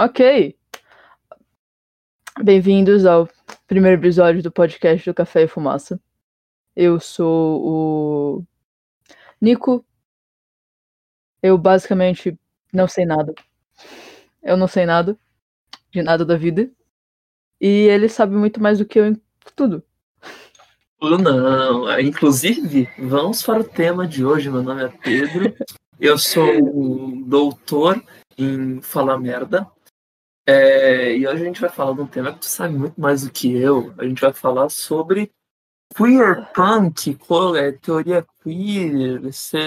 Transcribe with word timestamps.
Ok. 0.00 0.56
Bem-vindos 2.40 3.04
ao 3.04 3.28
primeiro 3.66 4.00
episódio 4.00 4.40
do 4.40 4.52
podcast 4.52 5.04
do 5.04 5.12
Café 5.12 5.42
e 5.42 5.48
Fumaça. 5.48 6.00
Eu 6.76 7.00
sou 7.00 7.66
o 7.66 8.44
Nico. 9.40 9.84
Eu 11.42 11.58
basicamente 11.58 12.38
não 12.72 12.86
sei 12.86 13.06
nada. 13.06 13.34
Eu 14.40 14.56
não 14.56 14.68
sei 14.68 14.86
nada 14.86 15.18
de 15.90 16.00
nada 16.00 16.24
da 16.24 16.36
vida. 16.36 16.70
E 17.60 17.66
ele 17.66 18.08
sabe 18.08 18.36
muito 18.36 18.62
mais 18.62 18.78
do 18.78 18.86
que 18.86 19.00
eu 19.00 19.06
em 19.08 19.20
tudo. 19.56 19.82
Não, 21.02 21.98
inclusive, 21.98 22.88
vamos 23.00 23.42
para 23.42 23.62
o 23.62 23.68
tema 23.68 24.06
de 24.06 24.24
hoje. 24.24 24.48
Meu 24.48 24.62
nome 24.62 24.84
é 24.84 24.88
Pedro. 25.02 25.56
Eu 25.98 26.16
sou 26.16 26.46
doutor 27.24 28.00
em 28.38 28.80
falar 28.80 29.18
merda. 29.18 29.68
É, 30.50 31.14
e 31.14 31.28
hoje 31.28 31.42
a 31.42 31.44
gente 31.44 31.60
vai 31.60 31.68
falar 31.68 31.92
de 31.92 32.00
um 32.00 32.06
tema 32.06 32.32
que 32.32 32.38
tu 32.38 32.46
sabe 32.46 32.72
muito 32.72 32.98
mais 32.98 33.22
do 33.22 33.30
que 33.30 33.54
eu. 33.54 33.92
A 33.98 34.04
gente 34.04 34.18
vai 34.18 34.32
falar 34.32 34.70
sobre 34.70 35.30
queer 35.94 36.50
punk, 36.54 37.16
qual 37.16 37.54
é 37.54 37.70
teoria 37.70 38.26
queer, 38.42 39.26
esse... 39.26 39.58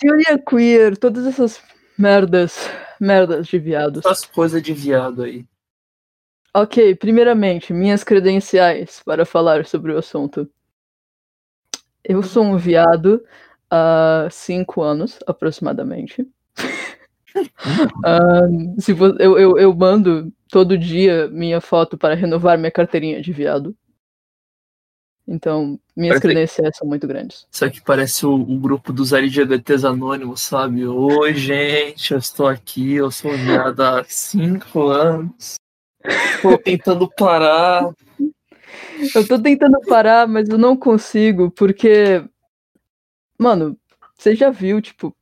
teoria 0.00 0.38
queer, 0.38 0.96
todas 0.96 1.26
essas 1.26 1.62
merdas, 1.98 2.56
merdas 2.98 3.46
de 3.46 3.58
viados. 3.58 4.06
Essas 4.06 4.24
coisas 4.24 4.62
de 4.62 4.72
viado 4.72 5.22
aí. 5.22 5.44
Ok, 6.54 6.94
primeiramente, 6.94 7.74
minhas 7.74 8.02
credenciais 8.02 9.02
para 9.04 9.26
falar 9.26 9.66
sobre 9.66 9.92
o 9.92 9.98
assunto. 9.98 10.50
Eu 12.02 12.22
sou 12.22 12.42
um 12.42 12.56
viado 12.56 13.22
há 13.70 14.28
cinco 14.30 14.80
anos, 14.80 15.18
aproximadamente. 15.26 16.26
Se 18.78 18.94
for, 18.94 19.20
eu, 19.20 19.38
eu, 19.38 19.58
eu 19.58 19.74
mando 19.74 20.32
todo 20.48 20.78
dia 20.78 21.28
minha 21.28 21.60
foto 21.60 21.96
para 21.98 22.14
renovar 22.14 22.58
minha 22.58 22.70
carteirinha 22.70 23.20
de 23.20 23.32
viado. 23.32 23.76
Então, 25.28 25.78
minhas 25.96 26.20
parece 26.20 26.22
credenciais 26.22 26.70
que... 26.70 26.78
são 26.78 26.86
muito 26.86 27.06
grandes. 27.06 27.46
Isso 27.50 27.64
aqui 27.64 27.80
parece 27.80 28.24
o, 28.24 28.32
o, 28.32 28.58
grupo 28.60 28.92
dos 28.92 29.12
LGBTs 29.12 29.84
anônimos, 29.84 30.40
sabe? 30.42 30.86
Oi, 30.86 31.34
gente, 31.34 32.12
eu 32.12 32.18
estou 32.18 32.46
aqui, 32.46 32.94
eu 32.94 33.10
sou 33.10 33.32
viado 33.32 33.80
há 33.80 34.04
cinco 34.04 34.88
anos. 34.88 35.56
Estou 36.04 36.56
tentando 36.58 37.10
parar. 37.10 37.90
Eu 39.14 39.26
tô 39.26 39.36
tentando 39.40 39.80
parar, 39.88 40.28
mas 40.28 40.48
eu 40.48 40.58
não 40.58 40.76
consigo, 40.76 41.50
porque. 41.50 42.24
Mano, 43.36 43.76
você 44.16 44.34
já 44.34 44.48
viu, 44.50 44.80
tipo, 44.80 45.14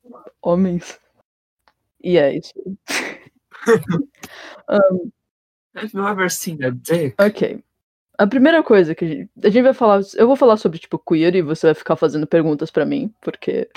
homens 0.43 1.01
e 2.05 2.19
é 2.19 2.37
isso. 2.37 2.53
um, 4.69 5.11
Have 5.75 5.91
you 5.93 6.07
ever 6.07 6.31
seen 6.31 6.63
a 6.63 6.71
dick? 6.71 7.15
Ok. 7.19 7.65
A 8.17 8.27
primeira 8.27 8.63
coisa 8.63 8.95
que 8.95 9.05
a 9.05 9.09
gente, 9.09 9.31
a 9.43 9.49
gente 9.49 9.65
vai 9.65 9.75
falar. 9.75 10.01
Eu 10.15 10.27
vou 10.27 10.37
falar 10.37 10.57
sobre, 10.57 10.79
tipo, 10.79 10.99
queer 10.99 11.35
e 11.35 11.43
você 11.43 11.69
vai 11.69 11.75
ficar 11.75 11.97
fazendo 11.97 12.27
perguntas 12.27 12.71
para 12.71 12.87
mim, 12.87 13.13
porque. 13.21 13.69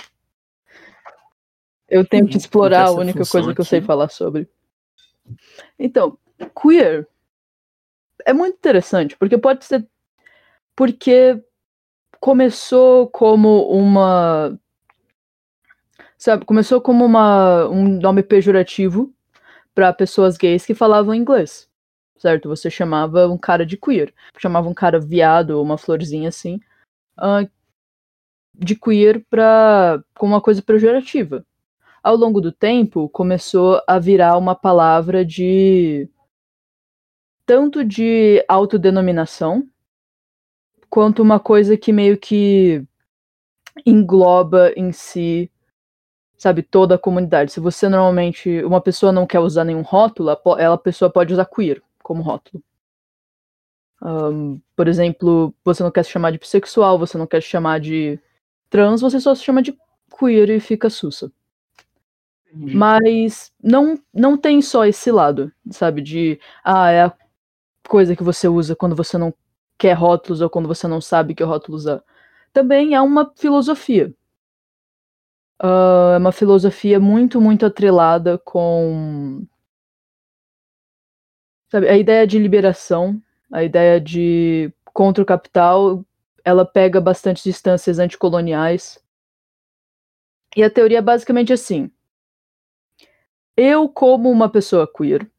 Eu 1.89 2.05
tenho 2.05 2.27
que 2.27 2.37
explorar 2.37 2.87
a 2.87 2.91
única 2.91 3.25
coisa 3.25 3.55
que 3.55 3.61
eu 3.61 3.65
sei 3.65 3.81
falar 3.81 4.09
sobre. 4.09 4.47
Então, 5.79 6.17
queer 6.61 7.07
é 8.25 8.33
muito 8.33 8.55
interessante, 8.55 9.15
porque 9.17 9.37
pode 9.37 9.63
ser. 9.65 9.87
Porque 10.75 11.41
começou 12.19 13.07
como 13.09 13.67
uma 13.69 14.59
Sabe, 16.17 16.45
começou 16.45 16.81
como 16.81 17.05
uma, 17.05 17.67
um 17.69 17.99
nome 17.99 18.23
pejorativo 18.23 19.13
para 19.73 19.93
pessoas 19.93 20.35
gays 20.35 20.65
que 20.65 20.73
falavam 20.73 21.13
inglês. 21.13 21.69
Certo? 22.17 22.49
Você 22.49 22.69
chamava 22.71 23.27
um 23.27 23.37
cara 23.37 23.63
de 23.63 23.77
queer. 23.77 24.11
Chamava 24.37 24.67
um 24.67 24.73
cara 24.73 24.99
viado 24.99 25.51
ou 25.51 25.63
uma 25.63 25.77
florzinha 25.77 26.29
assim. 26.29 26.59
Uh, 27.19 27.47
de 28.55 28.75
queer 28.75 29.23
pra, 29.29 30.03
com 30.17 30.25
uma 30.25 30.41
coisa 30.41 30.61
pejorativa. 30.63 31.45
Ao 32.01 32.15
longo 32.15 32.41
do 32.41 32.51
tempo, 32.51 33.07
começou 33.09 33.81
a 33.85 33.99
virar 33.99 34.37
uma 34.37 34.55
palavra 34.55 35.23
de. 35.23 36.09
tanto 37.45 37.83
de 37.83 38.43
autodenominação, 38.47 39.67
quanto 40.89 41.21
uma 41.21 41.39
coisa 41.39 41.77
que 41.77 41.93
meio 41.93 42.17
que 42.17 42.83
engloba 43.85 44.71
em 44.75 44.91
si 44.91 45.51
sabe, 46.37 46.61
toda 46.61 46.95
a 46.95 46.99
comunidade. 46.99 47.51
Se 47.51 47.59
você 47.59 47.89
normalmente, 47.89 48.63
uma 48.63 48.79
pessoa 48.79 49.11
não 49.11 49.25
quer 49.25 49.39
usar 49.39 49.63
nenhum 49.63 49.81
rótulo, 49.81 50.29
ela 50.57 50.75
a 50.75 50.77
pessoa 50.77 51.09
pode 51.09 51.33
usar 51.33 51.45
queer 51.45 51.81
como 52.03 52.21
rótulo. 52.21 52.63
Um, 54.01 54.61
por 54.75 54.87
exemplo, 54.87 55.53
você 55.65 55.81
não 55.81 55.91
quer 55.91 56.03
se 56.03 56.11
chamar 56.11 56.31
de 56.31 56.37
bissexual, 56.37 56.99
você 56.99 57.17
não 57.17 57.25
quer 57.25 57.41
se 57.41 57.49
chamar 57.49 57.79
de 57.79 58.19
trans, 58.69 59.01
você 59.01 59.19
só 59.19 59.33
se 59.33 59.43
chama 59.43 59.61
de 59.61 59.75
queer 60.19 60.49
e 60.51 60.59
fica 60.59 60.89
sussa. 60.89 61.31
Mas 62.53 63.51
não, 63.61 63.99
não 64.13 64.37
tem 64.37 64.61
só 64.61 64.85
esse 64.85 65.11
lado, 65.11 65.51
sabe? 65.69 66.01
De, 66.01 66.39
ah, 66.63 66.89
é 66.89 67.03
a 67.03 67.13
coisa 67.87 68.15
que 68.15 68.23
você 68.23 68.47
usa 68.47 68.75
quando 68.75 68.95
você 68.95 69.17
não 69.17 69.33
quer 69.77 69.93
rótulos 69.93 70.41
ou 70.41 70.49
quando 70.49 70.67
você 70.67 70.87
não 70.87 71.01
sabe 71.01 71.35
que 71.35 71.43
rótulo 71.43 71.77
usar. 71.77 72.03
Também 72.53 72.95
é 72.95 73.01
uma 73.01 73.31
filosofia 73.35 74.13
uh, 75.61 76.15
é 76.15 76.17
uma 76.17 76.31
filosofia 76.31 76.99
muito, 76.99 77.41
muito 77.41 77.65
atrelada 77.65 78.37
com 78.37 79.45
sabe, 81.69 81.87
a 81.87 81.97
ideia 81.97 82.25
de 82.25 82.39
liberação, 82.39 83.21
a 83.51 83.63
ideia 83.63 83.99
de 83.99 84.71
contra 84.93 85.21
o 85.21 85.25
capital, 85.25 86.03
ela 86.43 86.65
pega 86.65 86.99
bastante 86.99 87.43
distâncias 87.43 87.99
anticoloniais. 87.99 88.99
E 90.55 90.63
a 90.63 90.69
teoria 90.69 90.99
é 90.99 91.01
basicamente 91.01 91.53
assim: 91.53 91.91
eu, 93.55 93.89
como 93.89 94.29
uma 94.31 94.49
pessoa 94.49 94.87
queer, 94.91 95.29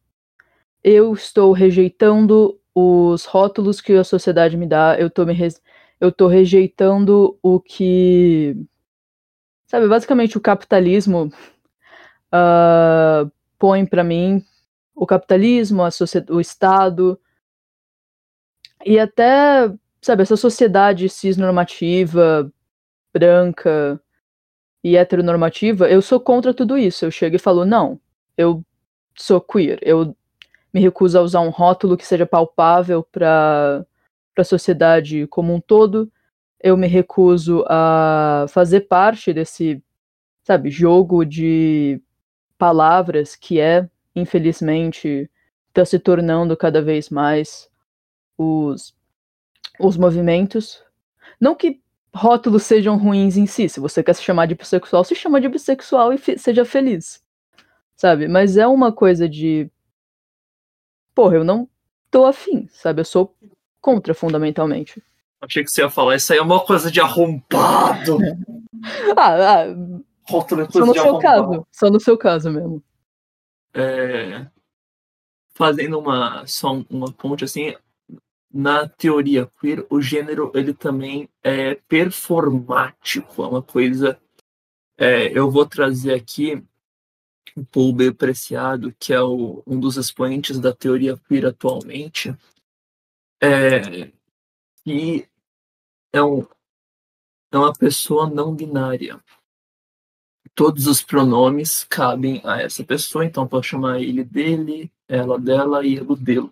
eu 0.82 1.12
estou 1.12 1.52
rejeitando 1.52 2.60
os 2.74 3.24
rótulos 3.24 3.80
que 3.80 3.94
a 3.94 4.04
sociedade 4.04 4.56
me 4.56 4.66
dá, 4.66 4.96
eu 4.98 5.08
estou 5.08 5.26
me 5.26 5.36
eu 6.00 6.12
tô 6.12 6.28
rejeitando 6.28 7.36
o 7.42 7.58
que 7.58 8.56
Sabe, 9.68 9.86
basicamente 9.86 10.38
o 10.38 10.40
capitalismo 10.40 11.30
uh, 12.32 13.30
põe 13.58 13.84
para 13.84 14.02
mim 14.02 14.42
o 14.94 15.06
capitalismo, 15.06 15.82
a 15.84 15.90
o 16.30 16.40
Estado 16.40 17.20
e 18.84 18.98
até, 18.98 19.70
sabe, 20.00 20.22
essa 20.22 20.36
sociedade 20.36 21.08
cisnormativa, 21.10 22.50
branca 23.12 24.00
e 24.82 24.96
heteronormativa, 24.96 25.88
eu 25.88 26.00
sou 26.00 26.18
contra 26.18 26.54
tudo 26.54 26.78
isso. 26.78 27.04
Eu 27.04 27.10
chego 27.10 27.36
e 27.36 27.38
falo, 27.38 27.66
não, 27.66 28.00
eu 28.38 28.64
sou 29.14 29.38
queer, 29.38 29.78
eu 29.82 30.16
me 30.72 30.80
recuso 30.80 31.18
a 31.18 31.22
usar 31.22 31.40
um 31.40 31.50
rótulo 31.50 31.96
que 31.96 32.06
seja 32.06 32.24
palpável 32.24 33.02
para 33.02 33.84
a 34.36 34.44
sociedade 34.44 35.26
como 35.26 35.52
um 35.52 35.60
todo 35.60 36.10
eu 36.60 36.76
me 36.76 36.86
recuso 36.86 37.64
a 37.68 38.46
fazer 38.48 38.82
parte 38.82 39.32
desse, 39.32 39.82
sabe, 40.42 40.70
jogo 40.70 41.24
de 41.24 42.00
palavras 42.56 43.36
que 43.36 43.60
é, 43.60 43.88
infelizmente, 44.14 45.30
está 45.68 45.84
se 45.84 45.98
tornando 45.98 46.56
cada 46.56 46.82
vez 46.82 47.08
mais 47.08 47.70
os, 48.36 48.94
os 49.78 49.96
movimentos. 49.96 50.82
Não 51.40 51.54
que 51.54 51.80
rótulos 52.12 52.64
sejam 52.64 52.96
ruins 52.96 53.36
em 53.36 53.46
si. 53.46 53.68
Se 53.68 53.78
você 53.78 54.02
quer 54.02 54.14
se 54.14 54.22
chamar 54.22 54.46
de 54.46 54.54
bissexual, 54.54 55.04
se 55.04 55.14
chama 55.14 55.40
de 55.40 55.48
bissexual 55.48 56.12
e 56.12 56.18
seja 56.38 56.64
feliz. 56.64 57.22
Sabe? 57.96 58.28
Mas 58.28 58.56
é 58.56 58.66
uma 58.66 58.92
coisa 58.92 59.28
de. 59.28 59.70
Porra, 61.14 61.36
eu 61.36 61.44
não 61.44 61.68
tô 62.10 62.24
afim, 62.24 62.68
sabe? 62.70 63.00
Eu 63.00 63.04
sou 63.04 63.36
contra 63.80 64.14
fundamentalmente. 64.14 65.02
Achei 65.40 65.62
que 65.62 65.70
você 65.70 65.82
ia 65.82 65.90
falar, 65.90 66.16
isso 66.16 66.32
aí 66.32 66.38
é 66.38 66.42
uma 66.42 66.64
coisa 66.64 66.90
de 66.90 67.00
arrombado. 67.00 68.18
ah, 69.16 69.62
ah 69.62 69.64
só 70.70 70.84
no 70.84 70.94
seu 70.94 71.18
caso. 71.18 71.66
Só 71.72 71.90
no 71.90 72.00
seu 72.00 72.18
caso 72.18 72.50
mesmo. 72.50 72.82
É, 73.72 74.46
fazendo 75.54 75.98
uma 75.98 76.46
só 76.46 76.72
uma 76.90 77.12
ponte 77.12 77.44
assim, 77.44 77.74
na 78.52 78.88
teoria 78.88 79.50
queer, 79.60 79.86
o 79.88 80.00
gênero 80.00 80.50
ele 80.54 80.74
também 80.74 81.28
é 81.42 81.74
performático, 81.74 83.42
é 83.42 83.46
uma 83.46 83.62
coisa. 83.62 84.20
É, 84.96 85.36
eu 85.38 85.50
vou 85.50 85.64
trazer 85.64 86.14
aqui 86.14 86.62
o 87.56 87.64
Paul 87.64 87.92
B. 87.92 88.12
Preciado, 88.12 88.94
que 88.98 89.12
é 89.12 89.20
o, 89.20 89.62
um 89.66 89.78
dos 89.78 89.96
expoentes 89.96 90.58
da 90.58 90.72
teoria 90.72 91.16
queer 91.28 91.46
atualmente. 91.46 92.34
É, 93.40 94.10
que 94.88 95.28
é, 96.14 96.22
um, 96.22 96.46
é 97.52 97.58
uma 97.58 97.74
pessoa 97.74 98.28
não 98.28 98.54
binária. 98.54 99.22
todos 100.54 100.86
os 100.86 101.02
pronomes 101.02 101.84
cabem 101.84 102.40
a 102.44 102.62
essa 102.62 102.82
pessoa, 102.82 103.24
então 103.24 103.46
posso 103.46 103.68
chamar 103.68 104.00
ele 104.00 104.24
dele, 104.24 104.90
ela 105.06 105.38
dela 105.38 105.86
e 105.86 105.96
ele 105.96 106.16
dele. 106.16 106.50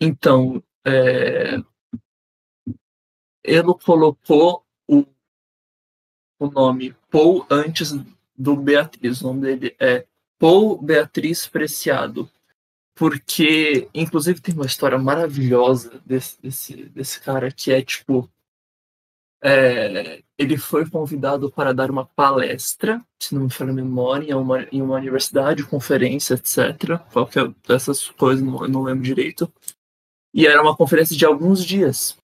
Então, 0.00 0.62
é, 0.86 1.56
ele 3.44 3.74
colocou 3.84 4.64
o, 4.88 5.04
o 6.38 6.46
nome 6.46 6.94
Paul 7.10 7.44
antes 7.50 7.92
do 8.36 8.56
Beatriz. 8.56 9.20
O 9.20 9.26
nome 9.26 9.40
dele 9.42 9.76
é 9.78 10.06
Paul 10.38 10.80
Beatriz 10.80 11.46
Preciado. 11.46 12.30
Porque, 13.02 13.88
inclusive, 13.92 14.40
tem 14.40 14.54
uma 14.54 14.64
história 14.64 14.96
maravilhosa 14.96 16.00
desse, 16.06 16.40
desse, 16.40 16.84
desse 16.84 17.20
cara 17.20 17.50
que 17.50 17.72
é 17.72 17.82
tipo. 17.82 18.30
É, 19.42 20.22
ele 20.38 20.56
foi 20.56 20.88
convidado 20.88 21.50
para 21.50 21.74
dar 21.74 21.90
uma 21.90 22.06
palestra, 22.06 23.04
se 23.20 23.34
não 23.34 23.42
me 23.42 23.50
falha 23.50 23.72
a 23.72 23.74
memória, 23.74 24.30
em 24.30 24.34
uma, 24.34 24.62
em 24.70 24.80
uma 24.80 24.94
universidade, 24.94 25.66
conferência, 25.66 26.34
etc. 26.34 27.00
Qualquer 27.12 27.48
dessas 27.66 28.08
coisas, 28.10 28.44
não, 28.44 28.68
não 28.68 28.84
lembro 28.84 29.02
direito. 29.02 29.52
E 30.32 30.46
era 30.46 30.62
uma 30.62 30.76
conferência 30.76 31.16
de 31.16 31.26
alguns 31.26 31.64
dias. 31.64 32.16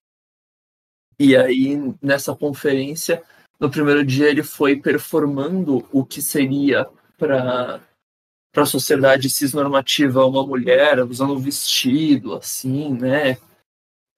E 1.18 1.36
aí, 1.36 1.76
nessa 2.00 2.36
conferência, 2.36 3.24
no 3.58 3.68
primeiro 3.68 4.06
dia, 4.06 4.30
ele 4.30 4.44
foi 4.44 4.76
performando 4.76 5.84
o 5.90 6.06
que 6.06 6.22
seria 6.22 6.88
para 7.16 7.82
para 8.52 8.62
a 8.62 8.66
sociedade 8.66 9.28
cisnormativa 9.30 10.24
uma 10.26 10.46
mulher 10.46 11.04
usando 11.04 11.34
um 11.34 11.38
vestido 11.38 12.34
assim, 12.34 12.92
né? 12.94 13.36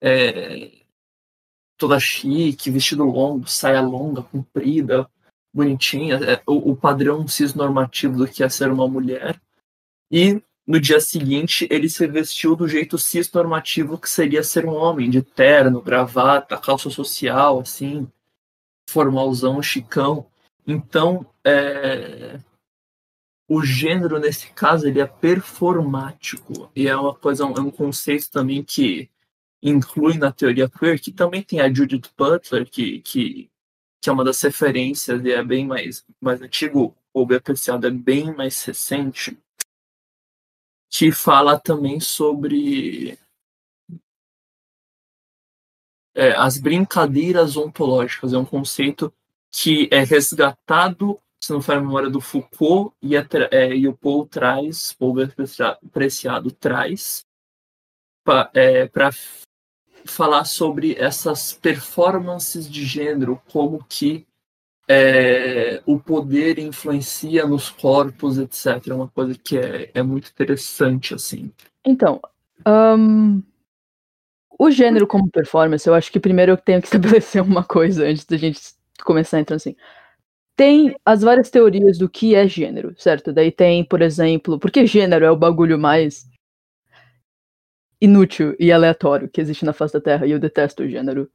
É, 0.03 0.71
toda 1.77 1.99
chique, 2.00 2.71
vestido 2.71 3.05
longo, 3.05 3.49
saia 3.49 3.81
longa, 3.81 4.23
comprida, 4.23 5.09
bonitinha, 5.53 6.17
é, 6.17 6.43
o, 6.47 6.73
o 6.73 6.77
padrão 6.77 7.27
cisnormativo 7.27 8.19
do 8.19 8.29
que 8.29 8.43
é 8.43 8.49
ser 8.49 8.71
uma 8.71 8.87
mulher. 8.88 9.41
E 10.11 10.43
no 10.67 10.79
dia 10.79 11.00
seguinte, 11.00 11.67
ele 11.71 11.88
se 11.88 12.06
vestiu 12.06 12.55
do 12.55 12.69
jeito 12.69 12.97
cisnormativo 12.97 13.99
que 13.99 14.09
seria 14.09 14.43
ser 14.43 14.67
um 14.67 14.75
homem, 14.75 15.11
de 15.11 15.23
terno, 15.23 15.82
gravata, 15.82 16.56
calça 16.56 16.88
social, 16.91 17.61
assim, 17.61 18.06
formalzão, 18.88 19.61
chicão. 19.62 20.27
Então, 20.67 21.27
é... 21.44 22.38
o 23.52 23.64
gênero, 23.64 24.20
nesse 24.20 24.52
caso, 24.52 24.87
ele 24.87 25.00
é 25.00 25.06
performático. 25.08 26.70
E 26.75 26.87
é 26.87 26.97
uma 26.97 27.12
coisa, 27.12 27.43
é 27.43 27.47
um 27.47 27.69
conceito 27.69 28.31
também 28.31 28.62
que 28.62 29.11
inclui 29.61 30.17
na 30.17 30.31
teoria 30.31 30.70
queer, 30.70 31.00
que 31.00 31.11
também 31.11 31.43
tem 31.43 31.61
a 31.61 31.69
Judith 31.69 32.12
Butler, 32.17 32.64
que, 32.70 33.00
que, 33.00 33.50
que 34.00 34.08
é 34.08 34.12
uma 34.12 34.23
das 34.23 34.41
referências 34.41 35.25
e 35.25 35.32
é 35.32 35.43
bem 35.43 35.67
mais, 35.67 36.06
mais 36.20 36.41
antigo, 36.41 36.97
ou 37.12 37.26
bem 37.26 37.38
apreciado, 37.38 37.88
é 37.88 37.91
bem 37.91 38.32
mais 38.32 38.62
recente 38.64 39.37
que 40.88 41.11
fala 41.11 41.58
também 41.58 41.99
sobre 41.99 43.19
é, 46.14 46.37
as 46.37 46.56
brincadeiras 46.56 47.56
ontológicas. 47.56 48.32
É 48.32 48.38
um 48.38 48.44
conceito 48.44 49.12
que 49.50 49.88
é 49.91 50.05
resgatado, 50.05 51.20
se 51.40 51.52
não 51.52 51.62
for 51.62 51.76
a 51.76 51.81
memória 51.81 52.10
do 52.10 52.20
Foucault, 52.20 52.94
e, 53.02 53.16
é, 53.16 53.26
é, 53.50 53.75
e 53.75 53.88
o 53.88 53.94
Paul 53.94 54.26
traz, 54.26 54.92
Paul 54.92 55.14
Preciado 55.90 56.50
traz, 56.50 57.25
para 58.22 58.50
é, 58.54 58.90
falar 60.04 60.44
sobre 60.44 60.94
essas 60.98 61.52
performances 61.52 62.70
de 62.70 62.84
gênero, 62.84 63.40
como 63.50 63.84
que 63.88 64.26
é, 64.88 65.81
o 65.87 65.98
poder 65.98 66.58
influencia 66.58 67.46
nos 67.46 67.70
corpos, 67.70 68.38
etc. 68.38 68.88
É 68.88 68.94
uma 68.94 69.08
coisa 69.08 69.34
que 69.34 69.56
é, 69.56 69.90
é 69.94 70.02
muito 70.02 70.31
interessante, 70.31 71.14
assim. 71.14 71.50
Então, 71.84 72.20
um, 72.66 73.43
o 74.58 74.70
gênero 74.70 75.06
como 75.06 75.31
performance, 75.31 75.88
eu 75.88 75.94
acho 75.94 76.12
que 76.12 76.20
primeiro 76.20 76.52
eu 76.52 76.56
tenho 76.56 76.81
que 76.82 76.88
estabelecer 76.88 77.40
uma 77.40 77.64
coisa 77.64 78.04
antes 78.04 78.25
da 78.26 78.36
gente 78.36 78.60
começar 79.02 79.40
então 79.40 79.56
assim. 79.56 79.75
Tem 80.60 80.94
as 81.06 81.22
várias 81.22 81.48
teorias 81.48 81.96
do 81.96 82.06
que 82.06 82.34
é 82.34 82.46
gênero, 82.46 82.94
certo? 82.98 83.32
Daí 83.32 83.50
tem, 83.50 83.82
por 83.82 84.02
exemplo, 84.02 84.58
porque 84.58 84.84
gênero 84.84 85.24
é 85.24 85.30
o 85.30 85.36
bagulho 85.36 85.78
mais 85.78 86.28
inútil 87.98 88.54
e 88.60 88.70
aleatório 88.70 89.26
que 89.26 89.40
existe 89.40 89.64
na 89.64 89.72
face 89.72 89.94
da 89.94 90.02
Terra, 90.02 90.26
e 90.26 90.32
eu 90.32 90.38
detesto 90.38 90.82
o 90.82 90.86
gênero. 90.86 91.30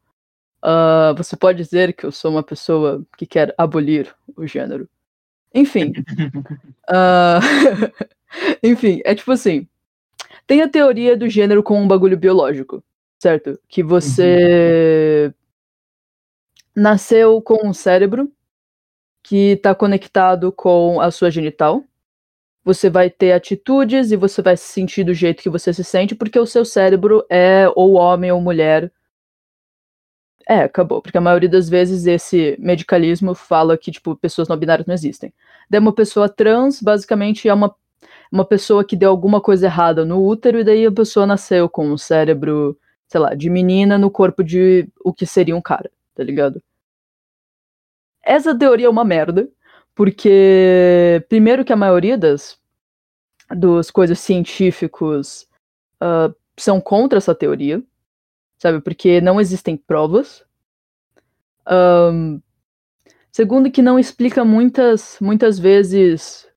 Uh, 0.63 1.17
você 1.17 1.35
pode 1.35 1.57
dizer 1.57 1.93
que 1.93 2.05
eu 2.05 2.11
sou 2.11 2.29
uma 2.29 2.43
pessoa 2.43 3.03
que 3.17 3.25
quer 3.25 3.51
abolir 3.57 4.15
o 4.37 4.45
gênero. 4.45 4.87
Enfim. 5.51 5.91
uh, 6.87 7.41
enfim, 8.61 9.01
é 9.03 9.15
tipo 9.15 9.31
assim. 9.31 9.67
Tem 10.45 10.61
a 10.61 10.69
teoria 10.69 11.17
do 11.17 11.27
gênero 11.27 11.63
com 11.63 11.81
um 11.81 11.87
bagulho 11.87 12.15
biológico, 12.15 12.83
certo? 13.19 13.59
Que 13.67 13.81
você 13.81 15.33
uhum. 16.77 16.83
nasceu 16.83 17.41
com 17.41 17.67
um 17.67 17.73
cérebro 17.73 18.31
que 19.25 19.53
está 19.53 19.73
conectado 19.73 20.51
com 20.51 21.01
a 21.01 21.09
sua 21.09 21.31
genital. 21.31 21.83
Você 22.63 22.91
vai 22.91 23.09
ter 23.09 23.31
atitudes 23.31 24.11
e 24.11 24.15
você 24.15 24.39
vai 24.39 24.55
se 24.55 24.65
sentir 24.65 25.03
do 25.03 25.15
jeito 25.15 25.41
que 25.41 25.49
você 25.49 25.73
se 25.73 25.83
sente, 25.83 26.13
porque 26.13 26.39
o 26.39 26.45
seu 26.45 26.63
cérebro 26.63 27.25
é 27.27 27.67
ou 27.75 27.93
homem 27.93 28.31
ou 28.31 28.39
mulher 28.39 28.91
é, 30.47 30.59
acabou. 30.59 31.01
Porque 31.01 31.17
a 31.17 31.21
maioria 31.21 31.49
das 31.49 31.67
vezes 31.67 32.05
esse 32.05 32.55
medicalismo 32.59 33.33
fala 33.33 33.75
que, 33.75 33.91
tipo, 33.91 34.15
pessoas 34.15 34.47
não 34.47 34.57
binárias 34.57 34.85
não 34.85 34.93
existem. 34.93 35.33
Daí 35.67 35.79
uma 35.79 35.93
pessoa 35.93 36.29
trans, 36.29 36.79
basicamente, 36.79 37.49
é 37.49 37.53
uma, 37.53 37.75
uma 38.31 38.45
pessoa 38.45 38.85
que 38.85 38.95
deu 38.95 39.09
alguma 39.09 39.41
coisa 39.41 39.65
errada 39.65 40.05
no 40.05 40.23
útero, 40.23 40.59
e 40.59 40.63
daí 40.63 40.85
a 40.85 40.91
pessoa 40.91 41.25
nasceu 41.25 41.67
com 41.67 41.87
um 41.87 41.97
cérebro, 41.97 42.77
sei 43.07 43.19
lá, 43.19 43.33
de 43.33 43.49
menina 43.49 43.97
no 43.97 44.11
corpo 44.11 44.43
de 44.43 44.87
o 45.03 45.11
que 45.11 45.25
seria 45.25 45.55
um 45.55 45.61
cara, 45.61 45.89
tá 46.13 46.23
ligado? 46.23 46.61
Essa 48.25 48.57
teoria 48.57 48.87
é 48.87 48.89
uma 48.89 49.05
merda, 49.05 49.47
porque, 49.93 51.23
primeiro, 51.29 51.63
que 51.63 51.71
a 51.73 51.77
maioria 51.77 52.17
das 52.17 52.57
dos 53.55 53.91
coisas 53.91 54.19
científicos 54.19 55.47
uh, 56.01 56.35
são 56.57 56.81
contra 56.81 57.19
essa 57.19 57.35
teoria 57.35 57.83
sabe? 58.57 58.81
Porque 58.81 59.21
não 59.21 59.39
existem 59.39 59.77
provas. 59.77 60.43
Um, 61.69 62.41
segundo, 63.31 63.71
que 63.71 63.81
não 63.81 63.99
explica 63.99 64.43
muitas, 64.45 65.17
muitas 65.21 65.59
vezes 65.59 66.47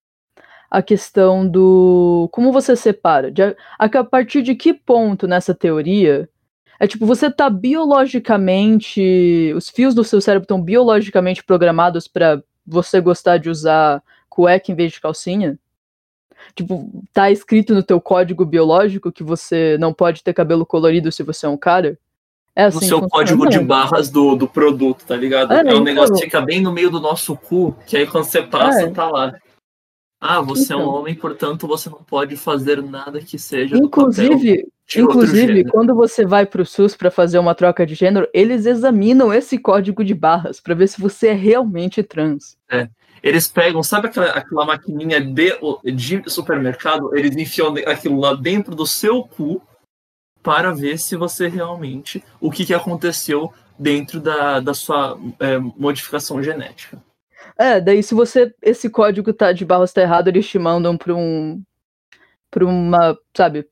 a 0.70 0.82
questão 0.82 1.48
do 1.48 2.28
como 2.30 2.52
você 2.52 2.76
separa, 2.76 3.30
de, 3.30 3.42
a, 3.42 3.56
a 3.78 4.04
partir 4.04 4.42
de 4.42 4.54
que 4.54 4.74
ponto 4.74 5.26
nessa 5.26 5.54
teoria 5.54 6.28
é 6.78 6.86
tipo 6.86 7.06
você 7.06 7.30
tá 7.30 7.50
biologicamente, 7.50 9.52
os 9.56 9.68
fios 9.68 9.94
do 9.94 10.04
seu 10.04 10.20
cérebro 10.20 10.44
estão 10.44 10.60
biologicamente 10.60 11.42
programados 11.42 12.06
para 12.06 12.42
você 12.66 13.00
gostar 13.00 13.38
de 13.38 13.50
usar 13.50 14.02
cueca 14.28 14.70
em 14.70 14.74
vez 14.74 14.92
de 14.92 15.00
calcinha? 15.00 15.58
Tipo, 16.54 16.90
tá 17.12 17.30
escrito 17.30 17.74
no 17.74 17.82
teu 17.82 18.00
código 18.00 18.44
biológico 18.44 19.12
que 19.12 19.22
você 19.22 19.76
não 19.78 19.92
pode 19.92 20.22
ter 20.22 20.32
cabelo 20.32 20.64
colorido 20.64 21.10
se 21.10 21.22
você 21.22 21.46
é 21.46 21.48
um 21.48 21.56
cara? 21.56 21.98
É 22.54 22.64
assim, 22.64 22.78
no 22.78 22.84
seu 22.84 23.08
código 23.08 23.48
de 23.48 23.60
barras 23.60 24.10
do, 24.10 24.34
do 24.34 24.48
produto, 24.48 25.04
tá 25.06 25.16
ligado? 25.16 25.52
É, 25.52 25.60
é 25.60 25.74
um 25.74 25.82
negócio 25.82 26.14
que 26.14 26.22
fica 26.22 26.40
bem 26.40 26.60
no 26.60 26.72
meio 26.72 26.90
do 26.90 27.00
nosso 27.00 27.36
cu, 27.36 27.76
que 27.86 27.96
aí 27.96 28.06
quando 28.06 28.24
você 28.24 28.42
passa, 28.42 28.82
é. 28.82 28.90
tá 28.90 29.08
lá. 29.08 29.34
Ah, 30.20 30.40
você 30.40 30.64
então. 30.64 30.80
é 30.80 30.82
um 30.82 30.82
então. 30.82 30.94
homem, 30.94 31.14
portanto 31.14 31.66
você 31.66 31.88
não 31.88 32.02
pode 32.02 32.36
fazer 32.36 32.82
nada 32.82 33.20
que 33.20 33.38
seja. 33.38 33.76
Inclusive, 33.76 34.66
inclusive 34.96 35.64
quando 35.64 35.94
você 35.94 36.26
vai 36.26 36.44
pro 36.44 36.66
SUS 36.66 36.96
para 36.96 37.10
fazer 37.10 37.38
uma 37.38 37.54
troca 37.54 37.86
de 37.86 37.94
gênero, 37.94 38.28
eles 38.34 38.66
examinam 38.66 39.32
esse 39.32 39.58
código 39.58 40.04
de 40.04 40.14
barras 40.14 40.60
para 40.60 40.74
ver 40.74 40.88
se 40.88 41.00
você 41.00 41.28
é 41.28 41.32
realmente 41.32 42.02
trans. 42.02 42.56
É. 42.70 42.88
Eles 43.22 43.48
pegam, 43.48 43.82
sabe 43.82 44.08
aquela, 44.08 44.30
aquela 44.30 44.64
maquininha 44.64 45.20
de, 45.20 45.52
de 45.92 46.22
supermercado? 46.30 47.16
Eles 47.16 47.36
enfiam 47.36 47.74
aquilo 47.86 48.18
lá 48.20 48.34
dentro 48.34 48.74
do 48.74 48.86
seu 48.86 49.24
cu 49.24 49.60
para 50.42 50.72
ver 50.72 50.98
se 50.98 51.16
você 51.16 51.48
realmente. 51.48 52.22
o 52.40 52.50
que, 52.50 52.64
que 52.64 52.74
aconteceu 52.74 53.52
dentro 53.78 54.20
da, 54.20 54.60
da 54.60 54.74
sua 54.74 55.18
é, 55.38 55.58
modificação 55.58 56.42
genética. 56.42 57.00
É, 57.58 57.80
daí 57.80 58.02
se 58.02 58.14
você. 58.14 58.54
Esse 58.62 58.88
código 58.88 59.32
tá 59.32 59.52
de 59.52 59.64
barras 59.64 59.92
tá 59.92 60.00
errado, 60.00 60.28
eles 60.28 60.48
te 60.48 60.58
mandam 60.58 60.96
para 60.96 61.14
um. 61.14 61.60
para 62.50 62.64
uma. 62.64 63.18
sabe? 63.36 63.68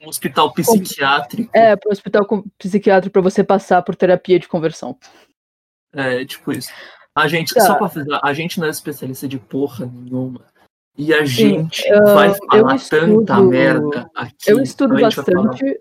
Um 0.00 0.08
hospital 0.08 0.52
psiquiátrico. 0.52 1.50
É, 1.52 1.74
para 1.74 1.88
um 1.88 1.92
hospital 1.92 2.26
psiquiátrico 2.58 3.12
para 3.12 3.22
você 3.22 3.42
passar 3.42 3.82
por 3.82 3.96
terapia 3.96 4.38
de 4.38 4.46
conversão. 4.46 4.96
É, 5.92 6.24
tipo 6.24 6.52
isso. 6.52 6.70
A 7.14 7.26
gente, 7.26 7.52
tá. 7.52 7.62
só 7.62 7.74
pra 7.74 7.88
fazer, 7.88 8.06
a 8.22 8.32
gente 8.32 8.60
não 8.60 8.68
é 8.68 8.70
especialista 8.70 9.26
de 9.26 9.38
porra 9.38 9.86
nenhuma. 9.86 10.44
E 10.96 11.12
a 11.14 11.24
gente 11.24 11.82
Sim, 11.82 11.88
vai 12.12 12.34
falar 12.34 12.76
estudo, 12.76 13.24
tanta 13.24 13.40
merda 13.40 14.10
aqui. 14.14 14.34
Eu 14.50 14.60
estudo 14.60 15.00
bastante. 15.00 15.80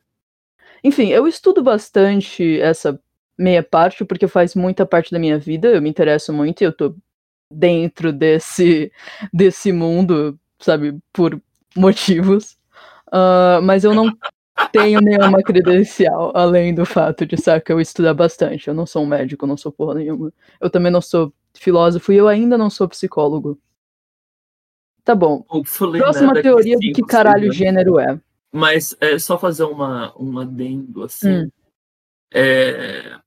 Enfim, 0.84 1.10
eu 1.10 1.27
estudo 1.27 1.62
bastante 1.62 2.60
essa 2.62 3.00
meia 3.38 3.62
parte, 3.62 4.05
porque 4.05 4.27
faz 4.27 4.55
muita 4.55 4.86
parte 4.86 5.12
da 5.12 5.19
minha 5.19 5.38
vida, 5.38 5.67
eu 5.67 5.81
me 5.81 5.89
interesso 5.89 6.31
muito 6.31 6.62
e 6.62 6.65
eu 6.65 6.72
tô 6.72 6.96
dentro 7.51 8.12
desse, 8.12 8.92
desse 9.34 9.72
mundo, 9.72 10.39
sabe, 10.60 10.98
por 11.13 11.42
motivos. 11.75 12.58
Uh, 13.08 13.62
mas 13.63 13.84
eu 13.84 13.94
não 13.94 14.12
tenho 14.72 15.00
nenhuma 15.00 15.42
credencial, 15.42 16.32
além 16.36 16.74
do 16.74 16.86
fato 16.86 17.25
de, 17.25 17.38
saca, 17.38 17.72
eu 17.72 17.80
estudar 17.80 18.13
bastante. 18.13 18.68
Eu 18.68 18.74
não 18.74 18.86
sou 18.86 19.04
um 19.04 19.08
médico, 19.08 19.46
eu 19.46 19.50
não 19.50 19.58
sou 19.58 19.72
porra 19.72 19.96
nenhuma. 19.96 20.34
Eu 20.60 20.70
também 20.70 20.92
não 20.92 21.01
sou 21.01 21.34
filósofo 21.54 22.12
e 22.12 22.18
eu 22.18 22.27
ainda 22.27 22.58
não 22.58 22.70
sou 22.70 22.88
psicólogo. 22.88 23.60
Tá 25.04 25.16
bom. 25.16 25.42
Próxima 25.42 26.42
teoria 26.42 26.75
do 26.75 26.92
que 26.92 27.01
caralho 27.01 27.51
gênero 27.51 27.98
é. 27.98 28.20
Mas 28.51 28.96
é 29.00 29.18
só 29.18 29.38
fazer 29.38 29.63
uma, 29.63 30.13
um 30.20 30.38
adendo, 30.38 31.04
assim. 31.04 31.44
Hum. 31.44 31.51
É, 32.34 33.18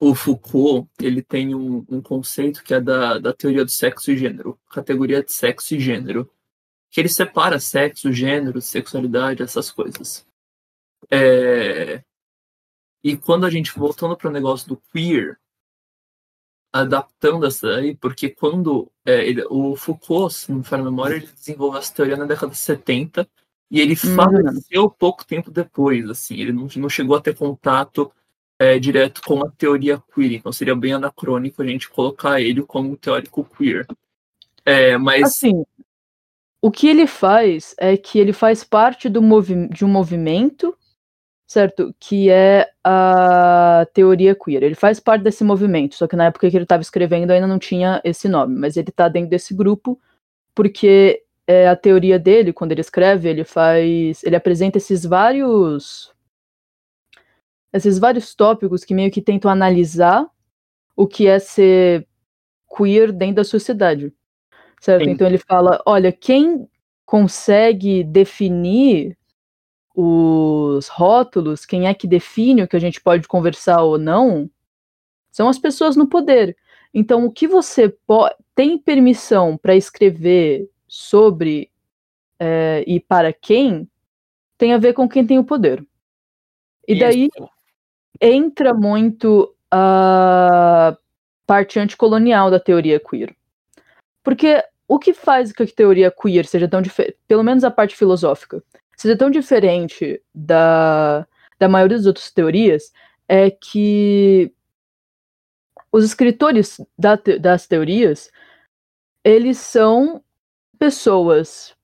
o 0.00 0.14
Foucault, 0.14 0.88
ele 1.00 1.22
tem 1.22 1.54
um, 1.54 1.84
um, 1.88 2.00
conceito 2.00 2.62
que 2.62 2.74
é 2.74 2.80
da, 2.80 3.18
da 3.18 3.32
teoria 3.32 3.64
do 3.64 3.70
sexo 3.70 4.10
e 4.10 4.16
gênero, 4.16 4.58
categoria 4.70 5.22
de 5.22 5.32
sexo 5.32 5.74
e 5.74 5.80
gênero, 5.80 6.30
que 6.90 7.00
ele 7.00 7.08
separa 7.08 7.58
sexo, 7.58 8.12
gênero, 8.12 8.60
sexualidade, 8.60 9.42
essas 9.42 9.70
coisas. 9.70 10.26
É, 11.10 12.02
e 13.02 13.16
quando 13.16 13.44
a 13.44 13.50
gente, 13.50 13.76
voltando 13.76 14.16
para 14.16 14.28
o 14.28 14.32
negócio 14.32 14.68
do 14.68 14.82
queer, 14.92 15.38
adaptando 16.72 17.46
essa 17.46 17.68
aí, 17.76 17.94
porque 17.94 18.28
quando 18.28 18.90
é, 19.04 19.24
ele, 19.26 19.44
o 19.48 19.76
Foucault, 19.76 20.34
se 20.34 20.50
não 20.50 20.58
me 20.58 20.64
falha 20.64 20.82
a 20.82 20.86
memória, 20.86 21.16
ele 21.16 21.26
desenvolveu 21.26 21.78
essa 21.78 21.94
teoria 21.94 22.16
na 22.16 22.24
década 22.24 22.50
de 22.50 22.58
70 22.58 23.28
e 23.70 23.80
ele 23.80 23.92
uhum. 23.92 24.14
faleceu 24.16 24.90
pouco 24.90 25.24
tempo 25.24 25.50
depois, 25.50 26.08
assim, 26.10 26.36
ele 26.36 26.52
não, 26.52 26.66
não 26.76 26.88
chegou 26.88 27.16
a 27.16 27.20
ter 27.20 27.36
contato 27.36 28.12
é, 28.64 28.78
direto 28.78 29.20
com 29.22 29.44
a 29.44 29.50
teoria 29.50 30.02
queer, 30.14 30.32
então 30.34 30.52
seria 30.52 30.74
bem 30.74 30.92
anacrônico 30.92 31.62
a 31.62 31.66
gente 31.66 31.88
colocar 31.90 32.40
ele 32.40 32.62
como 32.62 32.90
um 32.90 32.96
teórico 32.96 33.44
queer. 33.44 33.86
É, 34.64 34.96
mas... 34.96 35.22
Assim, 35.24 35.64
o 36.62 36.70
que 36.70 36.88
ele 36.88 37.06
faz 37.06 37.74
é 37.78 37.96
que 37.96 38.18
ele 38.18 38.32
faz 38.32 38.64
parte 38.64 39.08
do 39.08 39.20
de 39.70 39.84
um 39.84 39.88
movimento 39.88 40.76
certo? 41.46 41.94
Que 42.00 42.30
é 42.30 42.68
a 42.82 43.86
teoria 43.92 44.34
queer. 44.34 44.62
Ele 44.62 44.74
faz 44.74 44.98
parte 44.98 45.22
desse 45.22 45.44
movimento, 45.44 45.94
só 45.94 46.06
que 46.06 46.16
na 46.16 46.26
época 46.26 46.50
que 46.50 46.56
ele 46.56 46.64
estava 46.64 46.82
escrevendo 46.82 47.30
ainda 47.30 47.46
não 47.46 47.58
tinha 47.58 48.00
esse 48.04 48.28
nome, 48.28 48.58
mas 48.58 48.76
ele 48.76 48.88
está 48.88 49.08
dentro 49.08 49.30
desse 49.30 49.54
grupo 49.54 50.00
porque 50.54 51.22
é 51.46 51.68
a 51.68 51.76
teoria 51.76 52.18
dele, 52.18 52.52
quando 52.52 52.72
ele 52.72 52.80
escreve, 52.80 53.28
ele 53.28 53.44
faz, 53.44 54.22
ele 54.24 54.36
apresenta 54.36 54.78
esses 54.78 55.04
vários 55.04 56.13
esses 57.74 57.98
vários 57.98 58.34
tópicos 58.34 58.84
que 58.84 58.94
meio 58.94 59.10
que 59.10 59.20
tentam 59.20 59.50
analisar 59.50 60.26
o 60.96 61.08
que 61.08 61.26
é 61.26 61.40
ser 61.40 62.06
queer 62.76 63.10
dentro 63.12 63.36
da 63.36 63.44
sociedade. 63.44 64.12
Certo? 64.80 65.04
Sim. 65.04 65.10
Então 65.10 65.26
ele 65.26 65.38
fala, 65.38 65.82
olha, 65.84 66.12
quem 66.12 66.68
consegue 67.04 68.04
definir 68.04 69.18
os 69.94 70.88
rótulos, 70.88 71.66
quem 71.66 71.86
é 71.86 71.94
que 71.94 72.06
define 72.06 72.62
o 72.62 72.68
que 72.68 72.76
a 72.76 72.80
gente 72.80 73.00
pode 73.00 73.26
conversar 73.26 73.82
ou 73.82 73.98
não, 73.98 74.48
são 75.30 75.48
as 75.48 75.58
pessoas 75.58 75.96
no 75.96 76.06
poder. 76.06 76.56
Então, 76.92 77.24
o 77.24 77.32
que 77.32 77.48
você 77.48 77.96
tem 78.54 78.78
permissão 78.78 79.56
para 79.56 79.74
escrever 79.74 80.68
sobre 80.86 81.70
é, 82.38 82.84
e 82.86 83.00
para 83.00 83.32
quem 83.32 83.88
tem 84.56 84.72
a 84.72 84.78
ver 84.78 84.92
com 84.92 85.08
quem 85.08 85.26
tem 85.26 85.38
o 85.38 85.44
poder. 85.44 85.84
E 86.86 86.98
daí 86.98 87.28
Isso. 87.36 87.53
Entra 88.20 88.72
muito 88.72 89.54
a 89.70 90.96
parte 91.46 91.78
anticolonial 91.78 92.50
da 92.50 92.60
teoria 92.60 93.00
queer. 93.00 93.34
Porque 94.22 94.64
o 94.86 94.98
que 94.98 95.12
faz 95.12 95.52
que 95.52 95.62
a 95.62 95.66
teoria 95.66 96.10
queer 96.10 96.46
seja 96.46 96.68
tão 96.68 96.80
diferente, 96.80 97.16
pelo 97.26 97.42
menos 97.42 97.64
a 97.64 97.70
parte 97.70 97.96
filosófica, 97.96 98.62
seja 98.96 99.16
tão 99.16 99.30
diferente 99.30 100.22
da, 100.34 101.26
da 101.58 101.68
maioria 101.68 101.96
das 101.96 102.06
outras 102.06 102.30
teorias 102.30 102.92
é 103.28 103.50
que 103.50 104.52
os 105.90 106.04
escritores 106.04 106.80
da, 106.98 107.16
das 107.40 107.66
teorias 107.66 108.30
eles 109.22 109.58
são 109.58 110.22
pessoas 110.78 111.74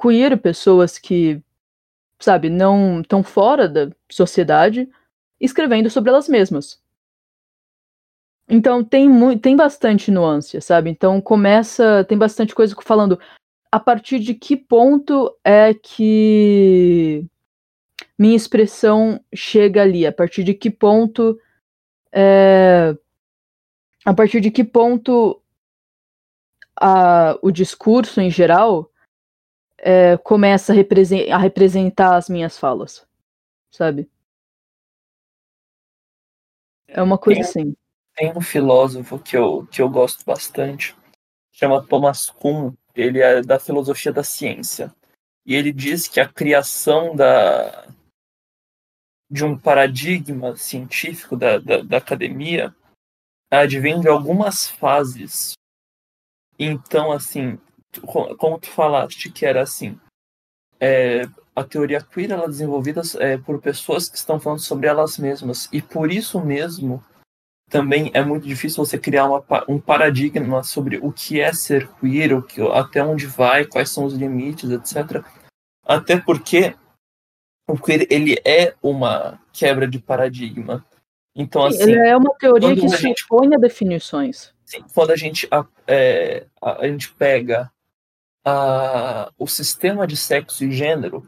queer, 0.00 0.36
pessoas 0.38 0.98
que, 0.98 1.42
sabe, 2.18 2.50
não 2.50 3.00
estão 3.00 3.22
fora 3.22 3.68
da 3.68 3.90
sociedade, 4.10 4.88
escrevendo 5.40 5.88
sobre 5.88 6.10
elas 6.10 6.28
mesmas. 6.28 6.80
Então 8.48 8.82
tem, 8.82 9.38
tem 9.38 9.56
bastante 9.56 10.10
nuance, 10.10 10.60
sabe? 10.60 10.90
Então 10.90 11.20
começa, 11.20 12.04
tem 12.04 12.18
bastante 12.18 12.54
coisa 12.54 12.74
falando, 12.82 13.18
a 13.70 13.78
partir 13.78 14.18
de 14.18 14.34
que 14.34 14.56
ponto 14.56 15.36
é 15.44 15.72
que 15.72 17.24
minha 18.18 18.36
expressão 18.36 19.24
chega 19.32 19.82
ali? 19.82 20.04
A 20.04 20.12
partir 20.12 20.42
de 20.42 20.52
que 20.52 20.68
ponto 20.68 21.38
é, 22.12 22.96
a 24.04 24.12
partir 24.12 24.40
de 24.40 24.50
que 24.50 24.64
ponto 24.64 25.40
a, 26.76 27.38
o 27.42 27.50
discurso 27.50 28.20
em 28.20 28.30
geral 28.30 28.90
é, 29.78 30.16
começa 30.16 30.72
a, 30.72 30.76
a, 31.34 31.38
representar 31.38 32.16
as 32.16 32.28
minhas 32.28 32.58
falas, 32.58 33.06
sabe? 33.70 34.10
É 36.92 37.02
uma 37.02 37.18
coisa 37.18 37.40
tem, 37.40 37.48
assim. 37.48 37.76
Tem 38.14 38.36
um 38.36 38.40
filósofo 38.40 39.18
que 39.18 39.36
eu, 39.36 39.66
que 39.66 39.80
eu 39.80 39.88
gosto 39.88 40.24
bastante, 40.24 40.96
chama 41.52 41.84
Thomas 41.86 42.28
Kuhn, 42.28 42.72
ele 42.94 43.20
é 43.20 43.42
da 43.42 43.58
filosofia 43.58 44.12
da 44.12 44.24
ciência. 44.24 44.94
E 45.46 45.54
ele 45.54 45.72
diz 45.72 46.06
que 46.06 46.20
a 46.20 46.28
criação 46.28 47.14
da, 47.14 47.86
de 49.30 49.44
um 49.44 49.56
paradigma 49.56 50.56
científico 50.56 51.36
da, 51.36 51.58
da, 51.58 51.82
da 51.82 51.96
academia 51.96 52.74
advém 53.50 54.00
de 54.00 54.08
algumas 54.08 54.66
fases. 54.66 55.52
Então, 56.58 57.10
assim, 57.12 57.58
como 58.38 58.58
tu 58.58 58.68
falaste 58.68 59.30
que 59.30 59.46
era 59.46 59.62
assim, 59.62 59.98
é, 60.80 61.28
a 61.54 61.62
teoria 61.62 62.00
queer 62.00 62.32
ela 62.32 62.44
é 62.44 62.48
desenvolvida 62.48 63.02
é, 63.18 63.36
por 63.36 63.60
pessoas 63.60 64.08
que 64.08 64.16
estão 64.16 64.40
falando 64.40 64.60
sobre 64.60 64.86
elas 64.86 65.18
mesmas 65.18 65.68
e 65.72 65.82
por 65.82 66.10
isso 66.10 66.40
mesmo 66.40 67.02
também 67.70 68.10
é 68.12 68.22
muito 68.22 68.46
difícil 68.46 68.84
você 68.84 68.98
criar 68.98 69.26
uma, 69.26 69.44
um 69.68 69.78
paradigma 69.78 70.62
sobre 70.64 70.98
o 70.98 71.12
que 71.12 71.40
é 71.40 71.52
ser 71.52 71.88
queer, 72.00 72.36
o 72.36 72.42
que, 72.42 72.60
até 72.72 73.02
onde 73.02 73.26
vai, 73.26 73.64
quais 73.64 73.90
são 73.90 74.04
os 74.04 74.14
limites, 74.14 74.70
etc. 74.70 75.24
Até 75.86 76.18
porque 76.18 76.74
o 77.68 77.78
queer 77.78 78.08
ele 78.10 78.36
é 78.44 78.74
uma 78.82 79.40
quebra 79.52 79.86
de 79.86 80.00
paradigma. 80.00 80.84
Então, 81.34 81.70
sim, 81.70 81.80
assim, 81.80 81.92
ele 81.92 82.08
é 82.08 82.16
uma 82.16 82.34
teoria 82.34 82.74
que 82.74 82.88
se 82.88 83.14
opõe 83.24 83.54
a 83.54 83.58
definições. 83.58 84.52
Sim, 84.66 84.84
quando 84.92 85.12
a 85.12 85.16
gente, 85.16 85.46
a, 85.50 85.64
é, 85.86 86.46
a, 86.60 86.82
a, 86.82 86.88
gente 86.88 87.12
pega 87.12 87.70
a, 88.44 89.32
o 89.38 89.46
sistema 89.46 90.06
de 90.06 90.16
sexo 90.16 90.64
e 90.64 90.72
gênero 90.72 91.26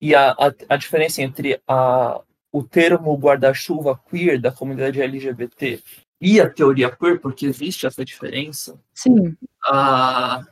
e 0.00 0.14
a, 0.14 0.30
a, 0.32 0.52
a 0.68 0.76
diferença 0.76 1.22
entre 1.22 1.60
a, 1.66 2.20
o 2.52 2.62
termo 2.62 3.16
guarda-chuva 3.16 3.98
queer 4.08 4.40
da 4.40 4.52
comunidade 4.52 5.00
LGBT 5.00 5.82
e 6.20 6.40
a 6.40 6.48
teoria 6.50 6.90
queer, 6.90 7.20
porque 7.20 7.46
existe 7.46 7.86
essa 7.86 8.04
diferença. 8.04 8.80
Sim. 8.92 9.36
Ah, 9.64 10.44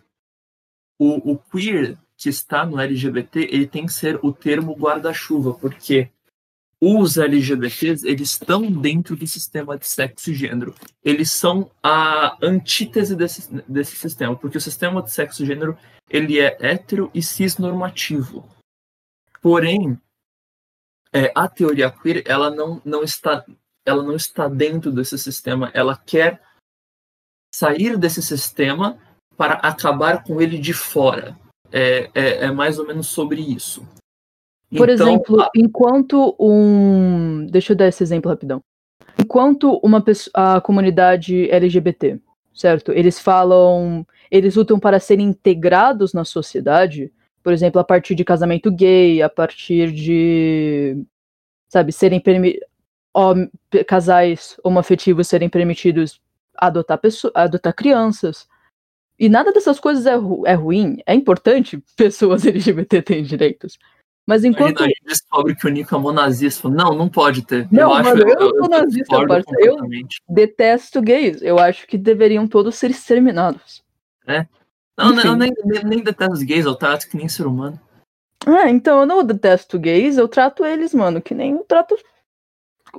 o, 0.98 1.32
o 1.32 1.38
queer 1.38 1.98
que 2.16 2.28
está 2.28 2.64
no 2.64 2.80
LGBT, 2.80 3.40
ele 3.40 3.66
tem 3.66 3.86
que 3.86 3.92
ser 3.92 4.18
o 4.22 4.32
termo 4.32 4.74
guarda-chuva, 4.74 5.54
porque 5.54 6.10
os 6.80 7.16
LGBTs, 7.16 8.06
eles 8.06 8.30
estão 8.30 8.70
dentro 8.70 9.16
do 9.16 9.26
sistema 9.26 9.78
de 9.78 9.86
sexo 9.86 10.30
e 10.30 10.34
gênero. 10.34 10.74
Eles 11.02 11.30
são 11.30 11.70
a 11.82 12.36
antítese 12.42 13.16
desse, 13.16 13.50
desse 13.66 13.96
sistema, 13.96 14.36
porque 14.36 14.58
o 14.58 14.60
sistema 14.60 15.02
de 15.02 15.10
sexo 15.10 15.42
e 15.42 15.46
gênero, 15.46 15.78
ele 16.10 16.38
é 16.38 16.56
hétero 16.60 17.10
e 17.14 17.22
cisnormativo. 17.22 18.46
Porém, 19.40 19.98
é, 21.12 21.32
a 21.34 21.48
teoria 21.48 21.90
queer 21.90 22.22
ela 22.26 22.50
não, 22.50 22.82
não 22.84 23.02
está 23.02 23.44
ela 23.86 24.02
não 24.02 24.16
está 24.16 24.48
dentro 24.48 24.90
desse 24.90 25.16
sistema, 25.16 25.70
ela 25.72 25.96
quer 25.96 26.42
sair 27.54 27.96
desse 27.96 28.20
sistema 28.20 28.98
para 29.36 29.54
acabar 29.54 30.24
com 30.24 30.42
ele 30.42 30.58
de 30.58 30.72
fora. 30.72 31.38
É, 31.72 32.10
é, 32.14 32.44
é 32.46 32.50
mais 32.50 32.78
ou 32.78 32.86
menos 32.86 33.06
sobre 33.06 33.40
isso. 33.40 33.86
Por 34.74 34.88
então, 34.88 35.08
exemplo, 35.08 35.40
a... 35.40 35.50
enquanto 35.54 36.34
um. 36.38 37.46
Deixa 37.50 37.72
eu 37.72 37.76
dar 37.76 37.88
esse 37.88 38.02
exemplo 38.02 38.30
rapidão. 38.30 38.62
Enquanto 39.18 39.78
uma 39.82 40.00
pessoa, 40.00 40.56
a 40.56 40.60
comunidade 40.60 41.48
LGBT, 41.50 42.18
certo? 42.54 42.92
Eles 42.92 43.18
falam. 43.18 44.06
Eles 44.30 44.56
lutam 44.56 44.78
para 44.78 44.98
serem 44.98 45.26
integrados 45.26 46.12
na 46.12 46.24
sociedade, 46.24 47.12
por 47.42 47.52
exemplo, 47.52 47.80
a 47.80 47.84
partir 47.84 48.14
de 48.14 48.24
casamento 48.24 48.72
gay, 48.72 49.22
a 49.22 49.28
partir 49.28 49.92
de, 49.92 51.04
sabe, 51.68 51.92
serem 51.92 52.18
permi 52.18 52.58
casais 53.86 54.56
homoafetivos 54.62 55.26
serem 55.26 55.48
permitidos 55.48 56.20
adotar, 56.54 56.98
pessoa, 56.98 57.32
adotar 57.34 57.74
crianças. 57.74 58.46
E 59.18 59.28
nada 59.28 59.52
dessas 59.52 59.80
coisas 59.80 60.04
é, 60.06 60.14
ru 60.14 60.46
é 60.46 60.54
ruim. 60.54 60.98
É 61.06 61.14
importante 61.14 61.82
pessoas 61.96 62.44
LGBT 62.44 63.02
terem 63.02 63.24
direitos. 63.24 63.78
Mas 64.26 64.44
enquanto. 64.44 64.82
A 64.82 64.86
gente 64.86 65.02
descobre 65.04 65.54
que 65.54 65.66
o 65.66 65.70
Nico 65.70 65.94
é 65.94 65.98
monazista. 65.98 66.68
Não, 66.68 66.94
não 66.94 67.08
pode 67.08 67.42
ter. 67.42 67.68
Não, 67.70 67.82
eu 67.82 67.88
mano, 67.90 68.08
acho, 68.08 68.18
eu, 68.18 68.28
eu 68.28 68.38
não 68.40 68.58
sou 68.58 68.68
nazista. 68.68 69.16
Eu 69.60 69.76
detesto 70.28 71.00
gays. 71.00 71.40
Eu 71.42 71.58
acho 71.58 71.86
que 71.86 71.96
deveriam 71.96 72.48
todos 72.48 72.74
ser 72.74 72.90
exterminados. 72.90 73.84
É. 74.26 74.46
Não, 74.98 75.10
não 75.10 75.22
eu 75.22 75.36
nem, 75.36 75.52
nem, 75.64 75.84
nem 75.84 76.02
detesto 76.02 76.44
gays, 76.44 76.64
eu 76.64 76.74
trato 76.74 77.08
que 77.08 77.16
nem 77.16 77.28
ser 77.28 77.46
humano. 77.46 77.78
Ah, 78.46 78.70
então 78.70 79.00
eu 79.00 79.06
não 79.06 79.24
detesto 79.24 79.78
gays, 79.78 80.16
eu 80.16 80.26
trato 80.26 80.64
eles, 80.64 80.94
mano, 80.94 81.20
que 81.20 81.34
nem 81.34 81.52
eu 81.52 81.64
trato 81.64 81.96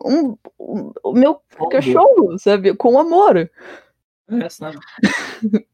um, 0.03 0.37
um, 0.59 0.91
o 1.03 1.13
meu 1.13 1.41
cachorro, 1.71 2.37
sabe? 2.37 2.75
Com 2.75 2.99
amor. 2.99 3.49
É, 4.29 4.49
sabe? 4.49 4.77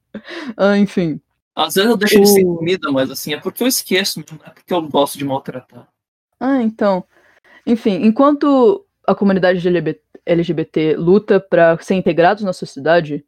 ah, 0.56 0.78
enfim. 0.78 1.20
Às 1.56 1.76
vezes 1.76 1.90
eu 1.90 1.98
deixo 1.98 2.16
o... 2.16 2.18
ele 2.20 2.26
sem 2.28 2.44
comida, 2.44 2.92
mas 2.92 3.12
assim, 3.12 3.34
é 3.34 3.40
porque 3.40 3.64
eu 3.64 3.68
esqueço, 3.68 4.20
não 4.20 4.40
é 4.46 4.50
porque 4.50 4.74
eu 4.74 4.82
gosto 4.88 5.18
de 5.18 5.26
maltratar. 5.26 5.88
Ah, 6.40 6.62
então. 6.62 7.04
Enfim, 7.66 8.04
enquanto 8.04 8.86
a 9.06 9.16
comunidade 9.16 9.60
LGBT, 9.60 10.02
LGBT 10.26 10.96
luta 10.96 11.40
para 11.40 11.78
ser 11.80 11.96
integrados 11.96 12.44
na 12.44 12.54
sociedade, 12.54 13.26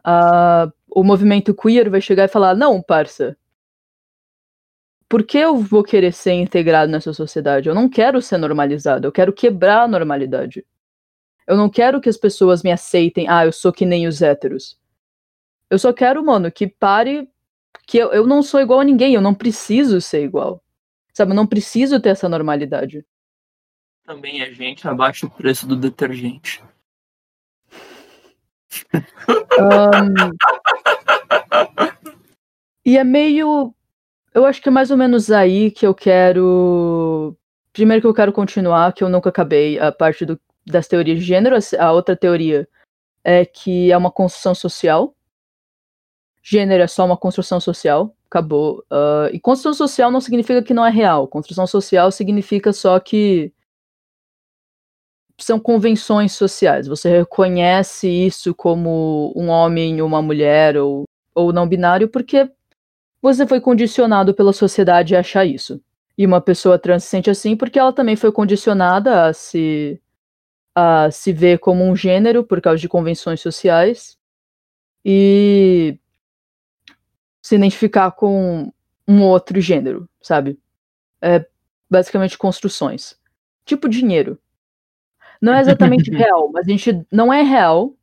uh, 0.00 0.72
o 0.88 1.02
movimento 1.02 1.54
queer 1.54 1.90
vai 1.90 2.00
chegar 2.00 2.24
e 2.24 2.28
falar: 2.28 2.54
não, 2.54 2.82
parça. 2.82 3.36
Por 5.08 5.22
que 5.24 5.38
eu 5.38 5.56
vou 5.56 5.82
querer 5.82 6.12
ser 6.12 6.32
integrado 6.32 6.92
nessa 6.92 7.14
sociedade? 7.14 7.68
Eu 7.68 7.74
não 7.74 7.88
quero 7.88 8.20
ser 8.20 8.36
normalizado, 8.36 9.06
eu 9.06 9.12
quero 9.12 9.32
quebrar 9.32 9.82
a 9.82 9.88
normalidade. 9.88 10.66
Eu 11.46 11.56
não 11.56 11.70
quero 11.70 11.98
que 11.98 12.10
as 12.10 12.16
pessoas 12.18 12.62
me 12.62 12.70
aceitem, 12.70 13.26
ah, 13.26 13.46
eu 13.46 13.52
sou 13.52 13.72
que 13.72 13.86
nem 13.86 14.06
os 14.06 14.20
héteros. 14.20 14.78
Eu 15.70 15.78
só 15.78 15.94
quero, 15.94 16.22
mano, 16.24 16.52
que 16.52 16.66
pare. 16.66 17.26
Que 17.86 17.98
eu, 17.98 18.12
eu 18.12 18.26
não 18.26 18.42
sou 18.42 18.60
igual 18.60 18.80
a 18.80 18.84
ninguém, 18.84 19.14
eu 19.14 19.20
não 19.20 19.34
preciso 19.34 20.00
ser 20.00 20.22
igual. 20.22 20.62
Sabe, 21.12 21.32
eu 21.32 21.36
não 21.36 21.46
preciso 21.46 22.00
ter 22.00 22.10
essa 22.10 22.28
normalidade. 22.28 23.04
Também 24.04 24.40
é 24.40 24.52
gente 24.52 24.86
abaixo 24.86 25.26
do 25.26 25.32
preço 25.32 25.66
do 25.66 25.76
detergente. 25.76 26.62
um, 29.58 30.30
e 32.84 32.96
é 32.96 33.04
meio. 33.04 33.74
Eu 34.32 34.46
acho 34.46 34.62
que 34.62 34.68
é 34.68 34.72
mais 34.72 34.90
ou 34.90 34.96
menos 34.96 35.30
aí 35.30 35.70
que 35.70 35.86
eu 35.86 35.94
quero. 35.94 37.36
Primeiro 37.72 38.00
que 38.00 38.06
eu 38.06 38.14
quero 38.14 38.32
continuar, 38.32 38.92
que 38.92 39.04
eu 39.04 39.08
nunca 39.08 39.28
acabei, 39.28 39.78
a 39.78 39.92
parte 39.92 40.24
do, 40.24 40.40
das 40.66 40.88
teorias 40.88 41.18
de 41.18 41.24
gênero. 41.24 41.56
A 41.78 41.92
outra 41.92 42.16
teoria 42.16 42.66
é 43.22 43.44
que 43.44 43.92
é 43.92 43.96
uma 43.96 44.10
construção 44.10 44.54
social. 44.54 45.14
Gênero 46.50 46.82
é 46.82 46.86
só 46.86 47.04
uma 47.04 47.16
construção 47.16 47.60
social. 47.60 48.16
Acabou. 48.26 48.78
Uh, 48.90 49.28
e 49.34 49.38
construção 49.38 49.74
social 49.74 50.10
não 50.10 50.20
significa 50.20 50.62
que 50.62 50.72
não 50.72 50.84
é 50.84 50.90
real. 50.90 51.28
Construção 51.28 51.66
social 51.66 52.10
significa 52.10 52.72
só 52.72 52.98
que 52.98 53.52
são 55.38 55.60
convenções 55.60 56.32
sociais. 56.32 56.86
Você 56.86 57.10
reconhece 57.10 58.08
isso 58.08 58.54
como 58.54 59.30
um 59.36 59.48
homem, 59.48 60.00
uma 60.00 60.22
mulher 60.22 60.78
ou, 60.78 61.04
ou 61.34 61.52
não 61.52 61.68
binário 61.68 62.08
porque 62.08 62.50
você 63.20 63.46
foi 63.46 63.60
condicionado 63.60 64.32
pela 64.32 64.54
sociedade 64.54 65.14
a 65.14 65.20
achar 65.20 65.44
isso. 65.44 65.78
E 66.16 66.24
uma 66.24 66.40
pessoa 66.40 66.78
trans 66.78 67.04
se 67.04 67.10
sente 67.10 67.28
assim 67.28 67.56
porque 67.56 67.78
ela 67.78 67.92
também 67.92 68.16
foi 68.16 68.32
condicionada 68.32 69.26
a 69.26 69.34
se 69.34 70.00
a 70.74 71.10
se 71.10 71.30
ver 71.30 71.58
como 71.58 71.84
um 71.84 71.94
gênero 71.94 72.42
por 72.42 72.60
causa 72.62 72.80
de 72.80 72.88
convenções 72.88 73.40
sociais 73.40 74.16
e 75.04 75.98
se 77.42 77.54
identificar 77.54 78.10
com 78.12 78.72
um 79.06 79.22
outro 79.22 79.60
gênero, 79.60 80.08
sabe? 80.20 80.58
É 81.20 81.46
basicamente 81.88 82.36
construções. 82.36 83.18
Tipo 83.64 83.88
dinheiro. 83.88 84.38
Não 85.40 85.54
é 85.54 85.60
exatamente 85.60 86.10
real, 86.12 86.50
mas 86.52 86.66
a 86.66 86.70
gente 86.70 87.06
não 87.10 87.32
é 87.32 87.42
real, 87.42 87.94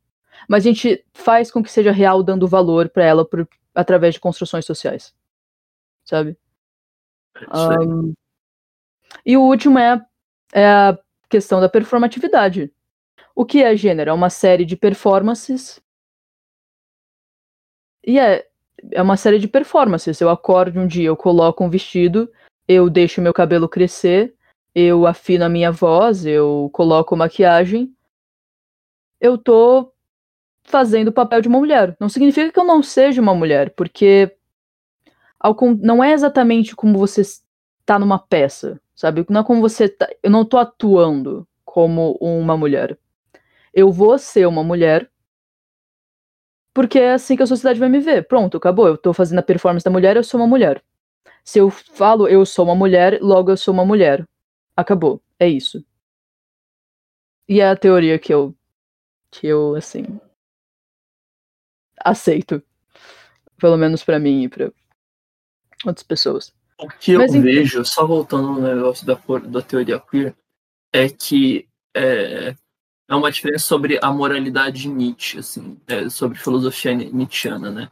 mas 0.48 0.64
a 0.64 0.68
gente 0.68 1.04
faz 1.14 1.50
com 1.50 1.62
que 1.62 1.70
seja 1.70 1.92
real 1.92 2.22
dando 2.22 2.48
valor 2.48 2.88
para 2.88 3.04
ela 3.04 3.24
por, 3.24 3.48
através 3.74 4.14
de 4.14 4.20
construções 4.20 4.64
sociais. 4.64 5.14
Sabe? 6.04 6.36
Um, 7.54 8.14
e 9.24 9.36
o 9.36 9.42
último 9.42 9.78
é, 9.78 10.04
é 10.52 10.66
a 10.66 10.98
questão 11.28 11.60
da 11.60 11.68
performatividade. 11.68 12.72
O 13.34 13.44
que 13.44 13.62
é 13.62 13.76
gênero? 13.76 14.10
É 14.10 14.12
uma 14.12 14.30
série 14.30 14.64
de 14.64 14.76
performances. 14.76 15.80
E 18.04 18.18
é, 18.18 18.48
é 18.92 19.02
uma 19.02 19.16
série 19.16 19.38
de 19.38 19.48
performances. 19.48 20.20
Eu 20.20 20.28
acordo 20.28 20.80
um 20.80 20.86
dia, 20.86 21.08
eu 21.08 21.16
coloco 21.16 21.64
um 21.64 21.70
vestido, 21.70 22.30
eu 22.68 22.90
deixo 22.90 23.20
meu 23.20 23.32
cabelo 23.32 23.68
crescer, 23.68 24.34
eu 24.74 25.06
afino 25.06 25.44
a 25.44 25.48
minha 25.48 25.72
voz, 25.72 26.26
eu 26.26 26.68
coloco 26.72 27.16
maquiagem, 27.16 27.92
eu 29.20 29.38
tô 29.38 29.92
fazendo 30.64 31.08
o 31.08 31.12
papel 31.12 31.40
de 31.40 31.48
uma 31.48 31.58
mulher. 31.58 31.96
Não 31.98 32.08
significa 32.08 32.52
que 32.52 32.58
eu 32.58 32.64
não 32.64 32.82
seja 32.82 33.22
uma 33.22 33.34
mulher, 33.34 33.72
porque 33.74 34.36
não 35.80 36.02
é 36.02 36.12
exatamente 36.12 36.74
como 36.74 36.98
você 36.98 37.20
está 37.20 37.98
numa 37.98 38.18
peça, 38.18 38.80
sabe? 38.94 39.24
Não 39.28 39.40
é 39.40 39.44
como 39.44 39.60
você 39.60 39.88
tá, 39.88 40.08
eu 40.22 40.30
não 40.30 40.44
tô 40.44 40.58
atuando 40.58 41.46
como 41.64 42.16
uma 42.20 42.56
mulher. 42.56 42.98
Eu 43.72 43.92
vou 43.92 44.18
ser 44.18 44.46
uma 44.46 44.64
mulher 44.64 45.08
porque 46.76 46.98
é 46.98 47.12
assim 47.14 47.36
que 47.36 47.42
a 47.42 47.46
sociedade 47.46 47.80
vai 47.80 47.88
me 47.88 47.98
ver. 48.00 48.28
Pronto, 48.28 48.58
acabou. 48.58 48.86
Eu 48.86 48.98
tô 48.98 49.14
fazendo 49.14 49.38
a 49.38 49.42
performance 49.42 49.82
da 49.82 49.90
mulher, 49.90 50.14
eu 50.14 50.22
sou 50.22 50.38
uma 50.38 50.46
mulher. 50.46 50.84
Se 51.42 51.58
eu 51.58 51.70
falo 51.70 52.28
eu 52.28 52.44
sou 52.44 52.66
uma 52.66 52.74
mulher, 52.74 53.18
logo 53.22 53.50
eu 53.50 53.56
sou 53.56 53.72
uma 53.72 53.82
mulher 53.84 54.26
acabou. 54.76 55.22
É 55.38 55.48
isso. 55.48 55.82
E 57.48 57.60
é 57.60 57.70
a 57.70 57.74
teoria 57.74 58.18
que 58.18 58.32
eu. 58.32 58.54
que 59.30 59.46
eu, 59.46 59.74
assim. 59.74 60.04
aceito. 62.04 62.62
Pelo 63.56 63.78
menos 63.78 64.04
para 64.04 64.18
mim 64.18 64.42
e 64.42 64.48
pra 64.50 64.70
outras 65.86 66.02
pessoas. 66.02 66.54
O 66.78 66.88
que 66.88 67.12
eu 67.12 67.20
Mas, 67.20 67.32
vejo, 67.32 67.86
só 67.86 68.06
voltando 68.06 68.52
no 68.52 68.60
negócio 68.60 69.06
da, 69.06 69.14
da 69.48 69.62
teoria 69.62 69.98
queer, 69.98 70.36
é 70.92 71.08
que 71.08 71.66
é, 71.96 72.54
é 73.08 73.14
uma 73.14 73.30
diferença 73.30 73.66
sobre 73.66 73.98
a 74.02 74.10
moralidade 74.12 74.82
de 74.82 74.88
Nietzsche, 74.88 75.38
assim, 75.38 75.80
é, 75.86 76.08
sobre 76.08 76.38
filosofia 76.38 76.94
nietzschiana, 76.94 77.70
né? 77.70 77.90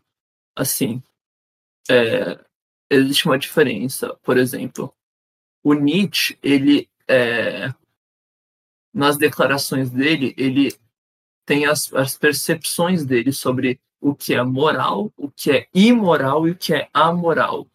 Assim, 0.57 1.03
é, 1.89 2.39
existe 2.91 3.27
uma 3.27 3.39
diferença, 3.39 4.15
por 4.23 4.37
exemplo, 4.37 4.93
o 5.63 5.75
Nietzsche, 5.75 6.39
ele 6.43 6.89
é, 7.09 7.73
nas 8.93 9.17
declarações 9.17 9.91
dele, 9.91 10.35
ele 10.37 10.77
tem 11.45 11.67
as, 11.67 11.93
as 11.93 12.17
percepções 12.17 13.05
dele 13.05 13.33
sobre 13.33 13.81
o 14.01 14.15
que 14.15 14.35
é 14.35 14.43
moral, 14.43 15.13
o 15.17 15.31
que 15.31 15.51
é 15.51 15.69
imoral 15.75 16.47
e 16.47 16.53
o 16.53 16.57
que 16.57 16.75
é 16.75 16.89
amoral. 16.93 17.67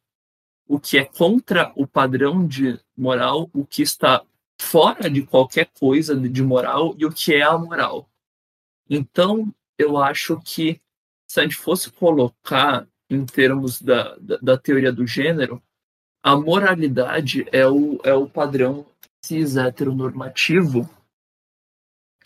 O 0.67 0.79
que 0.79 0.99
é 0.99 1.05
contra 1.05 1.71
o 1.75 1.87
padrão 1.87 2.45
de 2.45 2.79
moral, 2.95 3.49
o 3.53 3.65
que 3.65 3.81
está 3.81 4.23
fora 4.59 5.09
de 5.09 5.25
qualquer 5.25 5.69
coisa 5.79 6.15
de 6.15 6.43
moral 6.43 6.93
e 6.97 7.05
o 7.05 7.11
que 7.11 7.33
é 7.33 7.41
amoral. 7.41 8.09
Então, 8.89 9.53
eu 9.77 9.97
acho 9.97 10.39
que 10.41 10.81
se 11.27 11.39
a 11.39 11.43
gente 11.43 11.55
fosse 11.55 11.89
colocar 11.91 12.87
em 13.09 13.25
termos 13.25 13.81
da, 13.81 14.15
da, 14.17 14.37
da 14.37 14.57
teoria 14.57 14.91
do 14.91 15.07
gênero, 15.07 15.61
a 16.21 16.35
moralidade 16.35 17.47
é 17.51 17.65
o, 17.67 17.99
é 18.03 18.13
o 18.13 18.29
padrão 18.29 18.85
cis 19.23 19.55
heteronormativo. 19.55 20.89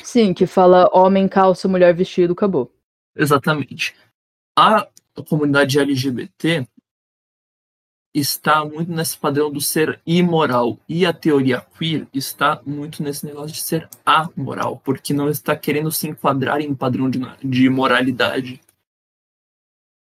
Sim, 0.03 0.33
que 0.33 0.47
fala 0.47 0.89
homem 0.91 1.27
calça, 1.27 1.67
mulher 1.67 1.93
vestido, 1.93 2.33
acabou. 2.33 2.73
Exatamente. 3.15 3.95
A 4.57 4.87
comunidade 5.29 5.79
LGBT 5.79 6.67
está 8.13 8.63
muito 8.63 8.91
nesse 8.91 9.17
padrão 9.17 9.51
do 9.51 9.59
ser 9.59 9.99
imoral. 10.05 10.79
E 10.87 11.05
a 11.05 11.11
teoria 11.11 11.65
queer 11.77 12.07
está 12.13 12.61
muito 12.65 13.01
nesse 13.01 13.25
negócio 13.25 13.53
de 13.53 13.61
ser 13.61 13.89
amoral, 14.05 14.79
porque 14.83 15.13
não 15.13 15.29
está 15.29 15.55
querendo 15.55 15.91
se 15.91 16.07
enquadrar 16.07 16.61
em 16.61 16.75
padrão 16.75 17.09
de, 17.09 17.19
de 17.43 17.69
moralidade. 17.69 18.61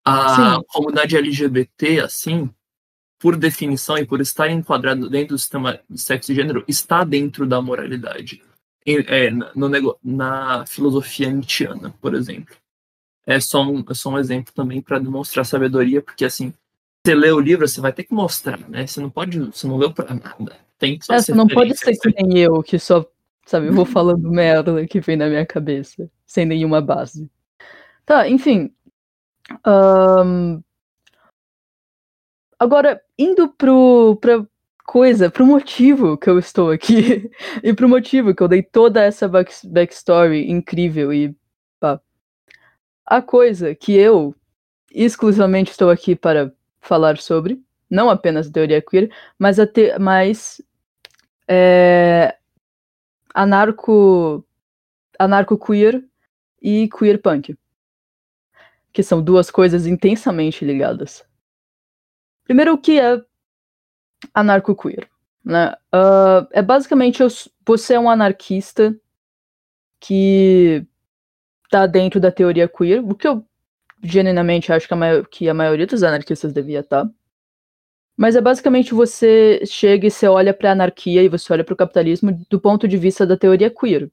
A 0.05 0.55
Sim. 0.57 0.63
comunidade 0.67 1.15
LGBT, 1.15 2.01
assim, 2.01 2.53
por 3.17 3.37
definição 3.37 3.97
e 3.97 4.05
por 4.05 4.19
estar 4.19 4.49
enquadrado 4.49 5.09
dentro 5.09 5.35
do 5.35 5.39
sistema 5.39 5.79
de 5.89 6.01
sexo 6.01 6.33
e 6.33 6.35
gênero, 6.35 6.65
está 6.67 7.05
dentro 7.05 7.47
da 7.47 7.61
moralidade. 7.61 8.43
É, 8.85 9.31
no, 9.31 9.97
na 10.03 10.65
filosofia 10.65 11.31
nietzschiana, 11.31 11.91
por 12.01 12.13
exemplo. 12.13 12.53
É 13.25 13.39
só 13.39 13.63
um, 13.63 13.81
é 13.89 13.93
só 13.93 14.09
um 14.09 14.19
exemplo 14.19 14.53
também 14.53 14.81
para 14.81 14.99
demonstrar 14.99 15.45
sabedoria, 15.45 16.01
porque 16.01 16.25
assim, 16.25 16.53
você 17.05 17.15
lê 17.15 17.31
o 17.31 17.39
livro, 17.39 17.67
você 17.67 17.81
vai 17.81 17.91
ter 17.91 18.05
que 18.05 18.13
mostrar, 18.13 18.57
né? 18.69 18.87
Você 18.87 19.01
não 19.01 19.09
pode, 19.09 19.37
você 19.37 19.67
não 19.67 19.75
leu 19.75 19.91
para 19.93 20.13
nada. 20.13 20.55
Tem 20.79 20.97
que 20.97 21.11
é, 21.11 21.21
você 21.21 21.33
não 21.33 21.47
pode 21.47 21.77
ser 21.77 21.97
que 21.97 22.09
nem 22.09 22.39
eu, 22.39 22.63
que 22.63 22.79
só, 22.79 23.05
sabe, 23.45 23.67
eu 23.67 23.73
vou 23.73 23.85
falando 23.85 24.31
merda 24.31 24.87
que 24.87 25.01
vem 25.01 25.17
na 25.17 25.27
minha 25.27 25.45
cabeça, 25.45 26.09
sem 26.25 26.45
nenhuma 26.45 26.79
base. 26.81 27.29
Tá, 28.05 28.27
enfim. 28.29 28.73
Um... 29.67 30.63
Agora, 32.57 33.01
indo 33.19 33.49
pro, 33.49 34.17
pra 34.21 34.45
coisa, 34.85 35.29
pro 35.29 35.45
motivo 35.45 36.17
que 36.17 36.29
eu 36.29 36.39
estou 36.39 36.71
aqui, 36.71 37.29
e 37.61 37.73
pro 37.73 37.89
motivo 37.89 38.33
que 38.33 38.41
eu 38.41 38.47
dei 38.47 38.63
toda 38.63 39.03
essa 39.03 39.27
back 39.27 39.51
backstory 39.67 40.49
incrível 40.49 41.13
e 41.13 41.35
pá. 41.81 41.99
A 43.05 43.21
coisa 43.21 43.75
que 43.75 43.91
eu 43.91 44.33
exclusivamente 44.89 45.71
estou 45.71 45.89
aqui 45.89 46.15
para 46.15 46.53
falar 46.83 47.17
sobre, 47.17 47.63
não 47.89 48.09
apenas 48.09 48.49
teoria 48.49 48.81
queer, 48.81 49.09
mas, 49.39 49.59
a 49.59 49.65
te 49.65 49.97
mas 49.97 50.61
é, 51.47 52.37
anarco, 53.33 54.45
anarco 55.17 55.57
queer 55.57 56.03
e 56.61 56.89
queer 56.89 57.21
punk, 57.21 57.57
que 58.91 59.01
são 59.01 59.21
duas 59.21 59.49
coisas 59.49 59.87
intensamente 59.87 60.65
ligadas. 60.65 61.25
Primeiro, 62.43 62.73
o 62.73 62.77
que 62.77 62.99
é 62.99 63.21
anarco 64.33 64.75
queer? 64.75 65.09
Né? 65.43 65.73
Uh, 65.93 66.47
é 66.51 66.61
basicamente 66.61 67.21
você 67.65 67.95
é 67.95 67.99
um 67.99 68.09
anarquista 68.09 68.97
que 69.99 70.85
está 71.65 71.85
dentro 71.87 72.19
da 72.19 72.31
teoria 72.31 72.67
queer, 72.67 73.03
o 73.03 73.15
que 73.15 73.27
eu 73.27 73.45
genuinamente 74.03 74.71
acho 74.71 74.87
que 74.87 74.93
a, 74.93 75.23
que 75.23 75.49
a 75.49 75.53
maioria 75.53 75.87
dos 75.87 76.03
anarquistas 76.03 76.51
devia 76.53 76.81
estar. 76.81 77.05
Tá. 77.05 77.11
Mas 78.15 78.35
é 78.35 78.41
basicamente 78.41 78.93
você 78.93 79.65
chega 79.65 80.05
e 80.05 80.11
você 80.11 80.27
olha 80.27 80.53
para 80.53 80.69
a 80.69 80.73
anarquia 80.73 81.23
e 81.23 81.29
você 81.29 81.51
olha 81.51 81.63
para 81.63 81.73
o 81.73 81.77
capitalismo 81.77 82.31
do 82.49 82.59
ponto 82.59 82.87
de 82.87 82.97
vista 82.97 83.25
da 83.25 83.35
teoria 83.35 83.71
queer, 83.71 84.11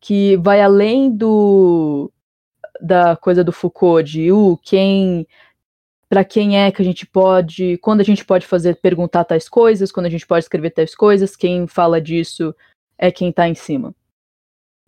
que 0.00 0.36
vai 0.36 0.60
além 0.60 1.10
do 1.10 2.12
da 2.80 3.16
coisa 3.16 3.42
do 3.42 3.52
Foucault 3.52 4.08
de 4.08 4.30
uh, 4.30 4.58
quem 4.62 5.26
para 6.08 6.24
quem 6.24 6.62
é 6.62 6.70
que 6.70 6.80
a 6.80 6.84
gente 6.84 7.04
pode, 7.06 7.78
quando 7.78 8.00
a 8.00 8.04
gente 8.04 8.24
pode 8.24 8.46
fazer 8.46 8.76
perguntar 8.76 9.24
tais 9.24 9.48
coisas, 9.48 9.90
quando 9.90 10.06
a 10.06 10.10
gente 10.10 10.26
pode 10.26 10.44
escrever 10.44 10.70
tais 10.70 10.94
coisas, 10.94 11.34
quem 11.34 11.66
fala 11.66 12.00
disso 12.00 12.54
é 12.96 13.10
quem 13.10 13.30
está 13.30 13.48
em 13.48 13.54
cima. 13.54 13.92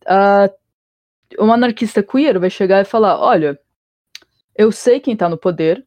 Uh, 0.04 0.48
um 1.44 1.52
anarquista 1.52 2.02
queer 2.02 2.38
vai 2.38 2.50
chegar 2.50 2.80
e 2.80 2.84
falar: 2.84 3.18
olha, 3.20 3.58
eu 4.58 4.72
sei 4.72 4.98
quem 4.98 5.14
está 5.14 5.28
no 5.28 5.38
poder, 5.38 5.86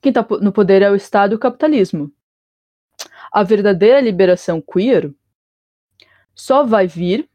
quem 0.00 0.08
está 0.08 0.26
no 0.40 0.50
poder 0.50 0.80
é 0.80 0.90
o 0.90 0.96
Estado 0.96 1.34
e 1.34 1.36
o 1.36 1.38
capitalismo. 1.38 2.10
A 3.30 3.42
verdadeira 3.42 4.00
liberação 4.00 4.62
queer 4.62 5.12
só 6.34 6.64
vai 6.64 6.86
vir 6.86 7.28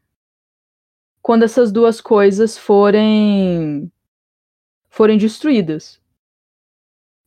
quando 1.22 1.44
essas 1.44 1.70
duas 1.70 2.00
coisas 2.00 2.58
forem 2.58 3.90
forem 4.90 5.16
destruídas. 5.16 6.00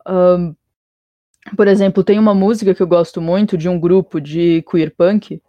Um, 0.05 0.53
por 1.55 1.67
exemplo, 1.67 2.03
tem 2.03 2.19
uma 2.19 2.35
música 2.35 2.75
que 2.75 2.83
eu 2.83 2.87
gosto 2.87 3.21
muito 3.21 3.57
de 3.57 3.69
um 3.69 3.79
grupo 3.79 4.19
de 4.19 4.61
queer 4.63 4.93
punk 4.93 5.41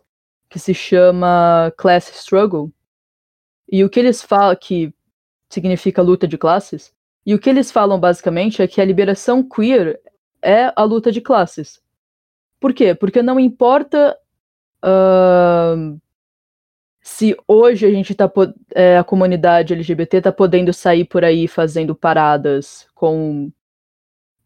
que 0.49 0.59
se 0.59 0.73
chama 0.73 1.73
Class 1.77 2.11
Struggle. 2.11 2.73
E 3.71 3.85
o 3.85 3.91
que 3.91 3.99
eles 3.99 4.23
falam, 4.23 4.57
que 4.57 4.95
significa 5.51 6.01
luta 6.01 6.27
de 6.27 6.39
classes, 6.39 6.95
e 7.29 7.35
o 7.35 7.39
que 7.39 7.51
eles 7.51 7.71
falam 7.71 8.01
basicamente 8.01 8.63
é 8.63 8.67
que 8.67 8.81
a 8.81 8.85
liberação 8.87 9.47
queer 9.47 10.01
é 10.41 10.73
a 10.75 10.83
luta 10.83 11.13
de 11.13 11.21
classes. 11.21 11.79
Por 12.59 12.73
quê? 12.73 12.95
Porque 12.95 13.21
não 13.21 13.39
importa 13.39 14.17
uh, 14.83 16.01
se 17.03 17.37
hoje 17.47 17.85
a 17.85 17.91
gente 17.91 18.15
tá 18.15 18.33
é, 18.75 18.97
a 18.97 19.05
comunidade 19.05 19.75
LGBT 19.75 20.23
tá 20.23 20.33
podendo 20.33 20.73
sair 20.73 21.05
por 21.05 21.23
aí 21.23 21.47
fazendo 21.47 21.95
paradas 21.95 22.89
com 22.95 23.53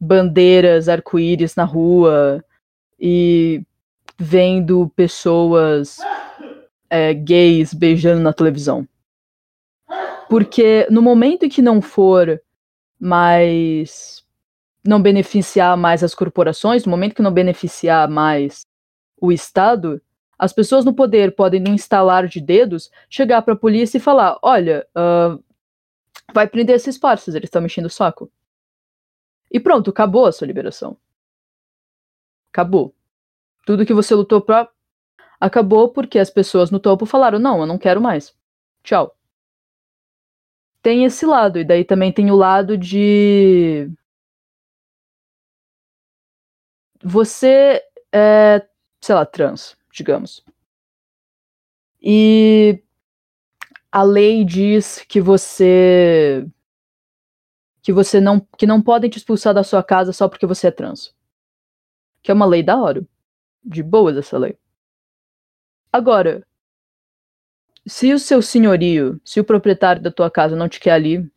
bandeiras 0.01 0.89
arco-íris 0.89 1.55
na 1.55 1.63
rua 1.63 2.45
e 2.99 3.63
vendo 4.19 4.93
pessoas 4.97 5.99
é, 6.91 7.15
gays 7.15 7.73
beijando 7.73 8.21
na 8.21 8.33
televisão. 8.33 8.89
Porque 10.29 10.85
no 10.91 11.01
momento 11.01 11.45
em 11.45 11.49
que 11.49 11.63
não 11.63 11.81
for 11.81 12.43
mais 13.03 14.25
não 14.87 15.03
beneficiar 15.03 15.77
mais 15.77 16.05
as 16.05 16.15
corporações, 16.15 16.85
no 16.85 16.91
momento 16.93 17.17
que 17.17 17.23
não 17.23 17.33
beneficiar 17.33 18.09
mais 18.09 18.65
o 19.21 19.33
Estado, 19.33 20.01
as 20.39 20.53
pessoas 20.53 20.85
no 20.85 20.95
poder 20.95 21.35
podem, 21.35 21.61
num 21.61 21.75
instalar 21.75 22.29
de 22.29 22.41
dedos, 22.41 22.93
chegar 23.11 23.43
para 23.43 23.55
a 23.55 23.57
polícia 23.57 23.99
e 23.99 24.01
falar: 24.01 24.39
olha, 24.41 24.87
uh, 24.97 25.43
vai 26.33 26.47
prender 26.47 26.77
esses 26.77 26.97
parceiros, 26.97 27.35
eles 27.35 27.49
estão 27.49 27.61
mexendo 27.61 27.87
o 27.87 27.91
saco. 27.91 28.31
E 29.51 29.59
pronto, 29.59 29.91
acabou 29.91 30.27
a 30.27 30.33
sua 30.33 30.47
liberação. 30.47 30.97
Acabou. 32.53 32.95
Tudo 33.67 33.85
que 33.85 33.93
você 33.93 34.15
lutou 34.15 34.41
pra. 34.41 34.69
Acabou 35.41 35.89
porque 35.89 36.21
as 36.21 36.31
pessoas 36.31 36.71
no 36.71 36.79
topo 36.79 37.05
falaram: 37.05 37.41
não, 37.41 37.61
eu 37.61 37.67
não 37.67 37.79
quero 37.79 38.01
mais. 38.01 38.33
Tchau 38.85 39.17
tem 40.83 41.05
esse 41.05 41.25
lado, 41.25 41.59
e 41.59 41.65
daí 41.65 41.85
também 41.85 42.13
tem 42.13 42.31
o 42.31 42.37
lado 42.37 42.77
de. 42.77 43.91
Você 47.03 47.83
é, 48.13 48.67
sei 49.01 49.15
lá, 49.15 49.25
trans, 49.27 49.77
digamos. 49.93 50.45
E 52.01 52.83
a 53.91 54.03
lei 54.03 54.45
diz 54.45 55.05
que 55.09 55.21
você 55.21 56.47
que 57.83 57.93
você 57.93 58.21
não 58.21 58.41
que 58.59 58.67
não 58.67 58.83
podem 58.83 59.11
te 59.11 59.19
expulsar 59.19 59.55
da 59.55 59.65
sua 59.65 59.83
casa 59.83 60.13
só 60.13 60.29
porque 60.29 60.47
você 60.47 60.69
é 60.69 60.71
trans. 60.71 61.15
Que 62.23 62.31
é 62.31 62.35
uma 62.35 62.47
lei 62.47 62.63
da 62.63 62.77
hora. 62.81 63.07
De 63.65 63.83
boas 63.83 64.17
essa 64.17 64.39
lei. 64.39 64.59
Agora, 65.93 66.47
se 67.87 68.13
o 68.13 68.19
seu 68.19 68.41
senhorio, 68.41 69.21
se 69.25 69.41
o 69.41 69.45
proprietário 69.45 70.03
da 70.03 70.11
tua 70.11 70.31
casa 70.31 70.57
não 70.57 70.69
te 70.69 70.81
quer 70.81 70.93
ali 70.93 71.31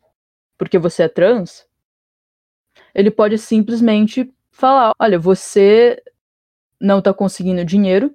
porque 0.58 0.78
você 0.78 1.02
é 1.04 1.08
trans, 1.08 1.66
ele 2.94 3.10
pode 3.10 3.36
simplesmente 3.38 4.32
falar: 4.50 4.92
olha, 4.98 5.18
você 5.18 6.02
não 6.80 7.02
tá 7.02 7.12
conseguindo 7.12 7.64
dinheiro, 7.64 8.14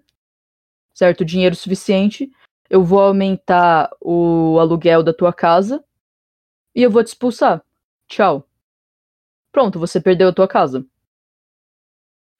certo? 0.93 1.25
Dinheiro 1.25 1.55
suficiente, 1.55 2.31
eu 2.69 2.83
vou 2.83 3.01
aumentar 3.01 3.89
o 3.99 4.57
aluguel 4.59 5.03
da 5.03 5.13
tua 5.13 5.33
casa 5.33 5.83
e 6.73 6.81
eu 6.81 6.89
vou 6.89 7.03
te 7.03 7.07
expulsar. 7.07 7.63
Tchau. 8.07 8.47
Pronto, 9.51 9.77
você 9.79 9.99
perdeu 9.99 10.29
a 10.29 10.33
tua 10.33 10.47
casa. 10.47 10.85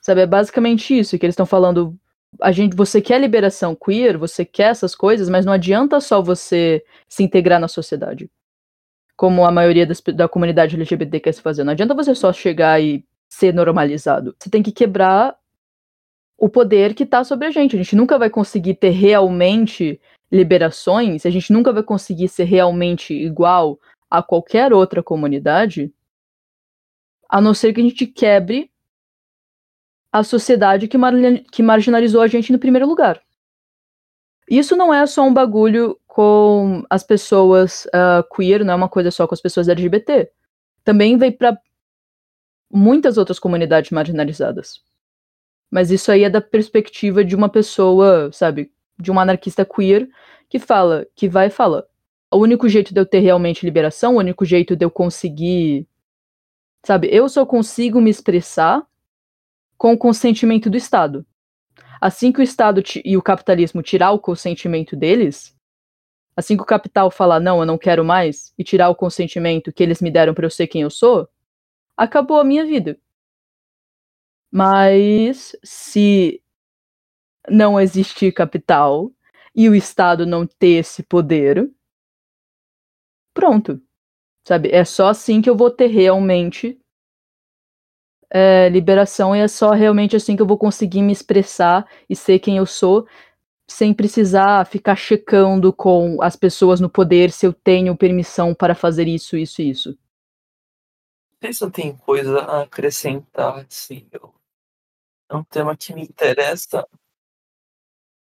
Sabe, 0.02 0.22
é 0.22 0.26
basicamente 0.26 0.98
isso 0.98 1.18
que 1.20 1.26
eles 1.26 1.34
estão 1.34 1.46
falando 1.46 2.00
a 2.40 2.52
gente, 2.52 2.76
você 2.76 3.02
quer 3.02 3.20
liberação 3.20 3.76
queer, 3.76 4.18
você 4.18 4.46
quer 4.46 4.70
essas 4.72 4.96
coisas, 4.96 5.30
mas 5.30 5.46
não 5.46 5.54
adianta 5.54 6.00
só 6.00 6.22
você 6.22 6.84
se 7.08 7.24
integrar 7.24 7.60
na 7.60 7.68
sociedade. 7.68 8.30
Como 9.18 9.46
a 9.46 9.52
maioria 9.52 9.86
das, 9.86 10.02
da 10.02 10.28
comunidade 10.28 10.76
LGBT 10.76 11.20
quer 11.20 11.34
se 11.34 11.42
fazer. 11.42 11.64
Não 11.64 11.74
adianta 11.74 11.94
você 11.94 12.16
só 12.16 12.32
chegar 12.32 12.82
e 12.82 13.06
ser 13.30 13.54
normalizado. 13.54 14.36
Você 14.40 14.50
tem 14.50 14.64
que 14.64 14.72
quebrar 14.72 15.36
o 16.38 16.50
poder 16.50 16.96
que 16.96 17.04
está 17.04 17.24
sobre 17.24 17.48
a 17.48 17.52
gente. 17.52 17.76
A 17.76 17.78
gente 17.78 17.96
nunca 17.96 18.18
vai 18.18 18.30
conseguir 18.30 18.76
ter 18.76 18.90
realmente 18.90 20.00
liberações, 20.32 21.26
a 21.26 21.30
gente 21.30 21.52
nunca 21.52 21.74
vai 21.74 21.84
conseguir 21.84 22.30
ser 22.30 22.46
realmente 22.46 23.14
igual 23.14 23.78
a 24.10 24.24
qualquer 24.24 24.72
outra 24.72 25.04
comunidade, 25.04 25.94
a 27.28 27.42
não 27.42 27.54
ser 27.54 27.74
que 27.74 27.82
a 27.82 27.84
gente 27.84 28.08
quebre 28.08 28.71
a 30.12 30.24
sociedade 30.24 30.88
que, 30.88 30.98
mar 30.98 31.14
que 31.52 31.64
marginalizou 31.64 32.22
a 32.22 32.28
gente 32.28 32.52
no 32.52 32.60
primeiro 32.60 32.88
lugar. 32.88 33.22
Isso 34.50 34.76
não 34.76 34.94
é 34.94 35.06
só 35.06 35.24
um 35.24 35.34
bagulho 35.34 35.98
com 36.06 36.84
as 36.90 37.04
pessoas 37.04 37.86
uh, 37.86 38.36
queer, 38.36 38.66
não 38.66 38.74
é 38.74 38.76
uma 38.76 38.90
coisa 38.90 39.10
só 39.10 39.26
com 39.26 39.34
as 39.34 39.42
pessoas 39.42 39.70
LGBT. 39.70 40.30
Também 40.84 41.18
veio 41.18 41.38
para 41.38 41.58
muitas 42.70 43.18
outras 43.18 43.40
comunidades 43.40 43.92
marginalizadas. 43.92 44.82
Mas 45.70 45.90
isso 45.90 46.12
aí 46.12 46.26
é 46.26 46.30
da 46.30 46.42
perspectiva 46.42 47.24
de 47.24 47.34
uma 47.34 47.48
pessoa, 47.48 48.30
sabe, 48.34 48.74
de 49.00 49.10
um 49.10 49.20
anarquista 49.20 49.66
queer 49.66 50.10
que 50.50 50.60
fala, 50.60 51.08
que 51.16 51.30
vai 51.30 51.48
e 51.48 51.50
fala: 51.50 51.88
o 52.30 52.38
único 52.38 52.68
jeito 52.68 52.94
de 52.94 53.00
eu 53.00 53.06
ter 53.06 53.20
realmente 53.20 53.66
liberação, 53.66 54.16
o 54.16 54.20
único 54.20 54.44
jeito 54.44 54.76
de 54.76 54.84
eu 54.84 54.92
conseguir, 54.92 55.88
sabe, 56.86 57.08
eu 57.10 57.30
só 57.30 57.46
consigo 57.46 58.02
me 58.02 58.10
expressar 58.10 58.86
com 59.82 59.94
o 59.94 59.98
consentimento 59.98 60.70
do 60.70 60.78
Estado. 60.78 61.26
Assim 62.00 62.32
que 62.32 62.40
o 62.40 62.44
Estado 62.44 62.84
e 63.04 63.18
o 63.18 63.22
capitalismo 63.22 63.82
tirar 63.82 64.12
o 64.12 64.20
consentimento 64.20 64.96
deles, 64.96 65.58
assim 66.38 66.56
que 66.56 66.62
o 66.62 66.68
capital 66.68 67.10
falar 67.10 67.40
não, 67.40 67.62
eu 67.62 67.66
não 67.66 67.80
quero 67.80 68.06
mais, 68.06 68.54
e 68.60 68.64
tirar 68.64 68.90
o 68.90 68.96
consentimento 68.96 69.74
que 69.74 69.82
eles 69.82 70.00
me 70.00 70.12
deram 70.12 70.36
para 70.36 70.46
eu 70.46 70.52
ser 70.52 70.68
quem 70.68 70.84
eu 70.84 70.92
sou, 70.92 71.28
acabou 71.98 72.40
a 72.40 72.44
minha 72.44 72.64
vida. 72.64 72.96
Mas 74.52 75.56
se 75.64 76.44
não 77.50 77.82
existir 77.82 78.32
capital 78.34 79.12
e 79.56 79.68
o 79.68 79.74
Estado 79.74 80.28
não 80.28 80.46
ter 80.46 80.78
esse 80.82 81.02
poder, 81.02 81.68
pronto. 83.34 83.82
Sabe? 84.48 84.70
É 84.72 84.86
só 84.86 85.08
assim 85.08 85.42
que 85.42 85.50
eu 85.50 85.58
vou 85.58 85.72
ter 85.72 85.88
realmente 85.88 86.80
é, 88.34 88.70
liberação 88.70 89.36
e 89.36 89.40
é 89.40 89.48
só 89.48 89.72
realmente 89.72 90.16
assim 90.16 90.38
que 90.38 90.42
eu 90.42 90.48
vou 90.48 90.58
conseguir 90.58 91.02
me 91.02 91.12
expressar 91.12 91.86
e 92.10 92.16
ser 92.16 92.40
quem 92.40 92.58
eu 92.58 92.66
sou, 92.66 93.06
sem 93.70 93.94
precisar 93.94 94.66
ficar 94.66 94.96
checando 94.96 95.74
com 95.74 96.22
as 96.22 96.36
pessoas 96.38 96.80
no 96.80 96.90
poder 96.90 97.32
se 97.32 97.46
eu 97.46 97.54
tenho 97.54 97.96
permissão 97.96 98.56
para 98.56 98.74
fazer 98.74 99.08
isso, 99.08 99.36
isso 99.36 99.62
e 99.62 99.70
isso. 99.70 99.98
Sei 101.44 101.72
tem 101.72 101.98
coisa 101.98 102.40
a 102.40 102.62
acrescentar. 102.62 103.66
Eu... 104.12 104.34
É 105.28 105.36
um 105.36 105.44
tema 105.44 105.76
que 105.76 105.94
me 105.94 106.04
interessa. 106.04 106.88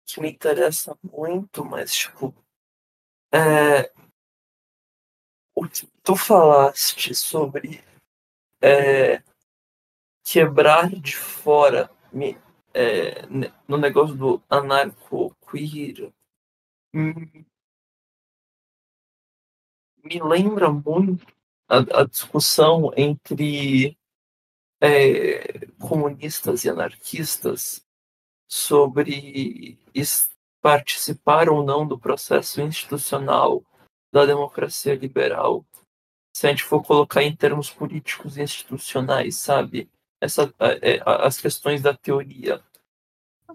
Que 0.06 0.20
me 0.20 0.30
interessa 0.30 0.96
muito, 1.02 1.64
mas, 1.64 1.94
tipo. 1.94 2.34
É... 3.32 3.92
O 5.54 5.68
que 5.68 5.86
tu 6.02 6.16
falaste 6.16 7.14
sobre 7.14 7.84
é, 8.60 9.22
quebrar 10.24 10.88
de 10.88 11.14
fora 11.14 11.90
me, 12.12 12.36
é, 12.72 13.26
no 13.68 13.76
negócio 13.76 14.16
do 14.16 14.42
anarco-queer 14.48 16.12
me 20.02 20.22
lembra 20.22 20.70
muito 20.70 21.26
a, 21.68 22.00
a 22.00 22.04
discussão 22.04 22.92
entre 22.96 23.96
é, 24.80 25.66
comunistas 25.78 26.64
e 26.64 26.70
anarquistas 26.70 27.84
sobre 28.48 29.78
participar 30.60 31.48
ou 31.48 31.64
não 31.64 31.86
do 31.86 31.98
processo 31.98 32.60
institucional 32.60 33.62
da 34.12 34.24
democracia 34.24 34.94
liberal, 34.94 35.64
se 36.34 36.46
a 36.46 36.50
gente 36.50 36.64
for 36.64 36.82
colocar 36.82 37.22
em 37.22 37.34
termos 37.34 37.70
políticos 37.70 38.36
e 38.36 38.42
institucionais, 38.42 39.36
sabe? 39.36 39.90
Essa, 40.24 40.52
é, 40.60 41.02
as 41.04 41.40
questões 41.40 41.82
da 41.82 41.94
teoria. 41.94 42.62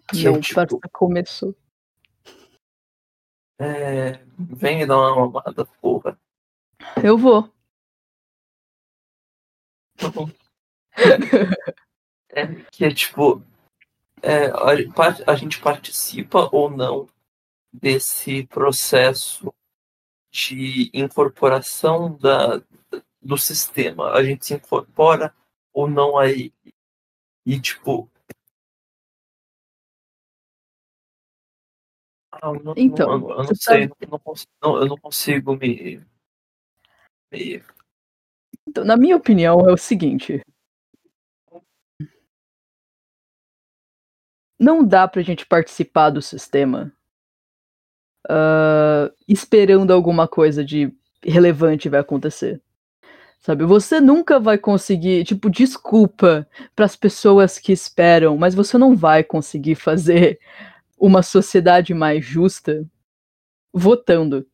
Que 0.09 0.23
Não, 0.23 0.35
é, 0.35 0.39
tipo, 0.39 0.79
começou. 0.91 1.55
É, 3.59 4.23
vem 4.37 4.77
me 4.77 4.85
dar 4.85 4.97
uma 4.97 5.27
mamada, 5.27 5.65
porra. 5.81 6.17
Eu 7.03 7.17
vou. 7.17 7.51
é 12.29 12.47
que 12.71 12.85
é 12.85 12.93
tipo. 12.93 13.43
É, 14.21 14.47
a, 14.47 15.31
a 15.31 15.35
gente 15.35 15.59
participa 15.61 16.49
ou 16.51 16.69
não 16.69 17.07
desse 17.71 18.45
processo 18.47 19.53
de 20.31 20.89
incorporação 20.93 22.15
da, 22.17 22.61
do 23.21 23.37
sistema. 23.37 24.11
A 24.11 24.23
gente 24.23 24.45
se 24.45 24.53
incorpora 24.53 25.33
ou 25.79 25.89
não 25.89 26.17
a 26.17 26.27
ele. 26.27 26.53
E 27.45 27.59
tipo. 27.59 28.09
Ah, 32.31 32.53
não, 32.53 32.73
então, 32.77 33.19
não, 33.19 33.29
eu 33.31 33.37
não 33.37 33.55
sei, 33.55 33.87
tá... 33.87 33.95
não, 34.07 34.21
não, 34.61 34.77
eu 34.77 34.87
não 34.87 34.97
consigo 34.97 35.55
me. 35.55 36.05
me... 37.31 37.63
Então, 38.67 38.83
na 38.85 38.95
minha 38.95 39.15
opinião, 39.15 39.67
é 39.67 39.73
o 39.73 39.77
seguinte. 39.77 40.41
Não 44.59 44.85
dá 44.85 45.07
pra 45.07 45.21
gente 45.21 45.45
participar 45.45 46.09
do 46.09 46.21
sistema 46.21 46.93
uh, 48.27 49.13
esperando 49.27 49.91
alguma 49.91 50.27
coisa 50.27 50.63
de 50.63 50.93
relevante 51.23 51.89
vai 51.89 52.01
acontecer. 52.01 52.61
Sabe, 53.39 53.63
você 53.63 54.01
nunca 54.01 54.37
vai 54.37 54.57
conseguir, 54.57 55.23
tipo, 55.23 55.49
desculpa 55.49 56.45
para 56.75 56.85
as 56.85 56.95
pessoas 56.95 57.57
que 57.57 57.71
esperam, 57.71 58.37
mas 58.37 58.53
você 58.53 58.77
não 58.77 58.95
vai 58.95 59.23
conseguir 59.23 59.75
fazer 59.75 60.39
uma 60.97 61.23
sociedade 61.23 61.93
mais 61.93 62.23
justa 62.23 62.85
votando. 63.73 64.45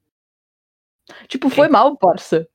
Tipo, 1.27 1.49
foi 1.49 1.67
mal, 1.67 1.97
parça. 1.97 2.47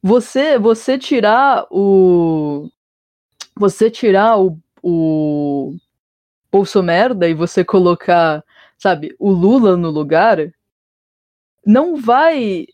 Você, 0.00 0.58
você 0.58 0.96
tirar 0.96 1.66
o 1.70 2.70
você 3.56 3.90
tirar 3.90 4.38
o, 4.38 4.56
o 4.80 5.76
Bolsonaro 6.52 7.18
e 7.24 7.34
você 7.34 7.64
colocar, 7.64 8.44
sabe, 8.78 9.16
o 9.18 9.30
Lula 9.30 9.76
no 9.76 9.90
lugar, 9.90 10.38
não 11.66 11.96
vai 11.96 12.66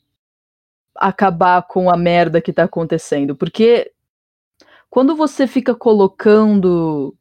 acabar 0.96 1.62
com 1.62 1.90
a 1.90 1.96
merda 1.96 2.40
que 2.40 2.52
tá 2.52 2.64
acontecendo. 2.64 3.34
Porque 3.34 3.92
quando 4.88 5.16
você 5.16 5.46
fica 5.46 5.74
colocando, 5.74 7.14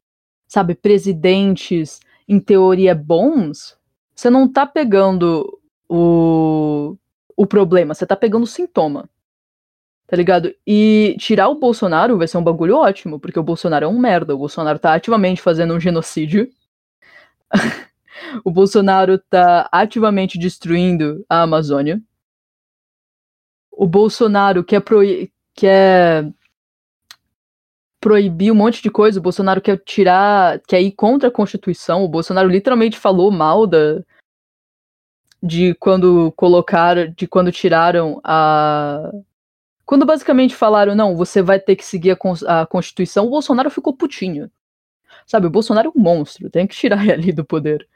sabe, 0.46 0.74
presidentes 0.74 2.00
em 2.28 2.38
teoria 2.38 2.94
bons, 2.94 3.76
você 4.14 4.30
não 4.30 4.48
tá 4.50 4.66
pegando 4.66 5.58
o, 5.88 6.96
o 7.36 7.46
problema, 7.46 7.94
você 7.94 8.06
tá 8.06 8.16
pegando 8.16 8.44
o 8.44 8.46
sintoma. 8.46 9.08
Tá 10.06 10.16
ligado? 10.16 10.54
E 10.66 11.16
tirar 11.18 11.48
o 11.48 11.58
Bolsonaro 11.58 12.18
vai 12.18 12.28
ser 12.28 12.36
um 12.38 12.44
bagulho 12.44 12.76
ótimo, 12.76 13.18
porque 13.18 13.38
o 13.38 13.42
Bolsonaro 13.42 13.86
é 13.86 13.88
um 13.88 13.98
merda. 13.98 14.34
O 14.34 14.38
Bolsonaro 14.38 14.78
tá 14.78 14.94
ativamente 14.94 15.40
fazendo 15.40 15.74
um 15.74 15.80
genocídio. 15.80 16.48
o 18.44 18.50
Bolsonaro 18.50 19.18
tá 19.18 19.68
ativamente 19.72 20.38
destruindo 20.38 21.24
a 21.28 21.42
Amazônia 21.42 22.00
o 23.76 23.86
Bolsonaro 23.86 24.64
quer, 24.64 24.80
proib 24.80 25.30
quer 25.54 26.32
proibir 28.00 28.52
um 28.52 28.54
monte 28.54 28.82
de 28.82 28.90
coisa, 28.90 29.18
o 29.18 29.22
Bolsonaro 29.22 29.60
quer 29.60 29.78
tirar, 29.78 30.60
quer 30.68 30.80
ir 30.82 30.92
contra 30.92 31.28
a 31.28 31.32
Constituição, 31.32 32.04
o 32.04 32.08
Bolsonaro 32.08 32.48
literalmente 32.48 32.98
falou 32.98 33.30
mal 33.30 33.66
da 33.66 34.02
de 35.42 35.74
quando 35.74 36.32
colocaram, 36.32 37.12
de 37.16 37.26
quando 37.26 37.52
tiraram 37.52 38.20
a 38.24 39.10
quando 39.86 40.06
basicamente 40.06 40.54
falaram, 40.54 40.94
não, 40.94 41.14
você 41.16 41.42
vai 41.42 41.60
ter 41.60 41.76
que 41.76 41.84
seguir 41.84 42.12
a, 42.12 42.62
a 42.62 42.66
Constituição, 42.66 43.26
o 43.26 43.30
Bolsonaro 43.30 43.70
ficou 43.70 43.94
putinho. 43.94 44.50
Sabe, 45.26 45.46
o 45.46 45.50
Bolsonaro 45.50 45.92
é 45.94 45.98
um 45.98 46.02
monstro, 46.02 46.50
tem 46.50 46.66
que 46.66 46.74
tirar 46.74 47.06
ele 47.08 47.32
do 47.32 47.44
poder. 47.44 47.86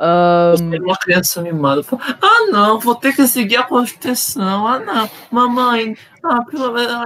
Um... 0.00 0.84
uma 0.84 0.96
criança 0.98 1.40
mimada. 1.40 1.82
Ah, 2.20 2.46
não, 2.50 2.80
vou 2.80 2.94
ter 2.96 3.14
que 3.14 3.26
seguir 3.26 3.56
a 3.56 3.62
Constituição. 3.62 4.66
Ah, 4.66 4.78
não, 4.78 5.10
mamãe. 5.30 5.96
Ah, 6.22 6.44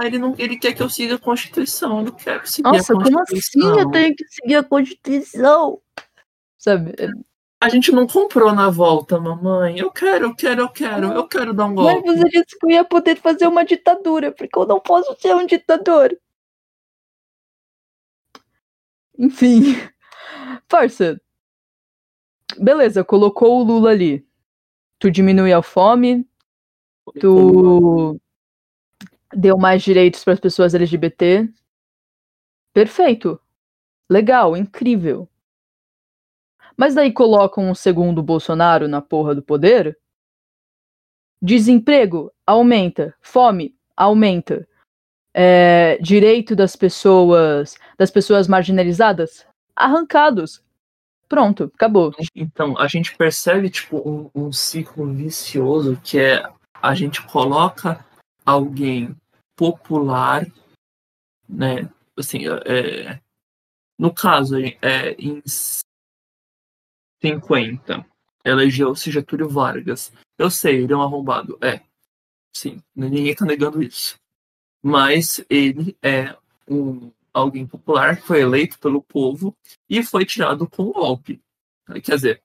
ele, 0.03 0.17
não, 0.17 0.33
ele 0.37 0.57
quer 0.57 0.73
que 0.73 0.81
eu 0.81 0.89
siga 0.89 1.15
a 1.15 1.19
Constituição. 1.19 1.99
Eu 1.99 2.05
não 2.05 2.11
quero 2.11 2.47
seguir 2.47 2.63
Nossa, 2.63 2.93
a 2.93 2.95
Constituição. 2.95 3.61
como 3.61 3.73
assim 3.73 3.79
eu 3.79 3.91
tenho 3.91 4.15
que 4.15 4.25
seguir 4.27 4.55
a 4.55 4.63
Constituição? 4.63 5.81
Sabe? 6.57 6.93
É 6.97 7.07
a 7.61 7.67
gente 7.67 7.91
não 7.91 8.07
comprou 8.07 8.53
na 8.53 8.69
volta, 8.69 9.19
mamãe. 9.19 9.77
Eu 9.77 9.91
quero, 9.91 10.27
eu 10.27 10.35
quero, 10.35 10.61
eu 10.61 10.69
quero, 10.69 11.11
eu 11.11 11.27
quero 11.27 11.53
dar 11.53 11.65
um 11.65 11.75
golpe. 11.75 12.07
Mas 12.07 12.17
você 12.17 12.29
disse 12.29 12.57
que 12.57 12.65
eu 12.65 12.69
ia 12.69 12.85
poder 12.85 13.17
fazer 13.17 13.47
uma 13.47 13.65
ditadura, 13.65 14.31
porque 14.31 14.57
eu 14.57 14.65
não 14.65 14.79
posso 14.79 15.13
ser 15.19 15.35
um 15.35 15.45
ditador. 15.45 16.17
Enfim. 19.17 19.75
Parça, 20.69 21.19
beleza, 22.57 23.03
colocou 23.03 23.59
o 23.59 23.63
Lula 23.63 23.91
ali. 23.91 24.25
Tu 24.97 25.09
diminuiu 25.09 25.57
a 25.57 25.61
fome, 25.61 26.27
tu 27.19 28.19
deu 29.33 29.57
mais 29.57 29.81
direitos 29.81 30.23
para 30.23 30.33
as 30.33 30.39
pessoas 30.39 30.73
LGBT. 30.73 31.47
Perfeito. 32.73 33.39
Legal, 34.09 34.57
incrível. 34.57 35.29
Mas 36.75 36.95
daí 36.95 37.11
colocam 37.11 37.69
um 37.69 37.75
segundo 37.75 38.23
Bolsonaro 38.23 38.87
na 38.87 39.01
porra 39.01 39.35
do 39.35 39.43
poder? 39.43 39.99
Desemprego 41.41 42.31
aumenta, 42.45 43.13
fome 43.21 43.75
aumenta. 43.95 44.67
É, 45.33 45.97
direito 46.01 46.55
das 46.55 46.75
pessoas, 46.75 47.77
das 47.97 48.09
pessoas 48.09 48.47
marginalizadas 48.47 49.45
arrancados. 49.75 50.63
Pronto, 51.29 51.71
acabou. 51.75 52.11
Então, 52.35 52.75
a 52.77 52.87
gente 52.87 53.15
percebe, 53.15 53.69
tipo, 53.69 53.97
um, 53.97 54.31
um 54.33 54.51
ciclo 54.51 55.13
vicioso 55.13 55.95
que 56.03 56.17
é 56.17 56.43
a 56.81 56.95
gente 56.95 57.21
coloca 57.27 58.03
alguém 58.43 59.15
popular, 59.55 60.47
né? 61.47 61.87
Assim, 62.17 62.47
é, 62.65 63.21
no 63.97 64.11
caso, 64.11 64.57
é, 64.57 65.11
em 65.19 65.43
50, 67.21 68.05
elegeu-se 68.43 69.11
Getúlio 69.11 69.47
Vargas. 69.47 70.11
Eu 70.37 70.49
sei, 70.49 70.83
ele 70.83 70.93
é 70.93 70.97
um 70.97 71.01
arrombado. 71.03 71.59
É. 71.61 71.81
Sim, 72.55 72.81
ninguém 72.95 73.35
tá 73.35 73.45
negando 73.45 73.83
isso. 73.83 74.17
Mas 74.81 75.45
ele 75.47 75.95
é 76.01 76.35
um 76.67 77.11
alguém 77.33 77.65
popular 77.65 78.17
que 78.17 78.27
foi 78.27 78.41
eleito 78.41 78.79
pelo 78.79 79.01
povo 79.01 79.55
e 79.89 80.03
foi 80.03 80.25
tirado 80.25 80.67
com 80.67 80.83
um 80.83 80.91
golpe. 80.91 81.41
Quer 82.03 82.15
dizer, 82.15 82.43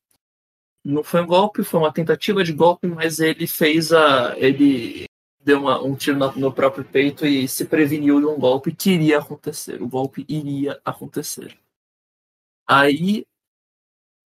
não 0.85 1.03
foi 1.03 1.23
um 1.23 1.27
golpe, 1.27 1.65
foi 1.65 1.81
uma 1.81 1.93
tentativa 1.93 2.45
de 2.45 2.53
golpe, 2.53 2.87
mas 2.87 3.19
ele 3.19 3.47
fez 3.47 3.93
a. 3.93 4.35
ele 4.39 5.07
deu 5.41 5.61
uma, 5.61 5.83
um 5.83 5.95
tiro 5.95 6.19
no, 6.19 6.33
no, 6.33 6.53
próprio 6.53 6.85
peito 6.85 7.27
e 7.27 7.47
se 7.47 7.67
preveniu 7.67 8.19
de 8.19 8.27
um 8.27 8.39
golpe 8.39 8.75
que 8.75 8.91
iria 8.91 9.19
acontecer. 9.19 9.83
O 9.83 9.89
golpe 9.89 10.25
iria 10.29 10.81
acontecer. 10.85 11.59
Aí 12.67 13.27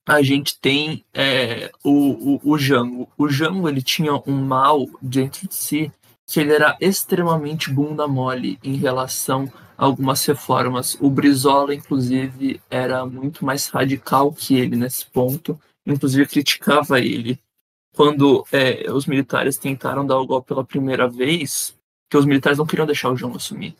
a 0.06 0.22
gente 0.22 0.58
tem 0.58 1.04
é, 1.12 1.70
o, 1.84 2.36
o, 2.36 2.52
o 2.52 2.58
Jango. 2.58 3.08
O 3.16 3.28
Jango 3.28 3.68
ele 3.68 3.82
tinha 3.82 4.14
um 4.26 4.40
mal 4.44 4.86
dentro 5.02 5.46
de 5.46 5.54
si 5.54 5.92
que 6.28 6.40
ele 6.40 6.52
era 6.52 6.76
extremamente 6.78 7.70
bunda 7.70 8.06
mole 8.06 8.58
em 8.62 8.76
relação 8.76 9.50
a 9.78 9.86
algumas 9.86 10.24
reformas. 10.26 10.94
O 11.00 11.08
Brizola, 11.08 11.74
inclusive, 11.74 12.60
era 12.68 13.06
muito 13.06 13.46
mais 13.46 13.66
radical 13.68 14.30
que 14.30 14.54
ele 14.54 14.76
nesse 14.76 15.06
ponto, 15.06 15.58
inclusive 15.86 16.28
criticava 16.28 17.00
ele. 17.00 17.40
Quando 17.96 18.44
é, 18.52 18.92
os 18.92 19.06
militares 19.06 19.56
tentaram 19.56 20.06
dar 20.06 20.18
o 20.18 20.26
golpe 20.26 20.48
pela 20.48 20.62
primeira 20.62 21.08
vez, 21.08 21.74
que 22.10 22.16
os 22.18 22.26
militares 22.26 22.58
não 22.58 22.66
queriam 22.66 22.86
deixar 22.86 23.10
o 23.10 23.16
João 23.16 23.34
assumir. 23.34 23.74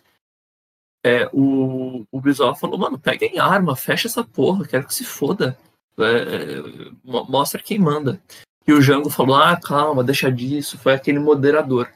É, 1.04 1.28
o, 1.32 2.06
o 2.10 2.20
Brizola 2.20 2.56
falou, 2.56 2.78
mano, 2.78 2.98
peguem 2.98 3.38
arma, 3.38 3.76
fecha 3.76 4.08
essa 4.08 4.24
porra, 4.24 4.66
quero 4.66 4.86
que 4.86 4.94
se 4.94 5.04
foda. 5.04 5.56
É, 5.98 6.62
mostra 7.04 7.62
quem 7.62 7.78
manda. 7.78 8.20
E 8.66 8.72
o 8.72 8.80
Jango 8.80 9.10
falou, 9.10 9.36
ah, 9.36 9.58
calma, 9.60 10.02
deixa 10.02 10.32
disso, 10.32 10.78
foi 10.78 10.94
aquele 10.94 11.18
moderador. 11.18 11.92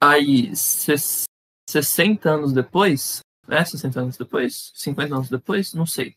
Aí, 0.00 0.54
60 0.54 2.30
anos 2.30 2.52
depois, 2.52 3.20
né? 3.46 3.64
60 3.64 4.00
anos 4.00 4.16
depois? 4.16 4.70
50 4.74 5.14
anos 5.14 5.28
depois? 5.28 5.74
Não 5.74 5.86
sei. 5.86 6.14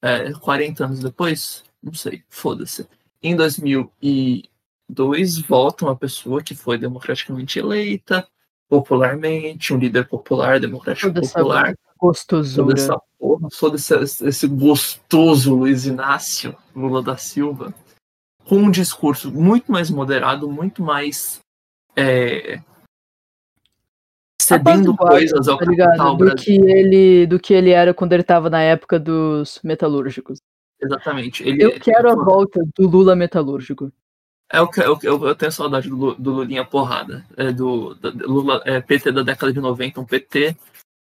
É, 0.00 0.32
40 0.32 0.84
anos 0.84 1.00
depois? 1.00 1.64
Não 1.82 1.94
sei. 1.94 2.22
Foda-se. 2.28 2.86
Em 3.22 3.34
2002, 3.34 5.38
volta 5.38 5.84
uma 5.84 5.96
pessoa 5.96 6.42
que 6.42 6.54
foi 6.54 6.78
democraticamente 6.78 7.58
eleita, 7.58 8.26
popularmente, 8.68 9.74
um 9.74 9.78
líder 9.78 10.08
popular, 10.08 10.60
democrático 10.60 11.12
Toda 11.12 11.26
popular. 11.26 11.76
Gostosura. 11.98 12.66
Toda 12.66 12.80
essa 12.80 13.00
porra, 13.18 13.48
todo 13.60 13.76
esse, 13.76 13.94
esse 14.26 14.46
gostoso 14.48 15.54
Luiz 15.54 15.86
Inácio 15.86 16.56
Lula 16.74 17.02
da 17.02 17.16
Silva, 17.16 17.72
com 18.44 18.56
um 18.56 18.70
discurso 18.70 19.30
muito 19.30 19.70
mais 19.70 19.88
moderado, 19.88 20.50
muito 20.50 20.82
mais 20.82 21.38
é, 21.94 22.60
cedendo 24.42 24.96
coisas 24.96 25.48
ao 25.48 25.58
tá 25.58 25.66
capital 25.66 26.16
do 26.16 26.34
que 26.34 26.52
ele 26.52 27.26
do 27.26 27.38
que 27.38 27.54
ele 27.54 27.70
era 27.70 27.94
quando 27.94 28.12
ele 28.12 28.22
estava 28.22 28.50
na 28.50 28.60
época 28.60 28.98
dos 28.98 29.60
metalúrgicos. 29.62 30.38
Exatamente. 30.80 31.46
Ele, 31.46 31.64
eu 31.64 31.78
quero 31.78 32.10
a 32.10 32.14
volta 32.14 32.60
do 32.76 32.88
Lula 32.88 33.14
metalúrgico. 33.14 33.92
É 34.50 34.60
o 34.60 34.68
que 34.68 34.80
eu, 34.80 34.98
eu, 35.02 35.28
eu, 35.28 35.34
tenho 35.34 35.52
saudade 35.52 35.88
do, 35.88 36.14
do 36.14 36.30
Lulinha 36.30 36.64
porrada, 36.64 37.24
é 37.36 37.50
do, 37.50 37.94
do 37.94 38.30
Lula 38.30 38.60
é, 38.66 38.80
PT 38.80 39.12
da 39.12 39.22
década 39.22 39.52
de 39.52 39.60
90, 39.60 40.00
um 40.00 40.04
PT 40.04 40.54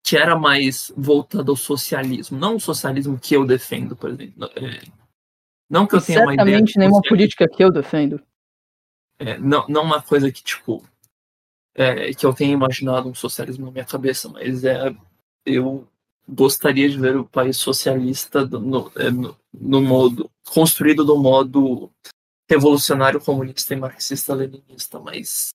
que 0.03 0.17
era 0.17 0.35
mais 0.37 0.91
voltado 0.95 1.51
ao 1.51 1.57
socialismo, 1.57 2.39
não 2.39 2.55
o 2.55 2.59
socialismo 2.59 3.19
que 3.19 3.35
eu 3.35 3.45
defendo, 3.45 3.95
por 3.95 4.09
exemplo. 4.09 4.49
É, 4.55 4.81
não 5.69 5.85
que 5.85 5.95
eu 5.95 6.01
tenha 6.01 6.21
uma 6.21 6.33
ideia. 6.33 6.45
Certamente 6.45 6.79
nenhuma 6.79 7.01
política 7.01 7.47
que 7.47 7.63
eu 7.63 7.69
defendo. 7.69 8.21
É, 9.19 9.37
não, 9.37 9.65
não 9.67 9.83
uma 9.83 10.01
coisa 10.01 10.31
que, 10.31 10.41
tipo, 10.41 10.83
é, 11.77 12.11
que 12.11 12.25
eu 12.25 12.33
tenha 12.33 12.51
imaginado 12.51 13.07
um 13.07 13.13
socialismo 13.13 13.67
na 13.67 13.71
minha 13.71 13.85
cabeça, 13.85 14.27
mas 14.27 14.63
é, 14.63 14.95
eu 15.45 15.87
gostaria 16.27 16.89
de 16.89 16.97
ver 16.97 17.15
o 17.15 17.23
país 17.23 17.55
socialista 17.57 18.45
no, 18.45 18.91
é, 18.95 19.11
no, 19.11 19.37
no 19.53 19.81
modo 19.81 20.29
construído 20.49 21.05
do 21.05 21.15
modo 21.15 21.91
revolucionário 22.49 23.21
comunista 23.21 23.73
e 23.73 23.77
marxista-leninista, 23.77 24.99
mas 24.99 25.49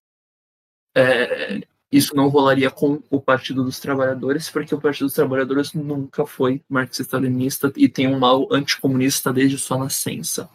é, 0.95 1.61
isso 1.91 2.15
não 2.15 2.29
rolaria 2.29 2.71
com 2.71 3.03
o 3.09 3.19
Partido 3.19 3.63
dos 3.63 3.79
Trabalhadores, 3.79 4.49
porque 4.49 4.73
o 4.73 4.81
Partido 4.81 5.07
dos 5.07 5.13
Trabalhadores 5.13 5.73
nunca 5.73 6.25
foi 6.25 6.63
marxista-leninista 6.69 7.71
e 7.75 7.89
tem 7.89 8.07
um 8.07 8.17
mal 8.17 8.47
anticomunista 8.51 9.33
desde 9.33 9.57
sua 9.57 9.77
nascença. 9.77 10.49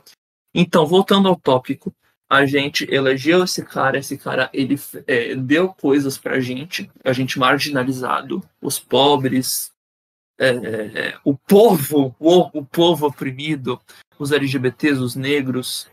Então, 0.55 0.87
voltando 0.87 1.29
ao 1.29 1.37
tópico, 1.37 1.95
a 2.29 2.45
gente 2.45 2.87
elegeu 2.93 3.43
esse 3.43 3.65
cara, 3.65 3.99
esse 3.99 4.19
cara 4.19 4.51
ele 4.53 4.79
é, 5.07 5.35
deu 5.35 5.69
coisas 5.73 6.19
pra 6.19 6.41
gente, 6.41 6.91
a 7.03 7.13
gente 7.13 7.39
marginalizado, 7.39 8.43
os 8.61 8.79
pobres, 8.79 9.73
é, 10.39 10.49
é, 10.49 11.19
o 11.25 11.37
povo, 11.37 12.15
o, 12.19 12.59
o, 12.59 12.65
povo 12.65 13.07
oprimido, 13.07 13.81
os 14.19 14.31
LGBTs, 14.31 15.01
os 15.01 15.17
negros, 15.17 15.89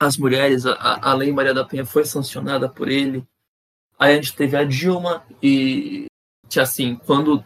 as 0.00 0.16
mulheres, 0.16 0.64
a, 0.64 1.10
a 1.10 1.12
Lei 1.12 1.32
Maria 1.32 1.52
da 1.52 1.64
Penha 1.64 1.84
foi 1.84 2.04
sancionada 2.04 2.68
por 2.68 2.88
ele. 2.88 3.26
Aí 3.98 4.12
a 4.12 4.14
gente 4.14 4.34
teve 4.34 4.56
a 4.56 4.64
Dilma 4.64 5.24
e 5.42 6.06
que 6.48 6.60
assim, 6.60 6.96
quando 6.96 7.44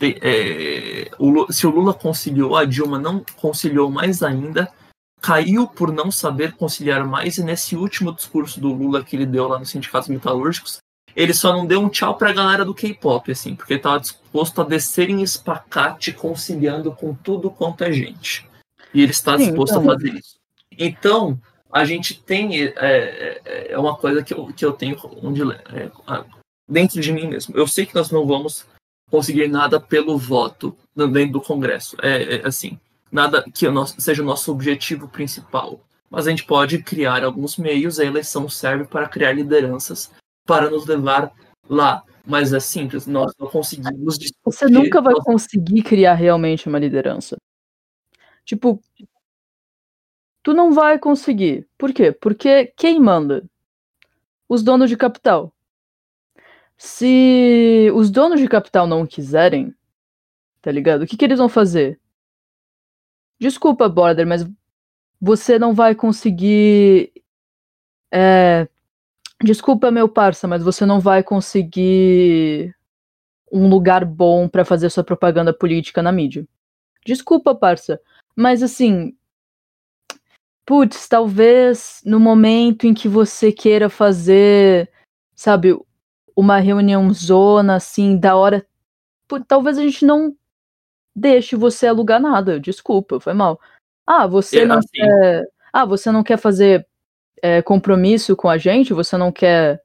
é, 0.00 1.10
o, 1.18 1.52
se 1.52 1.66
o 1.66 1.70
Lula 1.70 1.94
conciliou, 1.94 2.56
a 2.56 2.64
Dilma 2.64 2.98
não 2.98 3.24
conciliou 3.36 3.90
mais 3.90 4.22
ainda 4.22 4.72
caiu 5.20 5.66
por 5.66 5.92
não 5.92 6.10
saber 6.10 6.52
conciliar 6.52 7.04
mais 7.06 7.38
e 7.38 7.44
nesse 7.44 7.76
último 7.76 8.12
discurso 8.12 8.60
do 8.60 8.72
Lula 8.72 9.04
que 9.04 9.16
ele 9.16 9.26
deu 9.26 9.46
lá 9.48 9.58
nos 9.58 9.70
sindicatos 9.70 10.08
metalúrgicos, 10.08 10.78
ele 11.14 11.34
só 11.34 11.52
não 11.52 11.66
deu 11.66 11.80
um 11.80 11.88
tchau 11.88 12.16
pra 12.16 12.32
galera 12.32 12.64
do 12.64 12.74
K-pop, 12.74 13.30
assim, 13.30 13.54
porque 13.54 13.74
ele 13.74 13.80
tava 13.80 14.00
disposto 14.00 14.60
a 14.60 14.64
descer 14.64 15.10
em 15.10 15.22
espacate 15.22 16.12
conciliando 16.12 16.92
com 16.92 17.14
tudo 17.14 17.50
quanto 17.50 17.84
é 17.84 17.92
gente. 17.92 18.48
E 18.94 19.02
ele 19.02 19.10
está 19.10 19.36
Sim, 19.36 19.46
disposto 19.46 19.78
então... 19.78 19.90
a 19.90 19.94
fazer 19.94 20.14
isso. 20.14 20.36
Então, 20.78 21.38
a 21.72 21.84
gente 21.84 22.14
tem. 22.14 22.64
É, 22.64 22.70
é, 22.76 23.72
é 23.72 23.78
uma 23.78 23.96
coisa 23.96 24.22
que 24.22 24.32
eu, 24.32 24.46
que 24.46 24.64
eu 24.64 24.72
tenho 24.72 24.96
onde, 25.22 25.42
é, 25.42 25.90
dentro 26.68 27.00
de 27.00 27.12
mim 27.12 27.28
mesmo. 27.28 27.56
Eu 27.56 27.66
sei 27.66 27.86
que 27.86 27.94
nós 27.94 28.10
não 28.10 28.26
vamos 28.26 28.66
conseguir 29.10 29.48
nada 29.48 29.80
pelo 29.80 30.16
voto 30.16 30.76
dentro 30.94 31.32
do 31.32 31.40
Congresso. 31.40 31.96
É, 32.00 32.36
é 32.36 32.46
assim 32.46 32.78
nada 33.10 33.44
que 33.52 33.66
o 33.66 33.72
nosso, 33.72 34.00
seja 34.00 34.22
o 34.22 34.26
nosso 34.26 34.52
objetivo 34.52 35.08
principal. 35.08 35.80
Mas 36.08 36.26
a 36.26 36.30
gente 36.30 36.44
pode 36.44 36.82
criar 36.82 37.24
alguns 37.24 37.56
meios, 37.56 38.00
a 38.00 38.04
eleição 38.04 38.48
serve 38.48 38.84
para 38.84 39.08
criar 39.08 39.32
lideranças 39.32 40.10
para 40.44 40.68
nos 40.68 40.86
levar 40.86 41.32
lá. 41.68 42.02
Mas 42.26 42.52
é 42.52 42.60
simples, 42.60 43.06
nós 43.06 43.32
não 43.38 43.48
conseguimos. 43.48 44.18
Você 44.44 44.66
nunca 44.66 45.00
vai 45.00 45.14
nós... 45.14 45.24
conseguir 45.24 45.82
criar 45.82 46.14
realmente 46.14 46.68
uma 46.68 46.78
liderança. 46.78 47.36
Tipo, 48.44 48.82
tu 50.42 50.52
não 50.52 50.72
vai 50.72 50.98
conseguir. 50.98 51.68
Por 51.78 51.92
quê? 51.92 52.10
Porque 52.12 52.72
quem 52.76 52.98
manda? 52.98 53.44
Os 54.48 54.62
donos 54.62 54.90
de 54.90 54.96
capital. 54.96 55.52
Se 56.76 57.90
os 57.94 58.10
donos 58.10 58.40
de 58.40 58.48
capital 58.48 58.86
não 58.86 59.06
quiserem, 59.06 59.72
tá 60.60 60.72
ligado? 60.72 61.02
O 61.02 61.06
que, 61.06 61.16
que 61.16 61.24
eles 61.24 61.38
vão 61.38 61.48
fazer? 61.48 61.99
Desculpa, 63.40 63.88
Border, 63.88 64.26
mas 64.26 64.46
você 65.18 65.58
não 65.58 65.72
vai 65.72 65.94
conseguir. 65.94 67.10
É, 68.12 68.68
desculpa, 69.42 69.90
meu 69.90 70.08
parça, 70.08 70.46
mas 70.46 70.62
você 70.62 70.84
não 70.84 71.00
vai 71.00 71.22
conseguir 71.22 72.76
um 73.50 73.68
lugar 73.68 74.04
bom 74.04 74.46
para 74.46 74.64
fazer 74.64 74.90
sua 74.90 75.02
propaganda 75.02 75.54
política 75.54 76.02
na 76.02 76.12
mídia. 76.12 76.46
Desculpa, 77.04 77.54
parça, 77.54 77.98
mas 78.36 78.62
assim. 78.62 79.16
Putz, 80.66 81.08
talvez 81.08 82.00
no 82.04 82.20
momento 82.20 82.86
em 82.86 82.94
que 82.94 83.08
você 83.08 83.50
queira 83.50 83.88
fazer, 83.88 84.88
sabe, 85.34 85.76
uma 86.36 86.58
reunião 86.58 87.12
zona, 87.12 87.76
assim, 87.76 88.16
da 88.16 88.36
hora. 88.36 88.64
Talvez 89.48 89.78
a 89.78 89.82
gente 89.82 90.04
não 90.04 90.36
deixe 91.14 91.56
você 91.56 91.86
alugar 91.86 92.20
nada. 92.20 92.58
Desculpa, 92.58 93.20
foi 93.20 93.32
mal. 93.32 93.60
Ah, 94.06 94.26
você 94.26 94.60
é, 94.60 94.64
não 94.66 94.78
assim. 94.78 94.88
quer. 94.92 95.44
Ah, 95.72 95.84
você 95.84 96.10
não 96.10 96.22
quer 96.22 96.36
fazer 96.36 96.86
é, 97.42 97.62
compromisso 97.62 98.36
com 98.36 98.48
a 98.48 98.58
gente? 98.58 98.92
Você 98.92 99.16
não 99.16 99.30
quer, 99.30 99.80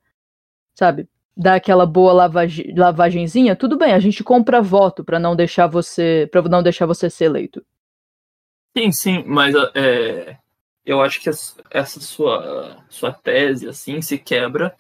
sabe, 0.73 1.07
dar 1.35 1.55
aquela 1.55 1.85
boa 1.85 2.13
lavagem, 2.13 2.73
lavagenzinha? 2.75 3.55
Tudo 3.55 3.77
bem, 3.77 3.93
a 3.93 3.99
gente 3.99 4.23
compra 4.23 4.61
voto 4.61 5.03
para 5.03 5.19
não 5.19 5.35
deixar 5.35 5.67
você, 5.67 6.27
para 6.31 6.41
não 6.43 6.63
deixar 6.63 6.85
você 6.85 7.09
ser 7.09 7.25
eleito. 7.25 7.63
Sim, 8.77 8.91
sim, 8.91 9.23
mas 9.25 9.55
é, 9.73 10.37
eu 10.85 11.01
acho 11.01 11.21
que 11.21 11.29
essa 11.29 11.99
sua 12.01 12.83
sua 12.89 13.13
tese 13.13 13.69
assim 13.69 14.01
se 14.01 14.17
quebra 14.17 14.75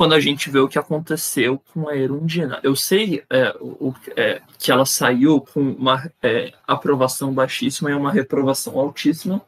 quando 0.00 0.14
a 0.14 0.20
gente 0.20 0.48
vê 0.48 0.58
o 0.58 0.66
que 0.66 0.78
aconteceu 0.78 1.62
com 1.74 1.86
a 1.86 1.94
Erundina. 1.94 2.58
Eu 2.62 2.74
sei 2.74 3.22
é, 3.28 3.54
o, 3.60 3.94
é, 4.16 4.40
que 4.58 4.72
ela 4.72 4.86
saiu 4.86 5.42
com 5.42 5.60
uma 5.60 6.10
é, 6.22 6.54
aprovação 6.66 7.34
baixíssima 7.34 7.90
e 7.90 7.94
uma 7.94 8.10
reprovação 8.10 8.78
altíssima, 8.78 9.42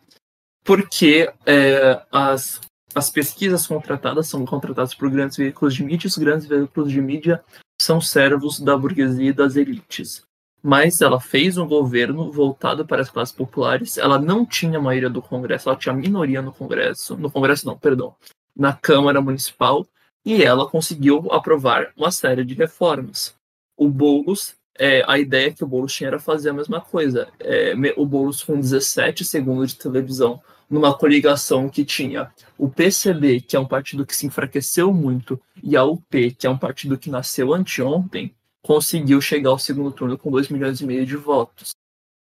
porque 0.62 1.32
é, 1.46 2.02
as, 2.12 2.60
as 2.94 3.08
pesquisas 3.08 3.66
contratadas 3.66 4.28
são 4.28 4.44
contratadas 4.44 4.94
por 4.94 5.08
grandes 5.08 5.38
veículos 5.38 5.74
de 5.74 5.82
mídia, 5.82 6.06
os 6.06 6.18
grandes 6.18 6.46
veículos 6.46 6.92
de 6.92 7.00
mídia 7.00 7.42
são 7.80 7.98
servos 7.98 8.60
da 8.60 8.76
burguesia 8.76 9.30
e 9.30 9.32
das 9.32 9.56
elites. 9.56 10.22
Mas 10.62 11.00
ela 11.00 11.18
fez 11.18 11.56
um 11.56 11.66
governo 11.66 12.30
voltado 12.30 12.86
para 12.86 13.00
as 13.00 13.08
classes 13.08 13.34
populares. 13.34 13.96
Ela 13.96 14.18
não 14.18 14.44
tinha 14.44 14.78
maioria 14.78 15.08
do 15.08 15.22
Congresso, 15.22 15.70
ela 15.70 15.78
tinha 15.78 15.94
minoria 15.94 16.42
no 16.42 16.52
Congresso. 16.52 17.16
No 17.16 17.30
Congresso, 17.30 17.64
não, 17.64 17.78
perdão. 17.78 18.14
Na 18.54 18.74
Câmara 18.74 19.18
Municipal 19.22 19.86
e 20.24 20.42
ela 20.42 20.68
conseguiu 20.68 21.30
aprovar 21.32 21.92
uma 21.96 22.10
série 22.10 22.44
de 22.44 22.54
reformas. 22.54 23.34
O 23.76 23.88
Boulos, 23.88 24.54
é, 24.78 25.04
a 25.06 25.18
ideia 25.18 25.52
que 25.52 25.64
o 25.64 25.66
Boulos 25.66 25.94
tinha 25.94 26.08
era 26.08 26.18
fazer 26.18 26.50
a 26.50 26.54
mesma 26.54 26.80
coisa. 26.80 27.28
É, 27.40 27.74
o 27.96 28.06
Boulos 28.06 28.42
com 28.42 28.58
17 28.58 29.24
segundos 29.24 29.72
de 29.72 29.78
televisão, 29.78 30.40
numa 30.70 30.96
coligação 30.96 31.68
que 31.68 31.84
tinha 31.84 32.32
o 32.56 32.68
PCB, 32.68 33.42
que 33.42 33.56
é 33.56 33.60
um 33.60 33.66
partido 33.66 34.06
que 34.06 34.16
se 34.16 34.26
enfraqueceu 34.26 34.92
muito, 34.92 35.38
e 35.62 35.76
a 35.76 35.84
UP, 35.84 36.30
que 36.32 36.46
é 36.46 36.50
um 36.50 36.56
partido 36.56 36.96
que 36.96 37.10
nasceu 37.10 37.52
anteontem, 37.52 38.34
conseguiu 38.62 39.20
chegar 39.20 39.50
ao 39.50 39.58
segundo 39.58 39.90
turno 39.90 40.16
com 40.16 40.30
2 40.30 40.48
milhões 40.48 40.80
e 40.80 40.86
meio 40.86 41.04
de 41.04 41.16
votos. 41.16 41.72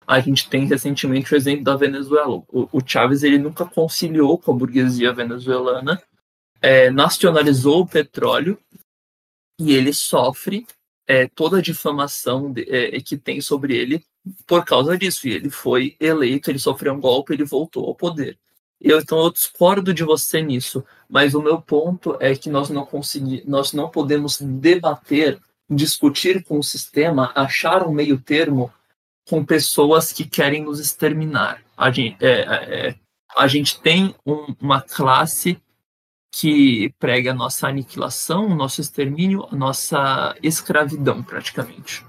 A 0.07 0.19
gente 0.19 0.49
tem 0.49 0.67
recentemente 0.67 1.33
o 1.33 1.37
exemplo 1.37 1.63
da 1.63 1.77
Venezuela. 1.77 2.43
O, 2.49 2.69
o 2.73 2.81
Chávez 2.85 3.23
ele 3.23 3.39
nunca 3.39 3.65
conciliou 3.65 4.37
com 4.37 4.51
a 4.51 4.55
burguesia 4.57 5.13
venezuelana, 5.13 6.03
é, 6.61 6.91
nacionalizou 6.91 7.81
o 7.81 7.87
petróleo 7.87 8.59
e 9.59 9.73
ele 9.73 9.93
sofre 9.93 10.67
é, 11.07 11.27
toda 11.27 11.59
a 11.59 11.63
difamação 11.63 12.53
de, 12.53 12.63
é, 12.69 13.01
que 13.01 13.17
tem 13.17 13.41
sobre 13.41 13.77
ele 13.77 14.05
por 14.47 14.65
causa 14.65 14.97
disso. 14.97 15.27
E 15.27 15.33
ele 15.33 15.51
foi 15.51 15.97
eleito, 15.99 16.51
ele 16.51 16.59
sofreu 16.59 16.95
um 16.95 17.01
golpe, 17.01 17.33
ele 17.33 17.45
voltou 17.45 17.87
ao 17.87 17.95
poder. 17.95 18.39
Eu, 18.81 18.99
então 18.99 19.19
eu 19.19 19.31
discordo 19.31 19.93
de 19.93 20.03
você 20.03 20.41
nisso, 20.41 20.83
mas 21.09 21.35
o 21.35 21.43
meu 21.43 21.61
ponto 21.61 22.17
é 22.19 22.35
que 22.35 22.49
nós 22.49 22.71
não 22.71 22.87
conseguimos, 22.87 23.45
nós 23.45 23.73
não 23.73 23.91
podemos 23.91 24.41
debater, 24.41 25.39
discutir 25.69 26.43
com 26.45 26.59
o 26.59 26.63
sistema, 26.63 27.31
achar 27.35 27.87
um 27.87 27.93
meio 27.93 28.19
termo 28.19 28.73
com 29.29 29.45
pessoas 29.45 30.13
que 30.13 30.25
querem 30.25 30.65
nos 30.65 30.81
exterminar. 30.81 31.63
A 31.77 31.91
gente, 31.91 32.17
é, 32.25 32.41
é, 32.41 32.89
é 32.89 32.95
a 33.37 33.47
gente 33.47 33.81
tem 33.81 34.15
um, 34.27 34.55
uma 34.61 34.81
classe 34.81 35.61
que 36.33 36.95
prega 36.99 37.33
a 37.33 37.35
nossa 37.35 37.67
aniquilação, 37.67 38.47
o 38.47 38.55
nosso 38.55 38.81
extermínio, 38.81 39.47
a 39.51 39.57
nossa 39.57 40.37
escravidão, 40.43 41.23
praticamente. 41.23 42.05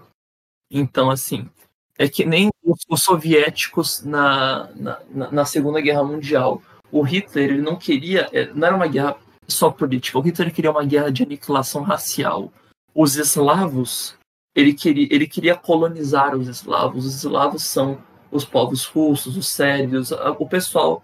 Então, 0.69 1.09
assim, 1.09 1.49
é 1.97 2.07
que 2.07 2.25
nem 2.25 2.49
os, 2.63 2.85
os 2.89 3.03
soviéticos 3.03 4.03
na, 4.03 4.69
na, 4.75 5.31
na, 5.31 5.45
Segunda 5.45 5.81
Guerra 5.81 6.03
Mundial. 6.03 6.61
O 6.91 7.01
Hitler 7.01 7.51
ele 7.51 7.61
não 7.61 7.75
queria, 7.75 8.29
é, 8.31 8.51
não 8.53 8.67
era 8.67 8.75
uma 8.75 8.87
guerra 8.87 9.17
só 9.47 9.69
política, 9.69 10.17
o 10.17 10.21
Hitler 10.21 10.53
queria 10.53 10.71
uma 10.71 10.83
guerra 10.83 11.11
de 11.11 11.23
aniquilação 11.23 11.81
racial. 11.81 12.51
Os 12.93 13.15
eslavos, 13.15 14.15
ele 14.55 14.73
queria, 14.73 15.07
ele 15.09 15.27
queria 15.27 15.55
colonizar 15.55 16.35
os 16.35 16.47
eslavos. 16.47 17.05
Os 17.05 17.15
eslavos 17.23 17.63
são 17.63 18.01
os 18.31 18.45
povos 18.45 18.85
russos, 18.85 19.35
os 19.35 19.47
sérvios, 19.47 20.11
o 20.11 20.47
pessoal 20.47 21.03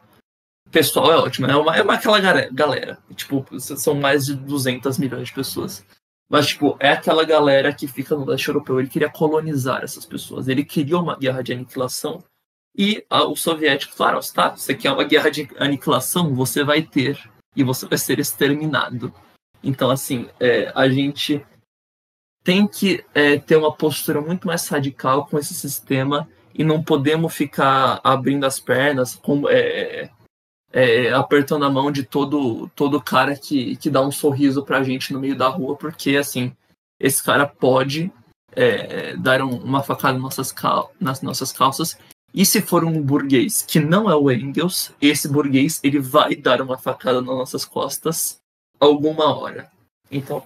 pessoal 0.77 1.11
é 1.11 1.17
ótimo, 1.17 1.47
é 1.47 1.55
uma, 1.55 1.75
é 1.75 1.81
uma 1.81 1.95
aquela 1.95 2.19
galera. 2.51 2.99
Tipo, 3.15 3.43
são 3.59 3.95
mais 3.95 4.27
de 4.27 4.35
200 4.35 4.99
milhões 4.99 5.29
de 5.29 5.33
pessoas. 5.33 5.83
Mas, 6.29 6.47
tipo, 6.47 6.77
é 6.79 6.91
aquela 6.91 7.25
galera 7.25 7.73
que 7.73 7.87
fica 7.87 8.15
no 8.15 8.25
leste 8.25 8.47
europeu. 8.47 8.79
Ele 8.79 8.89
queria 8.89 9.09
colonizar 9.09 9.83
essas 9.83 10.05
pessoas. 10.05 10.47
Ele 10.47 10.63
queria 10.63 10.99
uma 10.99 11.17
guerra 11.17 11.41
de 11.41 11.51
aniquilação. 11.51 12.23
E 12.77 13.03
a, 13.09 13.23
o 13.23 13.35
soviético 13.35 13.95
claro, 13.95 14.19
tá, 14.31 14.49
você 14.49 14.75
quer 14.75 14.91
uma 14.91 15.03
guerra 15.03 15.31
de 15.31 15.49
aniquilação? 15.57 16.35
Você 16.35 16.63
vai 16.63 16.83
ter. 16.83 17.17
E 17.55 17.63
você 17.63 17.87
vai 17.87 17.97
ser 17.97 18.19
exterminado. 18.19 19.11
Então, 19.63 19.89
assim, 19.89 20.29
é, 20.39 20.71
a 20.75 20.87
gente 20.87 21.43
tem 22.43 22.67
que 22.67 23.03
é, 23.15 23.39
ter 23.39 23.55
uma 23.55 23.73
postura 23.73 24.21
muito 24.21 24.45
mais 24.45 24.67
radical 24.67 25.25
com 25.25 25.39
esse 25.39 25.55
sistema 25.55 26.29
e 26.53 26.63
não 26.63 26.83
podemos 26.83 27.33
ficar 27.33 27.99
abrindo 28.03 28.45
as 28.45 28.59
pernas, 28.59 29.15
com, 29.15 29.49
é, 29.49 30.09
é, 30.71 31.11
apertando 31.11 31.65
a 31.65 31.69
mão 31.69 31.91
de 31.91 32.03
todo 32.03 32.69
todo 32.75 33.01
cara 33.01 33.35
que, 33.35 33.75
que 33.77 33.89
dá 33.89 34.01
um 34.01 34.11
sorriso 34.11 34.63
pra 34.63 34.83
gente 34.83 35.13
no 35.13 35.19
meio 35.19 35.35
da 35.35 35.47
rua, 35.47 35.75
porque 35.75 36.15
assim, 36.15 36.55
esse 36.99 37.23
cara 37.23 37.45
pode 37.47 38.11
é, 38.51 39.15
dar 39.17 39.41
um, 39.41 39.55
uma 39.57 39.83
facada 39.83 40.13
nas 40.13 40.23
nossas, 40.23 40.51
cal 40.51 40.91
nas 40.99 41.21
nossas 41.21 41.51
calças. 41.51 41.97
E 42.33 42.45
se 42.45 42.61
for 42.61 42.83
um 42.83 43.01
burguês 43.01 43.61
que 43.61 43.79
não 43.79 44.09
é 44.09 44.15
o 44.15 44.29
Engels, 44.29 44.91
esse 45.01 45.27
burguês 45.27 45.79
ele 45.83 45.99
vai 45.99 46.35
dar 46.35 46.61
uma 46.61 46.77
facada 46.77 47.21
nas 47.21 47.35
nossas 47.35 47.65
costas 47.65 48.39
alguma 48.79 49.35
hora. 49.35 49.71
Então 50.11 50.43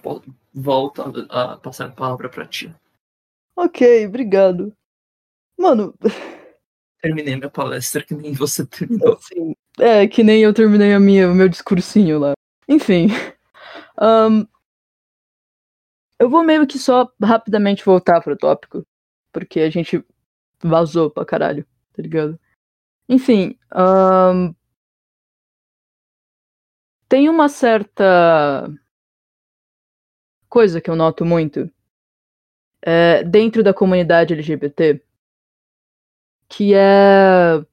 volta 0.52 1.04
a 1.28 1.56
passar 1.56 1.86
a 1.86 1.92
palavra 1.92 2.28
para 2.28 2.46
ti. 2.46 2.74
Ok, 3.56 4.06
obrigado. 4.06 4.72
Mano. 5.58 5.94
Terminei 7.00 7.36
minha 7.36 7.50
palestra 7.50 8.02
que 8.04 8.14
nem 8.14 8.32
você 8.32 8.64
terminou. 8.64 9.18
Sim, 9.20 9.54
é, 9.78 10.06
que 10.06 10.22
nem 10.22 10.42
eu 10.42 10.52
terminei 10.52 10.92
a 10.92 11.00
minha, 11.00 11.30
o 11.30 11.34
meu 11.34 11.48
discursinho 11.48 12.18
lá. 12.18 12.32
Enfim. 12.68 13.08
Um, 14.00 14.46
eu 16.18 16.28
vou 16.28 16.42
meio 16.42 16.66
que 16.66 16.78
só 16.78 17.12
rapidamente 17.22 17.84
voltar 17.84 18.20
pro 18.20 18.36
tópico. 18.36 18.84
Porque 19.30 19.60
a 19.60 19.70
gente 19.70 20.04
vazou 20.60 21.10
pra 21.10 21.26
caralho, 21.26 21.64
tá 21.92 22.02
ligado? 22.02 22.40
Enfim. 23.08 23.56
Um, 23.72 24.52
tem 27.08 27.28
uma 27.28 27.48
certa 27.48 28.68
coisa 30.48 30.80
que 30.80 30.90
eu 30.90 30.96
noto 30.96 31.24
muito 31.24 31.70
é, 32.80 33.22
dentro 33.22 33.62
da 33.62 33.72
comunidade 33.72 34.32
LGBT 34.32 35.00
que 36.52 36.74
é 36.74 37.64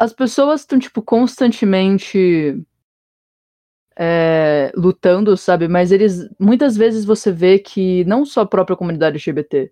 as 0.00 0.14
pessoas 0.14 0.62
estão, 0.62 0.78
tipo, 0.78 1.02
constantemente 1.02 2.58
é, 3.94 4.72
lutando, 4.74 5.36
sabe? 5.36 5.68
Mas 5.68 5.92
eles. 5.92 6.26
Muitas 6.38 6.74
vezes 6.74 7.04
você 7.04 7.30
vê 7.30 7.58
que 7.58 8.02
não 8.06 8.24
só 8.24 8.40
a 8.40 8.46
própria 8.46 8.78
comunidade 8.78 9.16
LGBT, 9.16 9.70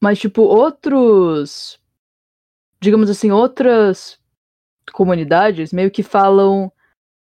mas, 0.00 0.20
tipo, 0.20 0.42
outros. 0.42 1.80
Digamos 2.80 3.10
assim, 3.10 3.32
outras 3.32 4.20
comunidades 4.92 5.72
meio 5.72 5.90
que 5.90 6.04
falam. 6.04 6.72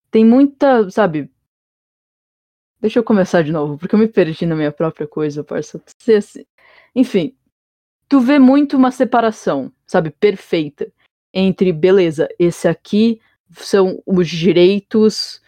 Tem 0.10 0.24
muita, 0.24 0.90
sabe? 0.90 1.30
Deixa 2.80 3.00
eu 3.00 3.04
começar 3.04 3.42
de 3.42 3.52
novo, 3.52 3.78
porque 3.78 3.94
eu 3.94 4.00
me 4.00 4.08
perdi 4.08 4.46
na 4.46 4.56
minha 4.56 4.72
própria 4.72 5.06
coisa, 5.06 5.44
parça. 5.44 5.84
Assim. 6.18 6.46
Enfim, 6.96 7.36
tu 8.08 8.22
vê 8.22 8.40
muito 8.40 8.78
uma 8.78 8.92
separação, 8.92 9.70
sabe? 9.86 10.12
Perfeita 10.12 10.94
entre, 11.38 11.72
beleza, 11.72 12.28
esse 12.40 12.68
aqui 12.68 13.22
são 13.52 14.02
os 14.08 14.28
direitos 14.28 15.40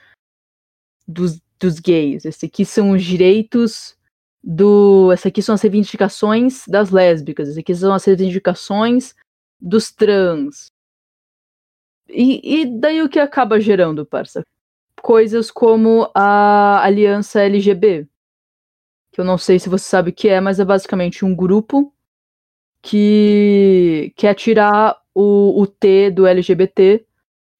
dos, 1.07 1.41
dos 1.59 1.79
gays, 1.79 2.25
esse 2.25 2.45
aqui 2.45 2.63
são 2.63 2.91
os 2.91 3.03
direitos 3.03 3.97
do. 4.43 5.11
Essa 5.11 5.29
aqui 5.29 5.41
são 5.41 5.55
as 5.55 5.61
reivindicações 5.63 6.63
das 6.67 6.91
lésbicas, 6.91 7.49
esse 7.49 7.59
aqui 7.59 7.73
são 7.73 7.91
as 7.91 8.05
reivindicações 8.05 9.15
dos 9.59 9.91
trans. 9.91 10.67
E, 12.07 12.61
e 12.61 12.65
daí 12.65 13.01
o 13.01 13.09
que 13.09 13.19
acaba 13.19 13.59
gerando, 13.59 14.05
parça? 14.05 14.43
Coisas 15.01 15.49
como 15.49 16.11
a 16.13 16.83
Aliança 16.83 17.41
LGB, 17.41 18.07
que 19.11 19.19
eu 19.19 19.25
não 19.25 19.39
sei 19.39 19.57
se 19.57 19.69
você 19.69 19.85
sabe 19.85 20.11
o 20.11 20.13
que 20.13 20.29
é, 20.29 20.39
mas 20.39 20.59
é 20.59 20.65
basicamente 20.65 21.25
um 21.25 21.35
grupo 21.35 21.91
que 22.81 24.13
quer 24.15 24.35
tirar 24.35 24.98
o, 25.13 25.61
o 25.61 25.67
T 25.67 26.11
do 26.11 26.25
LGBT, 26.25 27.05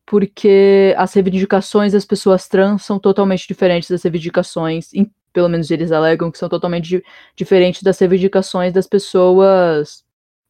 porque 0.05 0.93
as 0.97 1.13
reivindicações 1.13 1.93
das 1.93 2.05
pessoas 2.05 2.47
trans 2.47 2.83
são 2.83 2.99
totalmente 2.99 3.47
diferentes 3.47 3.89
das 3.89 4.01
reivindicações, 4.03 4.93
em, 4.93 5.11
pelo 5.31 5.49
menos 5.49 5.69
eles 5.69 5.91
alegam 5.91 6.31
que 6.31 6.37
são 6.37 6.49
totalmente 6.49 6.89
di 6.89 7.03
diferentes 7.35 7.83
das 7.83 7.99
reivindicações 7.99 8.73
das 8.73 8.87
pessoas 8.87 10.03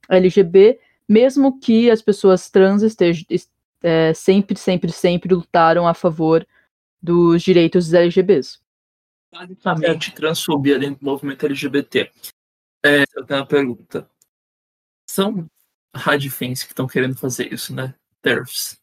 LGB, 0.10 0.80
mesmo 1.08 1.60
que 1.60 1.92
as 1.92 2.02
pessoas 2.02 2.50
trans 2.50 2.82
estejam 2.84 3.26
é, 3.82 4.14
sempre, 4.14 4.58
sempre, 4.58 4.92
sempre 4.92 5.34
lutaram 5.34 5.88
a 5.88 5.94
favor 5.94 6.46
dos 7.02 7.42
direitos 7.42 7.86
dos 7.86 7.94
LGBs. 7.94 8.60
Basicamente, 9.32 10.14
transfobia 10.14 10.80
dentro 10.80 11.00
do 11.00 11.06
movimento 11.06 11.46
LGBT. 11.46 12.12
É, 12.84 13.04
eu 13.16 13.26
tenho 13.26 13.40
uma 13.40 13.46
pergunta. 13.46 14.10
São 15.08 15.50
radifens 15.96 16.64
que 16.64 16.72
estão 16.72 16.88
querendo 16.88 17.18
fazer 17.18 17.52
isso, 17.52 17.74
né? 17.74 17.94
TERFs. 18.22 18.80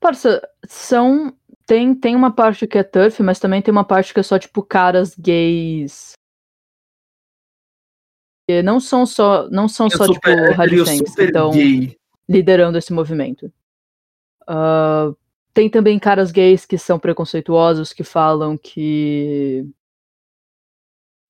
Parça, 0.00 0.40
são. 0.66 1.36
Tem, 1.66 1.94
tem 1.94 2.16
uma 2.16 2.34
parte 2.34 2.66
que 2.66 2.78
é 2.78 2.82
turf, 2.82 3.20
mas 3.22 3.38
também 3.38 3.60
tem 3.60 3.70
uma 3.70 3.84
parte 3.84 4.14
que 4.14 4.20
é 4.20 4.22
só, 4.22 4.38
tipo, 4.38 4.62
caras 4.62 5.14
gays. 5.14 6.12
E 8.48 8.62
não 8.62 8.80
são 8.80 9.04
só, 9.04 9.48
não 9.50 9.68
são 9.68 9.90
só 9.90 10.10
tipo, 10.10 10.26
radifens 10.54 11.14
que 11.14 11.22
estão 11.22 11.50
liderando 12.26 12.78
esse 12.78 12.92
movimento. 12.92 13.52
Uh, 14.48 15.14
tem 15.52 15.68
também 15.68 15.98
caras 15.98 16.30
gays 16.30 16.64
que 16.64 16.78
são 16.78 16.98
preconceituosos, 16.98 17.92
que 17.92 18.04
falam 18.04 18.56
que. 18.56 19.68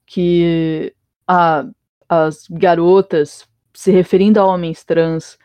que. 0.06 0.94
Ah, 1.26 1.68
as 2.08 2.46
garotas 2.48 3.46
se 3.78 3.92
referindo 3.92 4.40
a 4.40 4.44
homens 4.44 4.82
trans, 4.82 5.38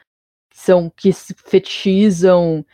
são 0.52 0.90
que 0.90 1.14
fetichizam 1.14 2.66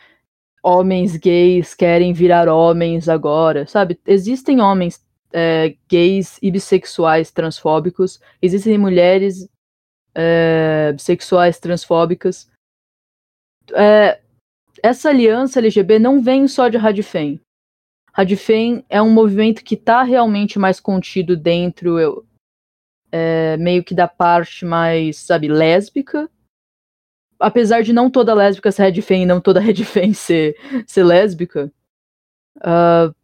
homens 0.62 1.18
gays 1.18 1.74
querem 1.74 2.14
virar 2.14 2.48
homens 2.48 3.10
agora, 3.10 3.66
sabe? 3.66 4.00
Existem 4.06 4.58
homens 4.58 5.04
é, 5.30 5.76
gays 5.86 6.38
e 6.40 6.50
bissexuais 6.50 7.30
transfóbicos, 7.30 8.18
existem 8.40 8.78
mulheres 8.78 9.46
é, 10.14 10.92
bissexuais 10.94 11.58
transfóbicas. 11.58 12.50
É, 13.74 14.18
essa 14.82 15.10
aliança 15.10 15.58
LGB 15.58 15.98
não 15.98 16.22
vem 16.22 16.48
só 16.48 16.70
de 16.70 16.78
Radifem. 16.78 17.38
Radifem 18.14 18.82
é 18.88 19.02
um 19.02 19.10
movimento 19.10 19.62
que 19.62 19.74
está 19.74 20.04
realmente 20.04 20.58
mais 20.58 20.80
contido 20.80 21.36
dentro, 21.36 22.24
é, 23.12 23.56
meio 23.56 23.84
que 23.84 23.94
da 23.94 24.08
parte 24.08 24.64
mais, 24.64 25.18
sabe, 25.18 25.48
lésbica. 25.48 26.30
Apesar 27.38 27.82
de 27.82 27.92
não 27.92 28.10
toda 28.10 28.34
lésbica 28.34 28.70
ser 28.70 28.82
Redfem 28.84 29.22
e 29.22 29.26
não 29.26 29.40
toda 29.40 29.60
Redfem 29.60 30.12
ser, 30.12 30.56
ser 30.86 31.04
lésbica, 31.04 31.72
uh, 32.58 33.14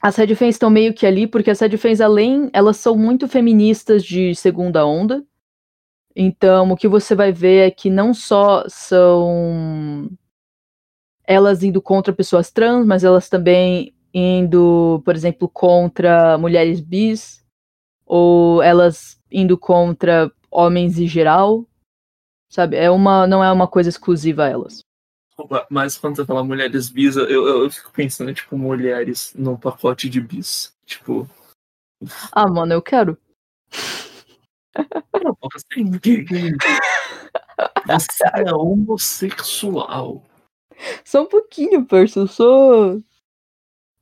as 0.00 0.16
Redfens 0.16 0.54
estão 0.56 0.68
meio 0.70 0.92
que 0.92 1.06
ali, 1.06 1.26
porque 1.26 1.50
as 1.50 1.60
Redfens, 1.60 2.00
além, 2.00 2.50
elas 2.52 2.76
são 2.76 2.96
muito 2.96 3.26
feministas 3.28 4.04
de 4.04 4.34
segunda 4.34 4.86
onda. 4.86 5.24
Então, 6.16 6.70
o 6.70 6.76
que 6.76 6.86
você 6.86 7.14
vai 7.14 7.32
ver 7.32 7.66
é 7.66 7.70
que 7.70 7.90
não 7.90 8.14
só 8.14 8.64
são 8.68 10.08
elas 11.26 11.62
indo 11.62 11.80
contra 11.82 12.12
pessoas 12.12 12.50
trans, 12.50 12.86
mas 12.86 13.02
elas 13.02 13.28
também 13.28 13.94
indo, 14.12 15.02
por 15.04 15.16
exemplo, 15.16 15.48
contra 15.48 16.38
mulheres 16.38 16.80
bis, 16.80 17.43
ou 18.06 18.62
elas 18.62 19.20
indo 19.30 19.58
contra 19.58 20.30
homens 20.50 20.98
em 20.98 21.06
geral, 21.06 21.66
sabe? 22.50 22.76
É 22.76 22.90
uma, 22.90 23.26
não 23.26 23.42
é 23.42 23.50
uma 23.50 23.66
coisa 23.66 23.88
exclusiva 23.88 24.44
a 24.44 24.48
elas. 24.48 24.80
Mas 25.68 25.98
quando 25.98 26.16
você 26.16 26.24
fala 26.24 26.44
mulheres 26.44 26.88
bis, 26.88 27.16
eu, 27.16 27.28
eu, 27.28 27.64
eu 27.64 27.70
fico 27.70 27.90
pensando, 27.90 28.32
tipo, 28.32 28.56
mulheres 28.56 29.32
no 29.34 29.58
pacote 29.58 30.08
de 30.08 30.20
bis. 30.20 30.72
Tipo. 30.86 31.28
Ah, 32.30 32.48
mano, 32.48 32.72
eu 32.72 32.82
quero. 32.82 33.18
Não, 35.22 35.36
assim, 35.54 35.90
você 37.86 38.24
é 38.34 38.52
homossexual. 38.52 40.22
Só 41.04 41.22
um 41.22 41.26
pouquinho, 41.26 41.84
Percy. 41.84 42.18
Eu 42.18 42.26
sou 42.26 43.02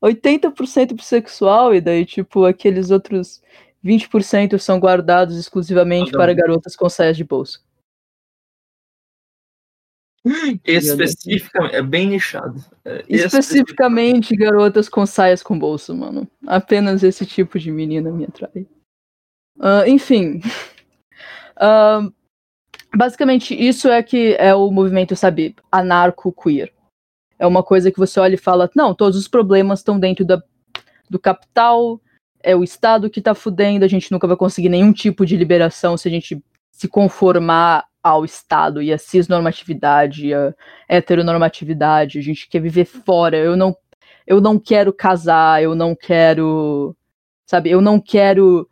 80% 0.03 0.95
bissexual, 0.95 1.75
e 1.75 1.81
daí, 1.81 2.05
tipo, 2.05 2.45
aqueles 2.45 2.91
outros 2.91 3.43
20% 3.85 4.59
são 4.59 4.79
guardados 4.79 5.37
exclusivamente 5.37 6.13
para 6.13 6.33
garotas 6.33 6.77
com 6.77 6.89
saias 6.89 7.17
de 7.17 7.25
bolsa. 7.25 7.61
Especificamente, 10.65 11.75
é 11.75 11.83
bem 11.83 12.07
nichado. 12.07 12.65
É, 12.85 13.05
Especificamente 13.09 14.37
garotas 14.37 14.89
com 14.89 15.05
saias 15.05 15.43
com 15.43 15.59
bolso, 15.59 15.95
mano. 15.95 16.29
Apenas 16.47 17.03
esse 17.03 17.27
tipo 17.27 17.59
de 17.59 17.73
menina 17.73 18.11
me 18.13 18.25
atrai. 18.25 18.67
Uh, 19.59 19.89
enfim. 19.89 20.41
Uh, 21.57 22.13
basicamente, 22.97 23.53
isso 23.53 23.89
é 23.89 24.01
que 24.01 24.37
é 24.39 24.55
o 24.55 24.71
movimento, 24.71 25.17
sabe, 25.17 25.57
anarco-queer. 25.73 26.73
É 27.37 27.47
uma 27.47 27.65
coisa 27.65 27.91
que 27.91 27.99
você 27.99 28.21
olha 28.21 28.35
e 28.35 28.39
fala: 28.39 28.71
não, 28.77 28.95
todos 28.95 29.19
os 29.19 29.27
problemas 29.27 29.81
estão 29.81 29.99
dentro 29.99 30.25
da, 30.25 30.41
do 31.11 31.19
capital, 31.19 32.01
é 32.43 32.55
o 32.57 32.65
Estado 32.65 33.11
que 33.11 33.21
tá 33.21 33.35
fudendo, 33.35 33.85
a 33.85 33.89
gente 33.89 34.11
nunca 34.11 34.27
vai 34.27 34.37
conseguir 34.37 34.69
nenhum 34.69 34.93
tipo 34.93 35.25
de 35.25 35.37
liberação 35.37 35.97
se 35.97 36.09
a 36.09 36.11
gente 36.11 36.43
se 36.71 36.89
conformar 36.89 37.87
ao 38.03 38.25
Estado 38.25 38.83
e 38.83 38.93
a 38.93 38.99
cisnormatividade, 38.99 40.35
a 40.35 40.53
heteronormatividade, 40.89 42.19
a 42.19 42.23
gente 42.23 42.49
quer 42.49 42.61
viver 42.61 42.85
fora, 42.85 43.37
eu 43.37 43.57
não 43.57 43.77
eu 44.27 44.41
não 44.41 44.59
quero 44.59 44.93
casar, 44.93 45.63
eu 45.63 45.75
não 45.75 45.97
quero, 45.97 46.97
sabe, 47.47 47.71
eu 47.71 47.81
não 47.81 48.01
quero 48.01 48.69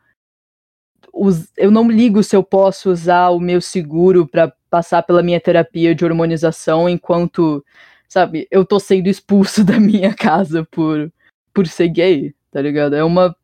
eu 1.57 1.71
não 1.71 1.91
ligo 1.91 2.23
se 2.23 2.37
eu 2.37 2.43
posso 2.43 2.91
usar 2.91 3.31
o 3.31 3.41
meu 3.41 3.61
seguro 3.61 4.27
para 4.27 4.53
passar 4.71 5.03
pela 5.03 5.23
minha 5.23 5.41
terapia 5.41 5.95
de 5.95 6.05
hormonização 6.05 6.89
enquanto, 6.89 7.65
sabe, 8.09 8.47
eu 8.51 8.65
tô 8.65 8.79
sendo 8.79 9.09
expulso 9.09 9.63
da 9.65 9.79
minha 9.79 10.15
casa 10.15 10.67
por 10.71 11.13
por 11.53 11.67
ser 11.67 11.89
gay, 11.89 12.33
tá 12.51 12.63
ligado? 12.63 12.95
É 12.95 13.03
uma 13.03 13.35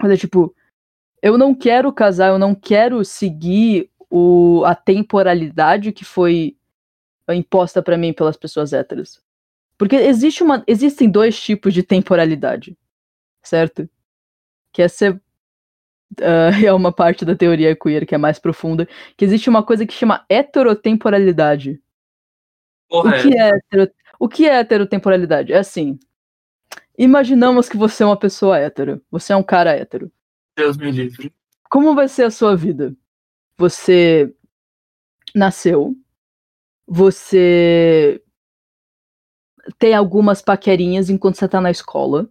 mas 0.00 0.12
é 0.12 0.16
tipo, 0.16 0.54
eu 1.22 1.36
não 1.36 1.54
quero 1.54 1.92
casar, 1.92 2.28
eu 2.28 2.38
não 2.38 2.54
quero 2.54 3.04
seguir 3.04 3.90
o, 4.08 4.62
a 4.64 4.74
temporalidade 4.74 5.92
que 5.92 6.04
foi 6.04 6.56
imposta 7.28 7.82
para 7.82 7.96
mim 7.96 8.12
pelas 8.12 8.36
pessoas 8.36 8.72
héteras. 8.72 9.22
Porque 9.78 9.96
existe 9.96 10.42
uma, 10.42 10.64
existem 10.66 11.08
dois 11.08 11.40
tipos 11.40 11.72
de 11.72 11.82
temporalidade, 11.82 12.76
certo? 13.42 13.88
Que 14.72 14.82
essa 14.82 15.12
uh, 15.12 16.52
é 16.66 16.72
uma 16.72 16.92
parte 16.92 17.24
da 17.24 17.36
teoria 17.36 17.76
queer 17.76 18.06
que 18.06 18.14
é 18.14 18.18
mais 18.18 18.38
profunda, 18.38 18.86
que 19.16 19.24
existe 19.24 19.48
uma 19.48 19.62
coisa 19.62 19.86
que 19.86 19.92
chama 19.92 20.24
heterotemporalidade. 20.28 21.80
Porra, 22.88 23.16
o 23.16 23.22
que 23.22 23.38
é, 23.38 23.48
hetero, 23.48 23.92
o 24.18 24.28
que 24.28 24.48
é 24.48 24.58
heterotemporalidade? 24.58 25.52
É 25.52 25.58
assim, 25.58 25.98
Imaginamos 26.98 27.68
que 27.68 27.78
você 27.78 28.02
é 28.02 28.06
uma 28.06 28.18
pessoa 28.18 28.58
hétero. 28.58 29.02
Você 29.10 29.32
é 29.32 29.36
um 29.36 29.42
cara 29.42 29.72
hétero. 29.72 30.12
Deus 30.56 30.76
me 30.76 30.90
livre. 30.90 31.32
Como 31.70 31.94
vai 31.94 32.08
ser 32.08 32.24
a 32.24 32.30
sua 32.30 32.54
vida? 32.54 32.94
Você 33.56 34.34
nasceu. 35.34 35.96
Você 36.86 38.22
tem 39.78 39.94
algumas 39.94 40.42
paquerinhas 40.42 41.08
enquanto 41.08 41.36
você 41.36 41.48
tá 41.48 41.60
na 41.60 41.70
escola. 41.70 42.28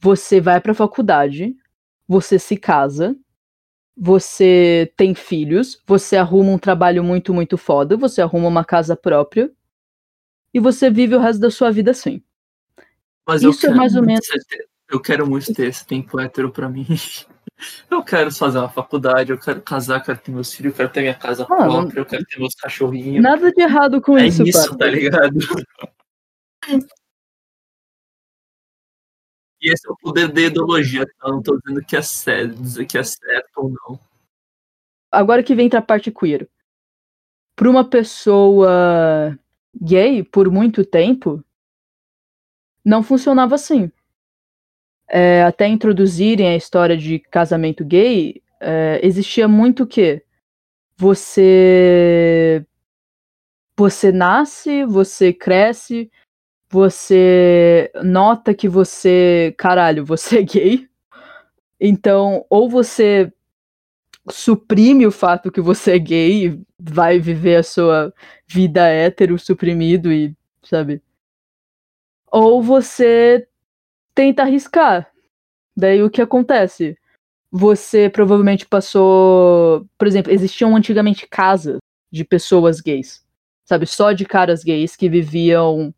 Você 0.00 0.40
vai 0.40 0.60
pra 0.60 0.74
faculdade. 0.74 1.56
Você 2.06 2.38
se 2.38 2.56
casa. 2.56 3.16
Você 3.96 4.92
tem 4.96 5.14
filhos. 5.14 5.82
Você 5.86 6.16
arruma 6.16 6.50
um 6.50 6.58
trabalho 6.58 7.02
muito, 7.02 7.32
muito 7.32 7.56
foda. 7.56 7.96
Você 7.96 8.20
arruma 8.20 8.48
uma 8.48 8.64
casa 8.64 8.94
própria. 8.94 9.50
E 10.52 10.60
você 10.60 10.90
vive 10.90 11.14
o 11.14 11.20
resto 11.20 11.40
da 11.40 11.50
sua 11.50 11.70
vida 11.70 11.92
assim. 11.92 12.22
Mas 13.28 13.42
Isso 13.42 13.66
é 13.66 13.74
mais 13.74 13.94
ou 13.94 14.02
menos. 14.02 14.26
Ter, 14.26 14.66
eu 14.90 14.98
quero 14.98 15.28
muito 15.28 15.52
ter 15.52 15.68
esse 15.68 15.86
tempo 15.86 16.18
hétero 16.18 16.50
pra 16.50 16.66
mim. 16.66 16.86
Eu 17.90 18.04
quero 18.04 18.30
fazer 18.30 18.58
uma 18.58 18.68
faculdade, 18.68 19.32
eu 19.32 19.38
quero 19.40 19.60
casar, 19.60 20.00
quero 20.00 20.16
ter 20.20 20.30
meus 20.30 20.54
filhos, 20.54 20.70
eu 20.70 20.76
quero 20.76 20.92
ter 20.92 21.00
minha 21.00 21.14
casa 21.14 21.42
ah, 21.42 21.46
própria, 21.46 21.98
eu 21.98 22.06
quero 22.06 22.24
ter 22.24 22.38
meus 22.38 22.54
cachorrinhos. 22.54 23.20
Nada 23.20 23.50
de 23.50 23.60
errado 23.60 24.00
com 24.00 24.16
é 24.16 24.28
isso, 24.28 24.44
isso 24.44 24.78
tá 24.78 24.86
ligado? 24.86 25.36
E 29.60 29.72
esse 29.72 29.88
é 29.88 29.90
o 29.90 29.96
poder 29.96 30.30
da 30.30 30.40
ideologia, 30.40 31.04
tá? 31.18 31.28
Não 31.30 31.42
tô 31.42 31.58
dizendo 31.58 31.84
que 31.84 31.96
é 31.96 32.02
certo, 32.02 32.62
dizer 32.62 32.86
que 32.86 32.96
é 32.96 33.02
certo 33.02 33.50
ou 33.56 33.70
não. 33.70 33.98
Agora 35.10 35.42
que 35.42 35.56
vem 35.56 35.68
pra 35.68 35.82
parte 35.82 36.12
queer. 36.12 36.48
Pra 37.56 37.68
uma 37.68 37.84
pessoa 37.84 39.36
gay, 39.74 40.22
por 40.22 40.48
muito 40.48 40.84
tempo, 40.84 41.44
não 42.88 43.02
funcionava 43.02 43.54
assim. 43.54 43.92
É, 45.10 45.42
até 45.42 45.66
introduzirem 45.68 46.48
a 46.48 46.56
história 46.56 46.96
de 46.96 47.18
casamento 47.18 47.84
gay, 47.84 48.42
é, 48.60 48.98
existia 49.02 49.46
muito 49.46 49.82
o 49.82 49.86
quê? 49.86 50.24
Você. 50.96 52.64
Você 53.76 54.10
nasce, 54.10 54.84
você 54.84 55.32
cresce, 55.32 56.10
você 56.70 57.92
nota 58.02 58.54
que 58.54 58.68
você. 58.68 59.54
Caralho, 59.58 60.04
você 60.04 60.38
é 60.38 60.42
gay. 60.42 60.88
Então, 61.78 62.44
ou 62.48 62.70
você 62.70 63.30
suprime 64.30 65.06
o 65.06 65.12
fato 65.12 65.52
que 65.52 65.60
você 65.60 65.92
é 65.96 65.98
gay 65.98 66.46
e 66.46 66.60
vai 66.78 67.18
viver 67.18 67.56
a 67.56 67.62
sua 67.62 68.12
vida 68.46 68.88
hétero 68.88 69.38
suprimido 69.38 70.10
e, 70.10 70.34
sabe? 70.62 71.02
Ou 72.30 72.62
você 72.62 73.46
tenta 74.14 74.42
arriscar. 74.42 75.10
Daí 75.76 76.02
o 76.02 76.10
que 76.10 76.20
acontece? 76.20 76.98
Você 77.50 78.10
provavelmente 78.10 78.66
passou. 78.66 79.86
Por 79.96 80.06
exemplo, 80.06 80.32
existiam 80.32 80.74
antigamente 80.76 81.26
casas 81.26 81.78
de 82.10 82.24
pessoas 82.24 82.80
gays. 82.80 83.24
Sabe? 83.64 83.86
Só 83.86 84.12
de 84.12 84.24
caras 84.24 84.64
gays 84.64 84.96
que 84.96 85.08
viviam 85.08 85.94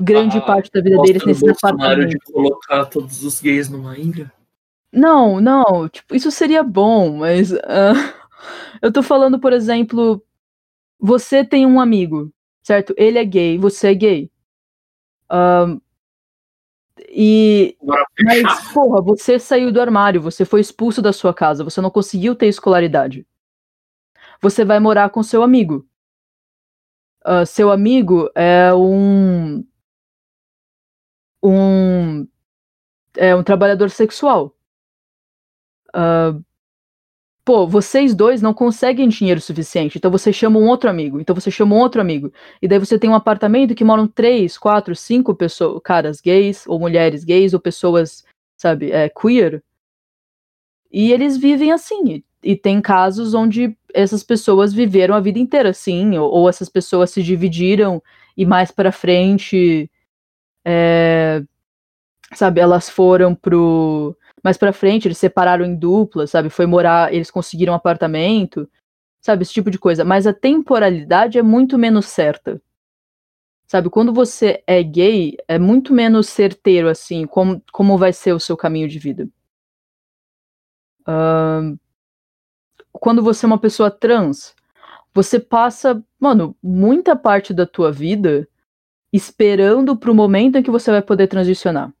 grande 0.00 0.38
ah, 0.38 0.40
parte 0.40 0.70
da 0.72 0.80
vida 0.80 1.00
deles 1.02 1.24
nesse 1.24 1.48
apartamento. 1.48 2.08
de 2.08 2.18
colocar 2.20 2.86
todos 2.86 3.22
os 3.22 3.40
gays 3.40 3.68
numa 3.68 3.98
ilha? 3.98 4.32
Não, 4.92 5.40
não. 5.40 5.88
Tipo, 5.88 6.14
isso 6.14 6.30
seria 6.30 6.62
bom, 6.62 7.18
mas. 7.18 7.52
Uh, 7.52 7.94
eu 8.80 8.92
tô 8.92 9.02
falando, 9.02 9.38
por 9.38 9.52
exemplo. 9.52 10.22
Você 11.02 11.42
tem 11.42 11.64
um 11.64 11.80
amigo, 11.80 12.30
certo? 12.62 12.94
Ele 12.96 13.18
é 13.18 13.24
gay, 13.24 13.56
você 13.56 13.88
é 13.88 13.94
gay. 13.94 14.30
Um, 15.30 15.80
e. 17.08 17.76
Mas, 18.24 18.72
porra, 18.72 19.00
você 19.02 19.38
saiu 19.38 19.72
do 19.72 19.80
armário, 19.80 20.20
você 20.20 20.44
foi 20.44 20.60
expulso 20.60 21.02
da 21.02 21.12
sua 21.12 21.34
casa, 21.34 21.64
você 21.64 21.80
não 21.80 21.90
conseguiu 21.90 22.34
ter 22.34 22.46
escolaridade. 22.46 23.26
Você 24.42 24.64
vai 24.64 24.78
morar 24.80 25.10
com 25.10 25.22
seu 25.22 25.42
amigo. 25.42 25.86
uh, 27.26 27.44
seu 27.46 27.70
amigo 27.70 28.30
é 28.34 28.72
um 28.74 29.64
um 31.42 32.26
é 33.16 33.34
um 33.34 33.42
trabalhador 33.42 33.90
sexual. 33.90 34.56
Uh, 35.94 36.44
pô, 37.50 37.66
vocês 37.66 38.14
dois 38.14 38.40
não 38.40 38.54
conseguem 38.54 39.08
dinheiro 39.08 39.40
suficiente, 39.40 39.98
então 39.98 40.08
você 40.08 40.32
chama 40.32 40.60
um 40.60 40.68
outro 40.68 40.88
amigo, 40.88 41.20
então 41.20 41.34
você 41.34 41.50
chama 41.50 41.74
um 41.74 41.80
outro 41.80 42.00
amigo, 42.00 42.32
e 42.62 42.68
daí 42.68 42.78
você 42.78 42.96
tem 42.96 43.10
um 43.10 43.14
apartamento 43.14 43.74
que 43.74 43.82
moram 43.82 44.06
três, 44.06 44.56
quatro, 44.56 44.94
cinco 44.94 45.34
pessoas, 45.34 45.80
caras 45.82 46.20
gays, 46.20 46.64
ou 46.68 46.78
mulheres 46.78 47.24
gays, 47.24 47.52
ou 47.52 47.58
pessoas, 47.58 48.24
sabe, 48.56 48.92
é, 48.92 49.08
queer, 49.08 49.64
e 50.92 51.12
eles 51.12 51.36
vivem 51.36 51.72
assim, 51.72 52.22
e 52.40 52.54
tem 52.54 52.80
casos 52.80 53.34
onde 53.34 53.76
essas 53.92 54.22
pessoas 54.22 54.72
viveram 54.72 55.16
a 55.16 55.20
vida 55.20 55.40
inteira 55.40 55.70
assim, 55.70 56.16
ou, 56.16 56.30
ou 56.30 56.48
essas 56.48 56.68
pessoas 56.68 57.10
se 57.10 57.20
dividiram 57.20 58.00
e 58.36 58.46
mais 58.46 58.70
para 58.70 58.92
frente, 58.92 59.90
é, 60.64 61.42
sabe, 62.32 62.60
elas 62.60 62.88
foram 62.88 63.34
pro 63.34 64.16
mais 64.42 64.56
para 64.56 64.72
frente, 64.72 65.06
eles 65.06 65.18
separaram 65.18 65.64
em 65.64 65.74
dupla, 65.74 66.26
sabe, 66.26 66.50
foi 66.50 66.66
morar, 66.66 67.12
eles 67.12 67.30
conseguiram 67.30 67.72
um 67.72 67.76
apartamento, 67.76 68.68
sabe, 69.20 69.42
esse 69.42 69.52
tipo 69.52 69.70
de 69.70 69.78
coisa. 69.78 70.04
Mas 70.04 70.26
a 70.26 70.32
temporalidade 70.32 71.38
é 71.38 71.42
muito 71.42 71.78
menos 71.78 72.06
certa. 72.06 72.60
Sabe, 73.66 73.88
quando 73.88 74.12
você 74.12 74.64
é 74.66 74.82
gay, 74.82 75.36
é 75.46 75.58
muito 75.58 75.94
menos 75.94 76.28
certeiro, 76.28 76.88
assim, 76.88 77.26
como, 77.26 77.62
como 77.72 77.96
vai 77.96 78.12
ser 78.12 78.32
o 78.32 78.40
seu 78.40 78.56
caminho 78.56 78.88
de 78.88 78.98
vida. 78.98 79.28
Uh, 81.02 81.78
quando 82.90 83.22
você 83.22 83.46
é 83.46 83.48
uma 83.48 83.60
pessoa 83.60 83.90
trans, 83.90 84.54
você 85.14 85.38
passa, 85.38 86.02
mano, 86.18 86.56
muita 86.62 87.14
parte 87.14 87.54
da 87.54 87.66
tua 87.66 87.92
vida 87.92 88.48
esperando 89.12 89.96
pro 89.96 90.14
momento 90.14 90.56
em 90.56 90.62
que 90.62 90.70
você 90.70 90.90
vai 90.90 91.02
poder 91.02 91.26
transicionar. 91.26 91.92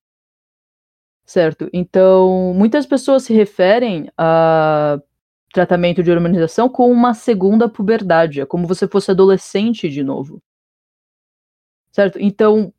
Certo? 1.30 1.70
Então, 1.72 2.52
muitas 2.56 2.84
pessoas 2.84 3.22
se 3.22 3.32
referem 3.32 4.10
a 4.18 5.00
tratamento 5.52 6.02
de 6.02 6.10
hormonização 6.10 6.68
como 6.68 6.92
uma 6.92 7.14
segunda 7.14 7.68
puberdade, 7.68 8.40
é 8.40 8.44
como 8.44 8.66
você 8.66 8.88
fosse 8.88 9.12
adolescente 9.12 9.88
de 9.88 10.02
novo. 10.02 10.42
Certo? 11.92 12.18
Então, 12.20 12.74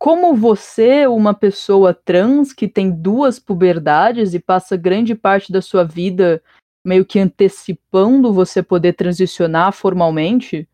como 0.00 0.34
você, 0.34 1.06
uma 1.06 1.32
pessoa 1.32 1.94
trans 1.94 2.52
que 2.52 2.66
tem 2.66 2.90
duas 2.90 3.38
puberdades 3.38 4.34
e 4.34 4.40
passa 4.40 4.76
grande 4.76 5.14
parte 5.14 5.52
da 5.52 5.62
sua 5.62 5.84
vida 5.84 6.42
meio 6.84 7.04
que 7.04 7.20
antecipando 7.20 8.32
você 8.32 8.64
poder 8.64 8.94
transicionar 8.94 9.72
formalmente, 9.72 10.68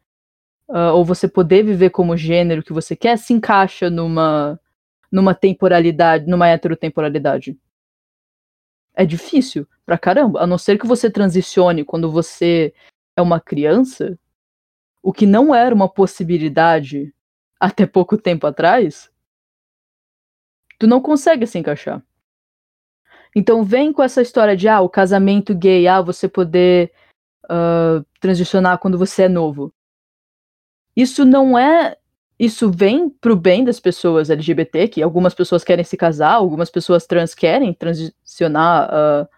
uh, 0.71 0.95
ou 0.95 1.05
você 1.05 1.29
poder 1.29 1.63
viver 1.63 1.91
como 1.91 2.17
gênero 2.17 2.63
que 2.63 2.73
você 2.73 2.97
quer, 2.97 3.19
se 3.19 3.35
encaixa 3.35 3.91
numa, 3.91 4.59
numa 5.15 5.33
temporalidade, 5.33 6.27
numa 6.27 6.49
heterotemporalidade. 6.49 7.57
É 8.93 9.07
difícil 9.07 9.65
pra 9.87 9.97
caramba, 9.97 10.41
a 10.43 10.47
não 10.47 10.59
ser 10.59 10.77
que 10.77 10.89
você 10.89 11.09
transicione 11.09 11.85
quando 11.85 12.11
você 12.11 12.75
é 13.17 13.23
uma 13.23 13.41
criança, 13.41 14.19
o 15.01 15.13
que 15.13 15.25
não 15.25 15.55
era 15.55 15.73
uma 15.73 15.89
possibilidade 15.89 17.15
até 17.61 17.87
pouco 17.87 18.19
tempo 18.19 18.45
atrás, 18.45 19.09
tu 20.81 20.89
não 20.89 21.01
consegue 21.01 21.47
se 21.47 21.59
encaixar. 21.61 22.05
Então 23.37 23.63
vem 23.63 23.93
com 23.93 24.03
essa 24.03 24.21
história 24.21 24.57
de 24.57 24.67
ah, 24.67 24.81
o 24.81 24.89
casamento 24.89 25.55
gay, 25.55 25.87
ah, 25.87 26.03
você 26.03 26.29
poder 26.29 26.93
uh, 27.45 28.05
transicionar 28.19 28.79
quando 28.79 28.99
você 28.99 29.23
é 29.23 29.29
novo. 29.29 29.73
Isso 30.97 31.25
não 31.25 31.57
é. 31.57 31.97
Isso 32.39 32.71
vem 32.71 33.09
pro 33.09 33.37
bem 33.37 33.65
das 33.65 33.79
pessoas 33.79 34.29
LGBT, 34.29 34.89
que 34.89 35.03
algumas 35.03 35.35
pessoas 35.35 35.63
querem 35.63 35.85
se 35.85 35.97
casar, 35.97 36.33
algumas 36.33 36.71
pessoas 36.71 37.07
trans 37.07 37.35
querem 37.35 37.73
transicionar. 37.73 38.91
Uh, 38.91 39.29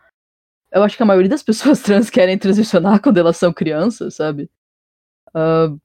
eu 0.72 0.82
acho 0.82 0.96
que 0.96 1.02
a 1.02 1.06
maioria 1.06 1.28
das 1.28 1.42
pessoas 1.44 1.82
trans 1.82 2.08
querem 2.08 2.38
transicionar 2.38 3.00
quando 3.00 3.18
elas 3.18 3.36
são 3.36 3.52
crianças, 3.52 4.14
sabe? 4.14 4.50
Uh, 5.28 5.78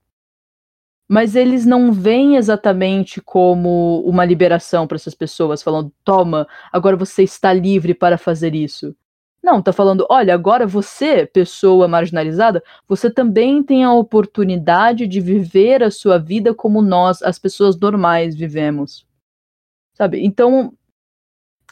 mas 1.07 1.35
eles 1.35 1.65
não 1.65 1.91
veem 1.91 2.37
exatamente 2.37 3.19
como 3.19 4.01
uma 4.05 4.23
liberação 4.23 4.87
para 4.87 4.95
essas 4.95 5.13
pessoas, 5.13 5.61
falando, 5.61 5.91
toma, 6.05 6.47
agora 6.71 6.95
você 6.95 7.23
está 7.23 7.51
livre 7.51 7.93
para 7.93 8.17
fazer 8.17 8.55
isso. 8.55 8.95
Não, 9.43 9.61
tá 9.61 9.73
falando, 9.73 10.05
olha, 10.09 10.35
agora 10.35 10.67
você, 10.67 11.25
pessoa 11.25 11.87
marginalizada, 11.87 12.63
você 12.87 13.09
também 13.09 13.63
tem 13.63 13.83
a 13.83 13.91
oportunidade 13.93 15.07
de 15.07 15.19
viver 15.19 15.81
a 15.81 15.89
sua 15.89 16.19
vida 16.19 16.53
como 16.53 16.81
nós, 16.81 17.23
as 17.23 17.39
pessoas 17.39 17.75
normais, 17.79 18.35
vivemos. 18.35 19.05
Sabe? 19.95 20.23
Então, 20.23 20.77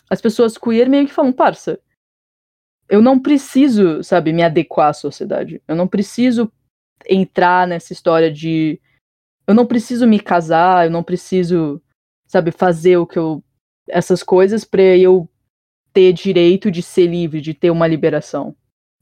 as 0.10 0.20
pessoas 0.20 0.58
queer 0.58 0.90
meio 0.90 1.06
que 1.06 1.14
falam, 1.14 1.32
parça, 1.32 1.80
eu 2.90 3.04
não 3.04 3.20
preciso, 3.20 4.04
sabe, 4.04 4.34
me 4.34 4.42
adequar 4.42 4.90
à 4.90 4.94
sociedade. 4.94 5.62
Eu 5.68 5.76
não 5.76 5.88
preciso 5.88 6.52
entrar 7.08 7.68
nessa 7.68 7.94
história 7.94 8.32
de 8.32 8.82
eu 9.46 9.54
não 9.54 9.66
preciso 9.66 10.08
me 10.08 10.20
casar, 10.20 10.86
eu 10.86 10.92
não 10.92 11.04
preciso, 11.04 11.82
sabe, 12.28 12.52
fazer 12.52 12.98
o 12.98 13.08
que 13.08 13.18
eu. 13.18 13.44
essas 13.88 14.24
coisas 14.24 14.64
pra 14.64 14.82
eu 14.82 15.30
ter 15.94 16.14
direito 16.14 16.72
de 16.72 16.82
ser 16.82 17.08
livre, 17.08 17.42
de 17.42 17.54
ter 17.54 17.72
uma 17.72 17.88
liberação, 17.88 18.56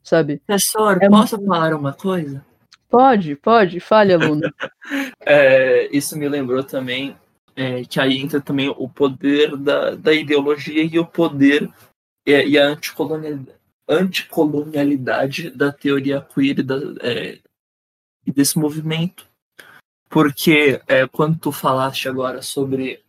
sabe? 0.03 0.41
Professor, 0.45 1.01
é 1.01 1.09
posso 1.09 1.38
muito... 1.38 1.47
falar 1.47 1.73
uma 1.73 1.93
coisa? 1.93 2.45
Pode, 2.89 3.35
pode, 3.35 3.79
fale, 3.79 4.13
aluno. 4.13 4.41
é, 5.25 5.89
isso 5.95 6.17
me 6.17 6.27
lembrou 6.27 6.63
também 6.63 7.15
é, 7.57 7.83
que 7.83 7.99
aí 7.99 8.17
entra 8.17 8.39
também 8.39 8.69
o 8.69 8.88
poder 8.88 9.57
da, 9.57 9.95
da 9.95 10.13
ideologia 10.13 10.83
e 10.83 10.99
o 10.99 11.05
poder 11.05 11.69
e, 12.25 12.49
e 12.49 12.57
a 12.57 12.67
anticolonialidade, 12.67 13.57
anticolonialidade 13.89 15.49
da 15.49 15.71
teoria 15.71 16.21
queer 16.21 16.59
e, 16.59 16.63
da, 16.63 16.75
é, 17.01 17.39
e 18.25 18.31
desse 18.31 18.59
movimento. 18.59 19.25
Porque 20.07 20.79
é, 20.88 21.07
quando 21.07 21.39
tu 21.39 21.51
falaste 21.51 22.07
agora 22.07 22.41
sobre 22.41 23.03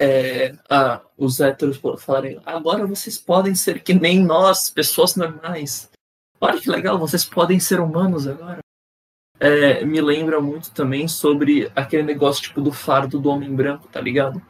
é, 0.00 0.56
ah, 0.70 1.02
os 1.18 1.40
héteros 1.40 1.78
falarem 1.98 2.40
agora 2.46 2.86
vocês 2.86 3.18
podem 3.18 3.54
ser 3.54 3.82
que 3.82 3.92
nem 3.92 4.24
nós, 4.24 4.70
pessoas 4.70 5.14
normais. 5.14 5.90
Olha 6.40 6.58
que 6.58 6.70
legal, 6.70 6.98
vocês 6.98 7.22
podem 7.22 7.60
ser 7.60 7.80
humanos 7.80 8.26
agora. 8.26 8.60
É, 9.38 9.84
me 9.84 10.00
lembra 10.00 10.40
muito 10.40 10.70
também 10.70 11.06
sobre 11.06 11.70
aquele 11.76 12.02
negócio 12.02 12.42
tipo 12.42 12.62
do 12.62 12.72
fardo 12.72 13.20
do 13.20 13.28
homem 13.28 13.54
branco, 13.54 13.88
tá 13.88 14.00
ligado? 14.00 14.40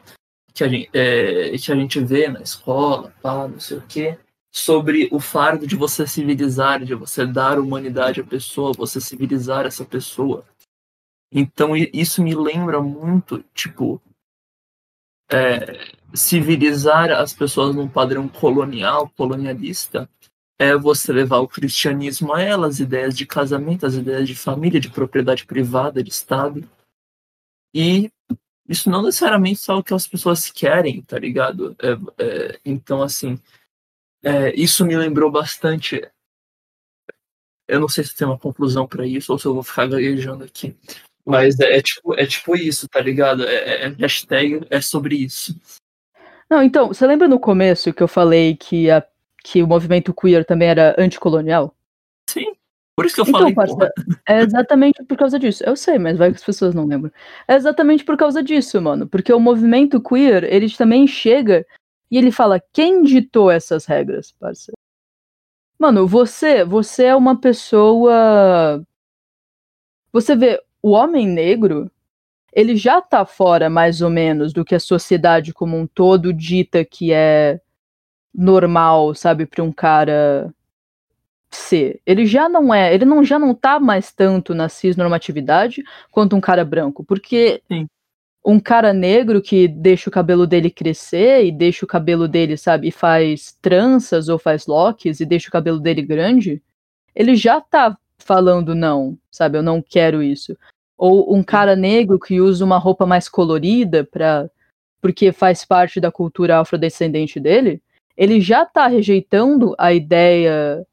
Que 0.53 0.63
a 0.63 0.69
gente, 0.69 0.89
é, 0.93 1.57
que 1.57 1.71
a 1.71 1.75
gente 1.75 1.99
vê 1.99 2.29
na 2.29 2.41
escola, 2.41 3.13
pá, 3.21 3.45
não 3.45 3.59
sei 3.59 3.77
o 3.77 3.83
quê. 3.87 4.17
Sobre 4.53 5.09
o 5.11 5.19
fardo 5.19 5.67
de 5.67 5.75
você 5.75 6.07
civilizar, 6.07 6.83
de 6.83 6.95
você 6.95 7.25
dar 7.25 7.59
humanidade 7.59 8.21
à 8.21 8.23
pessoa, 8.23 8.73
você 8.73 9.01
civilizar 9.01 9.65
essa 9.65 9.83
pessoa. 9.83 10.45
Então 11.29 11.75
isso 11.75 12.21
me 12.21 12.35
lembra 12.35 12.81
muito, 12.81 13.43
tipo, 13.53 14.01
é, 15.31 15.93
civilizar 16.13 17.11
as 17.11 17.33
pessoas 17.33 17.75
num 17.75 17.87
padrão 17.87 18.27
colonial, 18.27 19.09
colonialista, 19.15 20.09
é 20.59 20.77
você 20.77 21.11
levar 21.11 21.39
o 21.39 21.47
cristianismo 21.47 22.33
a 22.33 22.41
elas, 22.41 22.79
ideias 22.79 23.17
de 23.17 23.25
casamento, 23.25 23.85
as 23.85 23.95
ideias 23.95 24.27
de 24.27 24.35
família, 24.35 24.79
de 24.79 24.91
propriedade 24.91 25.45
privada, 25.45 26.03
de 26.03 26.11
Estado. 26.11 26.69
E 27.73 28.11
isso 28.67 28.89
não 28.89 29.01
necessariamente 29.01 29.69
é 29.69 29.73
o 29.73 29.83
que 29.83 29.93
as 29.93 30.05
pessoas 30.05 30.51
querem, 30.51 31.01
tá 31.01 31.17
ligado? 31.17 31.75
É, 31.81 32.23
é, 32.23 32.59
então, 32.63 33.01
assim, 33.01 33.39
é, 34.23 34.53
isso 34.53 34.85
me 34.85 34.95
lembrou 34.95 35.31
bastante. 35.31 36.07
Eu 37.67 37.79
não 37.79 37.87
sei 37.87 38.03
se 38.03 38.15
tem 38.15 38.27
uma 38.27 38.37
conclusão 38.37 38.87
para 38.87 39.07
isso 39.07 39.31
ou 39.31 39.39
se 39.39 39.47
eu 39.47 39.53
vou 39.53 39.63
ficar 39.63 39.87
gaguejando 39.87 40.43
aqui. 40.43 40.77
Mas 41.25 41.59
é, 41.59 41.77
é, 41.77 41.81
tipo, 41.81 42.13
é 42.19 42.25
tipo 42.25 42.55
isso, 42.55 42.87
tá 42.89 42.99
ligado? 42.99 43.43
É, 43.43 43.55
é, 43.55 43.85
é, 43.85 43.87
hashtag 43.89 44.65
é 44.69 44.81
sobre 44.81 45.15
isso. 45.15 45.55
Não, 46.49 46.61
então, 46.61 46.87
você 46.87 47.05
lembra 47.05 47.27
no 47.27 47.39
começo 47.39 47.93
que 47.93 48.03
eu 48.03 48.07
falei 48.07 48.55
que, 48.55 48.89
a, 48.89 49.05
que 49.43 49.63
o 49.63 49.67
movimento 49.67 50.13
queer 50.13 50.45
também 50.45 50.69
era 50.69 50.95
anticolonial? 50.97 51.75
Sim. 52.29 52.53
Por 52.95 53.05
isso 53.05 53.15
que 53.15 53.21
eu 53.21 53.25
então, 53.25 53.39
falei. 53.39 53.53
Parça, 53.55 53.91
é 54.27 54.41
exatamente 54.41 55.03
por 55.03 55.17
causa 55.17 55.39
disso. 55.39 55.63
Eu 55.65 55.75
sei, 55.75 55.97
mas 55.97 56.17
vai 56.17 56.29
que 56.29 56.37
as 56.37 56.43
pessoas 56.43 56.75
não 56.75 56.85
lembram. 56.85 57.11
É 57.47 57.55
exatamente 57.55 58.03
por 58.03 58.17
causa 58.17 58.43
disso, 58.43 58.81
mano. 58.81 59.07
Porque 59.07 59.31
o 59.31 59.39
movimento 59.39 60.01
queer, 60.01 60.43
ele 60.43 60.69
também 60.69 61.07
chega 61.07 61.65
e 62.09 62.17
ele 62.17 62.31
fala: 62.31 62.61
quem 62.73 63.01
ditou 63.01 63.49
essas 63.49 63.85
regras, 63.85 64.33
parceiro? 64.33 64.77
Mano, 65.79 66.05
você, 66.07 66.63
você 66.63 67.05
é 67.05 67.15
uma 67.15 67.39
pessoa. 67.39 68.85
Você 70.11 70.35
vê, 70.35 70.61
o 70.81 70.91
homem 70.91 71.27
negro, 71.27 71.91
ele 72.53 72.75
já 72.75 73.01
tá 73.01 73.25
fora 73.25 73.69
mais 73.69 74.01
ou 74.01 74.09
menos 74.09 74.51
do 74.51 74.65
que 74.65 74.75
a 74.75 74.79
sociedade 74.79 75.53
como 75.53 75.77
um 75.77 75.87
todo 75.87 76.33
dita 76.33 76.83
que 76.83 77.13
é 77.13 77.59
normal, 78.33 79.13
sabe, 79.13 79.45
para 79.45 79.63
um 79.63 79.71
cara 79.71 80.53
ser. 81.49 82.01
Ele 82.05 82.25
já 82.25 82.47
não 82.49 82.73
é, 82.73 82.93
ele 82.93 83.05
não 83.05 83.23
já 83.23 83.37
não 83.37 83.53
tá 83.53 83.79
mais 83.79 84.11
tanto 84.11 84.53
na 84.53 84.69
cisnormatividade 84.69 85.83
quanto 86.09 86.35
um 86.35 86.41
cara 86.41 86.63
branco, 86.63 87.03
porque 87.03 87.61
Sim. 87.67 87.87
um 88.45 88.59
cara 88.59 88.93
negro 88.93 89.41
que 89.41 89.67
deixa 89.67 90.09
o 90.09 90.13
cabelo 90.13 90.47
dele 90.47 90.69
crescer 90.69 91.45
e 91.45 91.51
deixa 91.51 91.85
o 91.85 91.87
cabelo 91.87 92.27
dele, 92.27 92.57
sabe, 92.57 92.87
e 92.87 92.91
faz 92.91 93.57
tranças 93.61 94.29
ou 94.29 94.39
faz 94.39 94.65
locks 94.65 95.19
e 95.19 95.25
deixa 95.25 95.49
o 95.49 95.51
cabelo 95.51 95.79
dele 95.79 96.01
grande, 96.01 96.61
ele 97.13 97.35
já 97.35 97.59
tá 97.59 97.97
falando 98.21 98.73
não, 98.73 99.17
sabe, 99.29 99.57
eu 99.57 99.63
não 99.63 99.81
quero 99.81 100.23
isso. 100.23 100.57
Ou 100.97 101.35
um 101.35 101.43
cara 101.43 101.75
negro 101.75 102.19
que 102.19 102.39
usa 102.39 102.63
uma 102.63 102.77
roupa 102.77 103.05
mais 103.05 103.27
colorida 103.27 104.03
para 104.03 104.49
porque 105.01 105.31
faz 105.31 105.65
parte 105.65 105.99
da 105.99 106.11
cultura 106.11 106.59
afrodescendente 106.59 107.39
dele, 107.39 107.81
ele 108.15 108.39
já 108.39 108.63
tá 108.65 108.85
rejeitando 108.85 109.73
a 109.79 109.91
ideia 109.91 110.85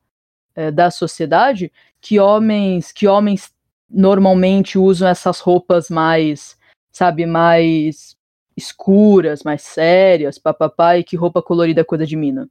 é, 0.57 0.71
da 0.71 0.91
sociedade 0.91 1.71
que 2.01 2.19
homens 2.19 2.91
que 2.91 3.07
homens 3.07 3.53
normalmente 3.89 4.79
usam 4.79 5.09
essas 5.09 5.41
roupas 5.41 5.89
mais, 5.91 6.59
sabe, 6.91 7.27
mais 7.27 8.17
escuras, 8.57 9.43
mais 9.43 9.63
sérias, 9.63 10.39
papapá, 10.39 10.99
e 10.99 11.05
que 11.05 11.17
roupa 11.17 11.43
colorida 11.43 11.81
é 11.81 11.85
coisa 11.85 12.05
de 12.07 12.17
mina. 12.17 12.49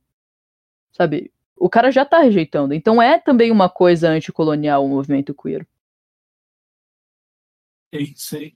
Sabe? 0.92 1.32
O 1.60 1.70
cara 1.70 1.92
já 1.92 2.06
tá 2.06 2.20
rejeitando. 2.20 2.74
Então 2.74 3.02
é 3.02 3.20
também 3.20 3.52
uma 3.52 3.70
coisa 3.70 4.10
anticolonial 4.10 4.86
o 4.86 4.90
movimento 4.90 5.34
queer. 5.34 5.68
Sim, 7.94 8.14
sim. 8.16 8.54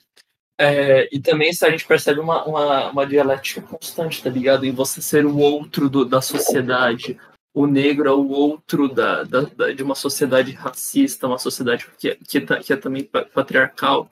É, 0.60 1.10
e 1.12 1.20
também 1.20 1.50
a 1.50 1.70
gente 1.72 1.88
percebe 1.88 2.20
uma, 2.20 2.46
uma, 2.46 2.92
uma 2.92 3.08
dialética 3.08 3.62
constante, 3.62 4.22
tá 4.22 4.30
ligado? 4.30 4.64
Em 4.66 4.72
você 4.72 5.02
ser 5.02 5.26
o 5.26 5.38
outro 5.38 5.90
do, 5.90 6.06
da 6.06 6.22
sociedade, 6.22 7.18
o 7.54 7.66
negro 7.66 8.08
é 8.08 8.14
o 8.14 8.30
outro 8.30 8.88
da, 8.88 9.24
da, 9.24 9.42
da, 9.42 9.72
de 9.72 9.82
uma 9.82 9.96
sociedade 9.96 10.52
racista, 10.52 11.28
uma 11.28 11.40
sociedade 11.40 11.88
que, 11.98 12.16
que, 12.16 12.42
que 12.42 12.74
é 12.74 12.78
também 12.78 13.04
patriarcal. 13.04 14.12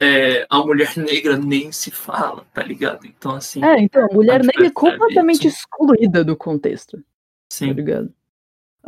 É, 0.00 0.46
a 0.48 0.58
mulher 0.58 0.96
negra 0.96 1.36
nem 1.36 1.72
se 1.72 1.90
fala, 1.90 2.44
tá 2.52 2.62
ligado? 2.62 3.06
Então, 3.06 3.34
assim. 3.34 3.64
É, 3.64 3.80
então, 3.80 4.04
a 4.04 4.14
mulher 4.14 4.42
a 4.42 4.44
negra 4.44 4.66
é 4.66 4.70
completamente 4.70 5.48
isso. 5.48 5.58
excluída 5.58 6.22
do 6.22 6.36
contexto. 6.36 7.02
Sim. 7.50 7.68
Tá 7.68 7.74
ligado? 7.74 8.14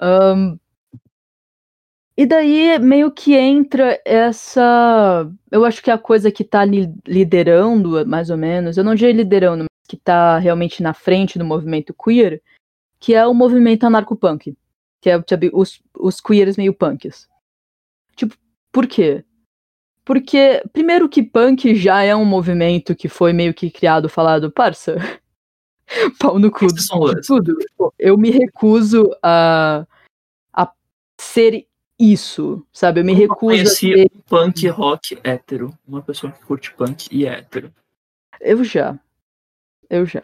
Um, 0.01 0.59
e 2.17 2.27
daí 2.27 2.79
meio 2.79 3.11
que 3.11 3.35
entra 3.35 4.01
essa. 4.05 5.31
Eu 5.51 5.65
acho 5.65 5.83
que 5.83 5.91
é 5.91 5.95
a 5.95 5.99
coisa 5.99 6.31
que 6.31 6.45
tá 6.45 6.65
li 6.65 6.93
liderando, 7.07 8.07
mais 8.07 8.31
ou 8.31 8.37
menos, 8.37 8.77
eu 8.77 8.85
não 8.85 8.95
diria 8.95 9.15
liderando, 9.15 9.65
mas 9.65 9.89
que 9.89 9.97
tá 9.97 10.39
realmente 10.39 10.83
na 10.83 10.93
frente 10.93 11.39
do 11.39 11.45
movimento 11.45 11.95
queer, 11.95 12.43
que 12.99 13.15
é 13.15 13.27
o 13.27 13.33
movimento 13.33 13.85
anarcopunk, 13.85 14.55
que 15.01 15.11
é 15.11 15.23
sabe, 15.29 15.51
os, 15.53 15.83
os 15.99 16.21
queers 16.21 16.57
meio 16.57 16.75
punks. 16.75 17.27
Tipo, 18.15 18.37
por 18.71 18.87
quê? 18.87 19.25
Porque, 20.05 20.63
primeiro 20.73 21.09
que 21.09 21.23
punk 21.23 21.75
já 21.75 22.03
é 22.03 22.15
um 22.15 22.25
movimento 22.25 22.95
que 22.95 23.09
foi 23.09 23.33
meio 23.33 23.55
que 23.55 23.71
criado, 23.71 24.09
falado, 24.09 24.51
parça, 24.51 24.97
pau 26.19 26.39
no 26.39 26.51
cu 26.51 26.67
tudo. 27.27 27.57
Eu 27.99 28.17
me 28.17 28.31
recuso 28.31 29.11
a, 29.23 29.87
a 30.53 30.73
ser 31.21 31.67
isso, 31.99 32.67
sabe? 32.73 33.01
Eu 33.01 33.05
me 33.05 33.13
eu 33.13 33.19
recuso 33.19 33.63
a 33.63 33.67
ser... 33.67 34.11
punk 34.29 34.67
rock 34.69 35.19
hétero, 35.23 35.77
uma 35.87 36.03
pessoa 36.03 36.33
que 36.33 36.45
curte 36.45 36.73
punk 36.75 37.09
e 37.11 37.27
é 37.27 37.39
hétero. 37.39 37.73
Eu 38.41 38.65
já. 38.65 38.99
Eu 39.89 40.07
já 40.07 40.23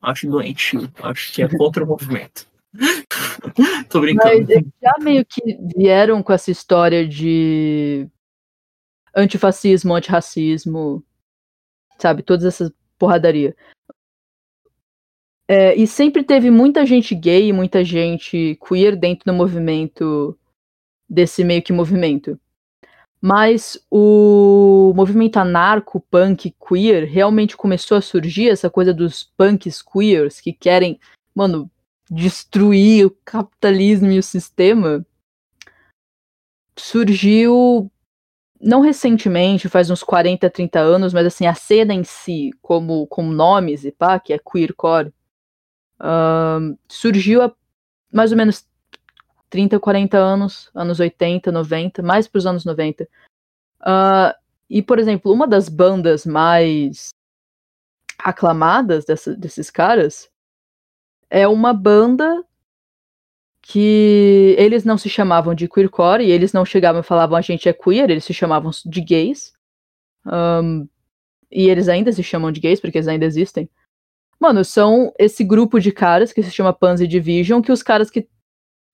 acho 0.00 0.28
doentio, 0.28 0.90
acho 1.02 1.32
que 1.32 1.42
é 1.42 1.48
contra 1.48 1.84
o 1.84 1.86
movimento. 1.86 2.46
Tô 3.88 4.00
brincando. 4.00 4.46
Mas 4.48 4.64
já 4.82 4.94
meio 5.00 5.24
que 5.24 5.58
vieram 5.76 6.22
com 6.22 6.32
essa 6.32 6.50
história 6.50 7.06
de 7.06 8.08
antifascismo, 9.14 9.94
antirracismo, 9.94 11.04
sabe, 11.98 12.22
todas 12.22 12.44
essas 12.44 12.72
porradaria. 12.98 13.56
É, 15.52 15.74
e 15.74 15.84
sempre 15.84 16.22
teve 16.22 16.48
muita 16.48 16.86
gente 16.86 17.12
gay, 17.12 17.52
muita 17.52 17.82
gente 17.82 18.56
queer 18.64 18.94
dentro 18.94 19.24
do 19.24 19.36
movimento, 19.36 20.38
desse 21.08 21.42
meio 21.42 21.60
que 21.60 21.72
movimento. 21.72 22.38
Mas 23.20 23.76
o 23.90 24.92
movimento 24.94 25.38
anarco, 25.38 26.00
punk, 26.08 26.54
queer 26.68 27.04
realmente 27.04 27.56
começou 27.56 27.96
a 27.96 28.00
surgir, 28.00 28.48
essa 28.48 28.70
coisa 28.70 28.94
dos 28.94 29.24
punks 29.36 29.82
queers 29.82 30.40
que 30.40 30.52
querem, 30.52 31.00
mano, 31.34 31.68
destruir 32.08 33.06
o 33.06 33.16
capitalismo 33.24 34.12
e 34.12 34.20
o 34.20 34.22
sistema. 34.22 35.04
Surgiu 36.78 37.90
não 38.60 38.82
recentemente, 38.82 39.68
faz 39.68 39.90
uns 39.90 40.04
40, 40.04 40.48
30 40.48 40.78
anos, 40.78 41.12
mas 41.12 41.26
assim, 41.26 41.48
a 41.48 41.54
cena 41.54 41.92
em 41.92 42.04
si, 42.04 42.50
como, 42.62 43.04
como 43.08 43.32
nomes 43.32 43.84
e 43.84 43.90
pá, 43.90 44.20
que 44.20 44.32
é 44.32 44.38
queercore, 44.38 45.12
uh, 46.00 46.78
surgiu 46.88 47.42
há 47.42 47.52
mais 48.12 48.32
ou 48.32 48.38
menos 48.38 48.66
30, 49.48 49.78
40 49.78 50.16
anos, 50.16 50.70
anos 50.74 51.00
80, 51.00 51.52
90, 51.52 52.02
mais 52.02 52.26
para 52.26 52.38
os 52.38 52.46
anos 52.46 52.64
90. 52.64 53.04
Uh, 53.80 54.34
e, 54.68 54.82
por 54.82 54.98
exemplo, 54.98 55.32
uma 55.32 55.46
das 55.46 55.68
bandas 55.68 56.24
mais 56.24 57.10
aclamadas 58.18 59.04
dessa, 59.04 59.34
desses 59.34 59.70
caras 59.70 60.30
é 61.28 61.46
uma 61.48 61.72
banda 61.72 62.44
que 63.62 64.54
eles 64.58 64.84
não 64.84 64.98
se 64.98 65.08
chamavam 65.08 65.54
de 65.54 65.68
queercore 65.68 66.24
e 66.24 66.30
eles 66.30 66.52
não 66.52 66.64
chegavam 66.64 67.00
e 67.00 67.04
falavam 67.04 67.36
a 67.36 67.40
gente 67.40 67.68
é 67.68 67.72
queer, 67.72 68.10
eles 68.10 68.24
se 68.24 68.34
chamavam 68.34 68.70
de 68.84 69.00
gays. 69.00 69.52
Um, 70.26 70.88
e 71.50 71.68
eles 71.68 71.88
ainda 71.88 72.12
se 72.12 72.22
chamam 72.22 72.52
de 72.52 72.60
gays 72.60 72.80
porque 72.80 72.98
eles 72.98 73.08
ainda 73.08 73.24
existem. 73.24 73.68
Mano, 74.40 74.64
são 74.64 75.12
esse 75.18 75.44
grupo 75.44 75.78
de 75.78 75.92
caras 75.92 76.32
que 76.32 76.42
se 76.42 76.50
chama 76.50 76.72
Pansy 76.72 77.06
Division, 77.06 77.60
que 77.60 77.70
os 77.70 77.82
caras 77.82 78.10
que 78.10 78.26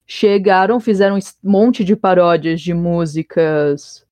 chegaram, 0.04 0.80
fizeram 0.80 1.16
um 1.16 1.20
monte 1.42 1.84
de 1.84 1.94
paródias 1.94 2.60
de 2.60 2.74
músicas. 2.74 4.04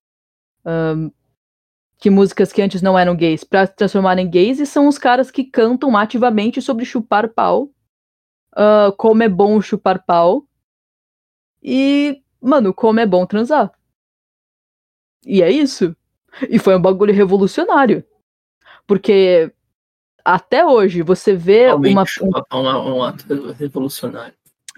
Um, 0.64 1.10
que 1.98 2.10
músicas 2.10 2.52
que 2.52 2.62
antes 2.62 2.82
não 2.82 2.98
eram 2.98 3.16
gays, 3.16 3.42
para 3.44 3.66
transformar 3.66 4.18
em 4.18 4.28
gays, 4.28 4.60
e 4.60 4.66
são 4.66 4.86
os 4.86 4.98
caras 4.98 5.30
que 5.30 5.42
cantam 5.42 5.96
ativamente 5.96 6.62
sobre 6.62 6.84
chupar 6.84 7.28
pau. 7.28 7.70
Uh, 8.52 8.92
como 8.96 9.22
é 9.22 9.28
bom 9.28 9.60
chupar 9.60 10.04
pau. 10.04 10.46
E, 11.62 12.22
mano, 12.40 12.72
como 12.72 13.00
é 13.00 13.06
bom 13.06 13.26
transar. 13.26 13.72
E 15.26 15.42
é 15.42 15.50
isso. 15.50 15.96
E 16.48 16.58
foi 16.58 16.76
um 16.76 16.82
bagulho 16.82 17.14
revolucionário. 17.14 18.04
Porque 18.86 19.53
até 20.24 20.64
hoje 20.64 21.02
você 21.02 21.34
vê 21.34 21.66
Realmente, 21.66 22.22
uma. 22.22 22.44
Pau 22.44 22.66
é 22.66 22.78
um 22.78 23.02
ato 23.02 23.52
revolucionário. 23.52 24.34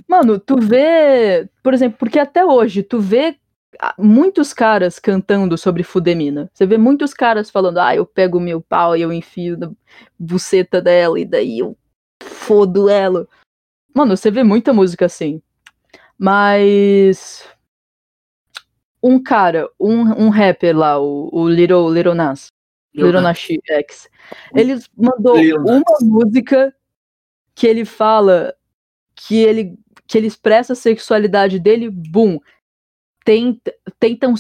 Mano, 0.09 0.39
tu 0.39 0.59
vê, 0.59 1.49
por 1.63 1.73
exemplo, 1.73 1.99
porque 1.99 2.19
até 2.19 2.45
hoje 2.45 2.83
tu 2.83 3.01
vê 3.01 3.37
muitos 3.99 4.53
caras 4.53 4.99
cantando 4.99 5.57
sobre 5.57 5.83
fudemina. 5.83 6.51
Você 6.53 6.67
vê 6.67 6.77
muitos 6.77 7.15
caras 7.15 7.51
falando, 7.51 7.79
ah, 7.79 7.95
eu 7.95 8.05
pego 8.05 8.41
meu 8.41 8.61
pau 8.61 8.97
e 8.97 9.03
eu 9.03 9.13
enfio 9.13 9.57
na 9.57 9.71
buceta 10.19 10.81
dela 10.81 11.19
e 11.19 11.25
daí 11.25 11.61
eu 11.61 11.77
fodo 12.23 12.89
ela. 12.89 13.27
Mano, 13.95 14.17
você 14.17 14.31
vê 14.31 14.43
muita 14.43 14.73
música 14.73 15.07
assim. 15.07 15.41
Mas 16.19 17.47
um 19.03 19.23
cara, 19.23 19.71
um, 19.79 20.27
um 20.27 20.29
rapper 20.31 20.77
lá, 20.77 20.99
o, 20.99 21.29
o 21.33 21.49
Little, 21.49 21.93
Little 21.93 22.15
Nas, 22.15 22.49
Little, 22.97 23.21
Nas 23.21 23.39
X, 23.39 24.09
ele 24.55 24.79
mandou 24.97 25.37
uma 25.37 25.83
música 26.03 26.75
que 27.55 27.67
ele 27.67 27.85
fala 27.85 28.55
que 29.15 29.37
ele 29.37 29.79
que 30.07 30.17
ele 30.17 30.29
expressa 30.29 30.73
a 30.73 30.77
sexualidade 30.77 31.59
dele, 31.59 31.91
bum. 31.91 32.39
Tenta, 33.25 33.75
tentam 33.99 34.35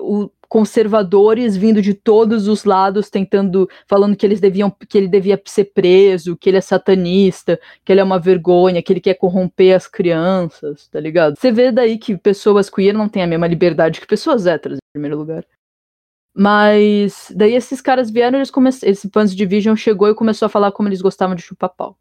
o, 0.00 0.30
conservadores 0.48 1.56
vindo 1.56 1.82
de 1.82 1.94
todos 1.94 2.48
os 2.48 2.64
lados 2.64 3.10
tentando 3.10 3.68
falando 3.86 4.16
que 4.16 4.24
eles 4.24 4.40
deviam 4.40 4.70
que 4.70 4.96
ele 4.96 5.08
devia 5.08 5.40
ser 5.44 5.66
preso, 5.66 6.36
que 6.36 6.50
ele 6.50 6.58
é 6.58 6.60
satanista, 6.60 7.58
que 7.84 7.92
ele 7.92 8.00
é 8.00 8.04
uma 8.04 8.18
vergonha, 8.18 8.82
que 8.82 8.92
ele 8.92 9.00
quer 9.00 9.14
corromper 9.14 9.74
as 9.74 9.86
crianças, 9.86 10.88
tá 10.88 11.00
ligado? 11.00 11.36
Você 11.38 11.50
vê 11.50 11.72
daí 11.72 11.98
que 11.98 12.16
pessoas 12.16 12.70
queer 12.70 12.94
não 12.94 13.08
têm 13.08 13.22
a 13.22 13.26
mesma 13.26 13.46
liberdade 13.46 14.00
que 14.00 14.06
pessoas 14.06 14.46
héteras 14.46 14.78
em 14.78 14.92
primeiro 14.92 15.16
lugar. 15.16 15.44
Mas 16.38 17.32
daí 17.34 17.54
esses 17.54 17.80
caras 17.80 18.10
vieram, 18.10 18.36
eles 18.38 18.50
começaram, 18.50 18.92
esse 18.92 19.08
Pans 19.08 19.34
Division 19.34 19.74
chegou 19.74 20.06
e 20.06 20.14
começou 20.14 20.44
a 20.44 20.50
falar 20.50 20.70
como 20.70 20.86
eles 20.86 21.00
gostavam 21.00 21.34
de 21.34 21.40
chupar 21.40 21.70
pau. 21.70 21.98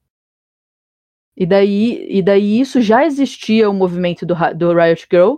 E 1.37 1.45
daí, 1.45 2.05
e 2.09 2.21
daí 2.21 2.59
isso 2.59 2.81
já 2.81 3.05
existia 3.05 3.69
o 3.69 3.73
movimento 3.73 4.25
do, 4.25 4.35
do 4.57 4.73
Riot 4.73 5.07
Girl, 5.09 5.35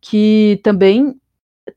que 0.00 0.60
também 0.62 1.20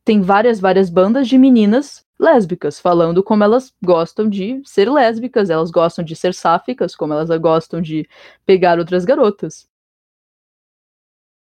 tem 0.06 0.22
várias, 0.22 0.60
várias 0.60 0.88
bandas 0.88 1.28
de 1.28 1.36
meninas 1.36 2.06
lésbicas, 2.20 2.80
falando 2.80 3.24
como 3.24 3.44
elas 3.44 3.74
gostam 3.84 4.30
de 4.30 4.62
ser 4.64 4.88
lésbicas, 4.88 5.50
elas 5.50 5.72
gostam 5.72 6.06
de 6.06 6.16
ser 6.16 6.32
sáficas, 6.32 6.96
como 6.96 7.14
elas 7.14 7.30
gostam 7.40 7.82
de 7.82 8.08
pegar 8.46 8.78
outras 8.78 9.04
garotas. 9.04 9.68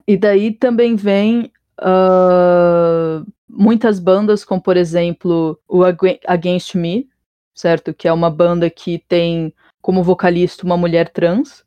E 0.08 0.16
daí 0.16 0.54
também 0.54 0.96
vem 0.96 1.52
uh, 1.82 3.26
muitas 3.48 4.00
bandas, 4.00 4.44
como 4.46 4.62
por 4.62 4.78
exemplo 4.78 5.60
o 5.68 5.84
Against 5.84 6.76
Me, 6.76 7.10
certo? 7.54 7.94
Que 7.94 8.08
é 8.08 8.14
uma 8.14 8.30
banda 8.30 8.70
que 8.70 9.00
tem 9.08 9.54
como 9.82 10.04
vocalista 10.04 10.66
uma 10.66 10.78
mulher 10.78 11.10
trans. 11.10 11.66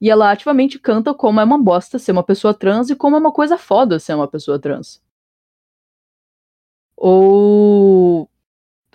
E 0.00 0.10
ela 0.10 0.32
ativamente 0.32 0.78
canta 0.78 1.14
como 1.14 1.40
é 1.40 1.44
uma 1.44 1.58
bosta 1.58 1.98
ser 1.98 2.12
uma 2.12 2.24
pessoa 2.24 2.52
trans 2.52 2.90
e 2.90 2.96
como 2.96 3.16
é 3.16 3.18
uma 3.18 3.32
coisa 3.32 3.56
foda 3.56 4.00
ser 4.00 4.14
uma 4.14 4.26
pessoa 4.26 4.58
trans. 4.58 5.00
Ou 6.96 8.28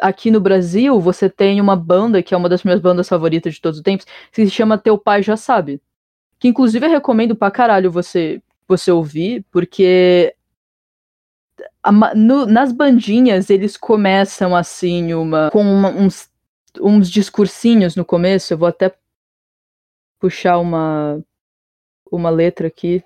aqui 0.01 0.29
no 0.29 0.39
Brasil, 0.39 0.99
você 0.99 1.29
tem 1.29 1.59
uma 1.61 1.75
banda 1.75 2.21
que 2.21 2.33
é 2.33 2.37
uma 2.37 2.49
das 2.49 2.63
minhas 2.63 2.79
bandas 2.79 3.07
favoritas 3.07 3.55
de 3.55 3.61
todos 3.61 3.79
os 3.79 3.83
tempos, 3.83 4.05
que 4.31 4.45
se 4.45 4.51
chama 4.51 4.77
Teu 4.77 4.97
Pai 4.97 5.23
Já 5.23 5.37
Sabe. 5.37 5.81
Que 6.39 6.47
inclusive 6.47 6.85
eu 6.85 6.91
recomendo 6.91 7.35
pra 7.35 7.49
caralho 7.49 7.91
você, 7.91 8.41
você 8.67 8.91
ouvir, 8.91 9.45
porque 9.51 10.35
no, 12.15 12.45
nas 12.45 12.71
bandinhas 12.71 13.49
eles 13.49 13.77
começam 13.77 14.55
assim, 14.55 15.13
uma 15.13 15.49
com 15.51 15.61
uma, 15.61 15.89
uns, 15.89 16.29
uns 16.79 17.09
discursinhos 17.09 17.95
no 17.95 18.05
começo. 18.05 18.53
Eu 18.53 18.57
vou 18.57 18.67
até 18.67 18.93
puxar 20.19 20.57
uma, 20.59 21.19
uma 22.11 22.29
letra 22.29 22.67
aqui. 22.67 23.03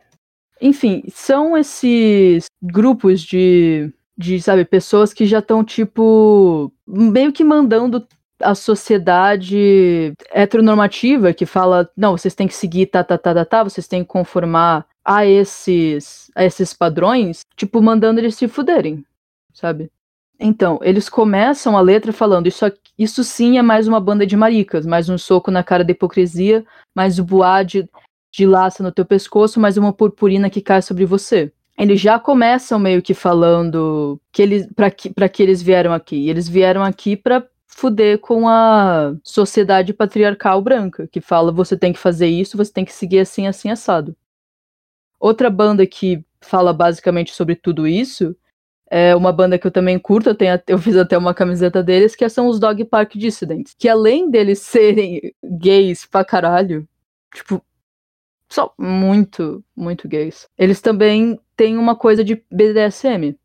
Enfim, 0.61 1.03
são 1.09 1.57
esses 1.57 2.45
grupos 2.61 3.21
de 3.21 3.91
de, 4.21 4.39
sabe, 4.39 4.63
pessoas 4.63 5.13
que 5.13 5.25
já 5.25 5.39
estão, 5.39 5.63
tipo, 5.63 6.71
meio 6.87 7.33
que 7.33 7.43
mandando 7.43 8.07
a 8.39 8.55
sociedade 8.55 10.13
heteronormativa 10.31 11.33
que 11.33 11.45
fala, 11.45 11.89
não, 11.95 12.17
vocês 12.17 12.35
têm 12.35 12.47
que 12.47 12.55
seguir 12.55 12.87
tá, 12.87 13.03
tá, 13.03 13.17
tá, 13.17 13.33
tá, 13.33 13.45
tá, 13.45 13.63
vocês 13.63 13.87
têm 13.87 14.03
que 14.03 14.07
conformar 14.07 14.85
a 15.03 15.25
esses, 15.25 16.29
a 16.35 16.43
esses 16.45 16.73
padrões, 16.73 17.41
tipo, 17.55 17.81
mandando 17.81 18.19
eles 18.19 18.35
se 18.35 18.47
fuderem, 18.47 19.05
sabe? 19.53 19.91
Então, 20.39 20.79
eles 20.81 21.07
começam 21.07 21.77
a 21.77 21.81
letra 21.81 22.11
falando, 22.11 22.47
isso, 22.47 22.65
isso 22.97 23.23
sim 23.23 23.57
é 23.57 23.61
mais 23.61 23.87
uma 23.87 23.99
banda 23.99 24.25
de 24.25 24.35
maricas, 24.35 24.85
mais 24.85 25.09
um 25.09 25.17
soco 25.17 25.51
na 25.51 25.63
cara 25.63 25.83
da 25.83 25.91
hipocrisia, 25.91 26.65
mais 26.95 27.19
o 27.19 27.23
boá 27.23 27.61
de, 27.61 27.87
de 28.31 28.45
laça 28.45 28.81
no 28.81 28.91
teu 28.91 29.05
pescoço, 29.05 29.59
mais 29.59 29.77
uma 29.77 29.93
purpurina 29.93 30.49
que 30.49 30.61
cai 30.61 30.81
sobre 30.81 31.05
você 31.05 31.51
eles 31.81 31.99
já 31.99 32.19
começam 32.19 32.77
meio 32.77 33.01
que 33.01 33.13
falando 33.13 34.21
que 34.31 34.41
eles 34.41 34.67
para 34.75 34.91
que, 34.91 35.09
pra 35.09 35.27
que 35.27 35.41
eles 35.41 35.61
vieram 35.63 35.91
aqui. 35.93 36.29
Eles 36.29 36.47
vieram 36.47 36.83
aqui 36.83 37.15
para 37.17 37.43
fuder 37.65 38.19
com 38.19 38.47
a 38.47 39.15
sociedade 39.23 39.91
patriarcal 39.91 40.61
branca, 40.61 41.07
que 41.07 41.19
fala 41.19 41.51
você 41.51 41.75
tem 41.75 41.91
que 41.91 41.99
fazer 41.99 42.27
isso, 42.27 42.55
você 42.55 42.71
tem 42.71 42.85
que 42.85 42.93
seguir 42.93 43.19
assim, 43.19 43.47
assim, 43.47 43.71
assado. 43.71 44.15
Outra 45.21 45.51
banda 45.51 45.85
que 45.85 46.25
fala 46.41 46.73
basicamente 46.73 47.31
sobre 47.31 47.55
tudo 47.55 47.87
isso 47.87 48.35
é 48.89 49.15
uma 49.15 49.31
banda 49.31 49.57
que 49.59 49.67
eu 49.67 49.71
também 49.71 49.99
curto, 49.99 50.29
eu, 50.29 50.35
tenho, 50.35 50.59
eu 50.67 50.79
fiz 50.79 50.97
até 50.97 51.15
uma 51.15 51.33
camiseta 51.33 51.83
deles, 51.83 52.15
que 52.15 52.27
são 52.27 52.47
os 52.47 52.59
Dog 52.59 52.83
Park 52.85 53.13
Dissidents. 53.15 53.75
Que 53.77 53.87
além 53.87 54.29
deles 54.31 54.59
serem 54.65 55.33
gays 55.43 56.07
pra 56.07 56.25
caralho, 56.25 56.85
tipo, 57.33 57.63
só 58.49 58.73
muito, 58.77 59.63
muito 59.75 60.07
gays. 60.07 60.49
Eles 60.57 60.81
também 60.81 61.39
têm 61.55 61.77
uma 61.77 61.95
coisa 61.95 62.23
de 62.23 62.43
BDSM, 62.51 63.37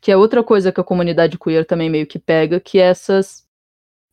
que 0.00 0.12
é 0.12 0.16
outra 0.16 0.44
coisa 0.44 0.70
que 0.70 0.80
a 0.80 0.84
comunidade 0.84 1.38
queer 1.38 1.66
também 1.66 1.90
meio 1.90 2.06
que 2.06 2.20
pega, 2.20 2.60
que 2.60 2.78
é 2.78 2.84
essas 2.84 3.44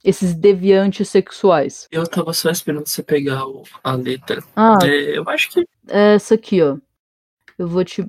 esses 0.04 0.34
deviantes 0.34 1.10
sexuais. 1.10 1.88
Eu 1.92 2.08
tava 2.08 2.32
só 2.32 2.50
esperando 2.50 2.88
você 2.88 3.04
pegar 3.04 3.44
a 3.84 3.96
letra. 3.96 4.44
Ah, 4.56 4.78
é, 4.84 5.18
eu 5.18 5.28
acho 5.28 5.50
que 5.50 5.68
é 5.90 6.16
essa 6.16 6.36
aqui, 6.36 6.62
ó. 6.62 6.78
Eu 7.58 7.68
vou 7.68 7.84
te 7.84 8.06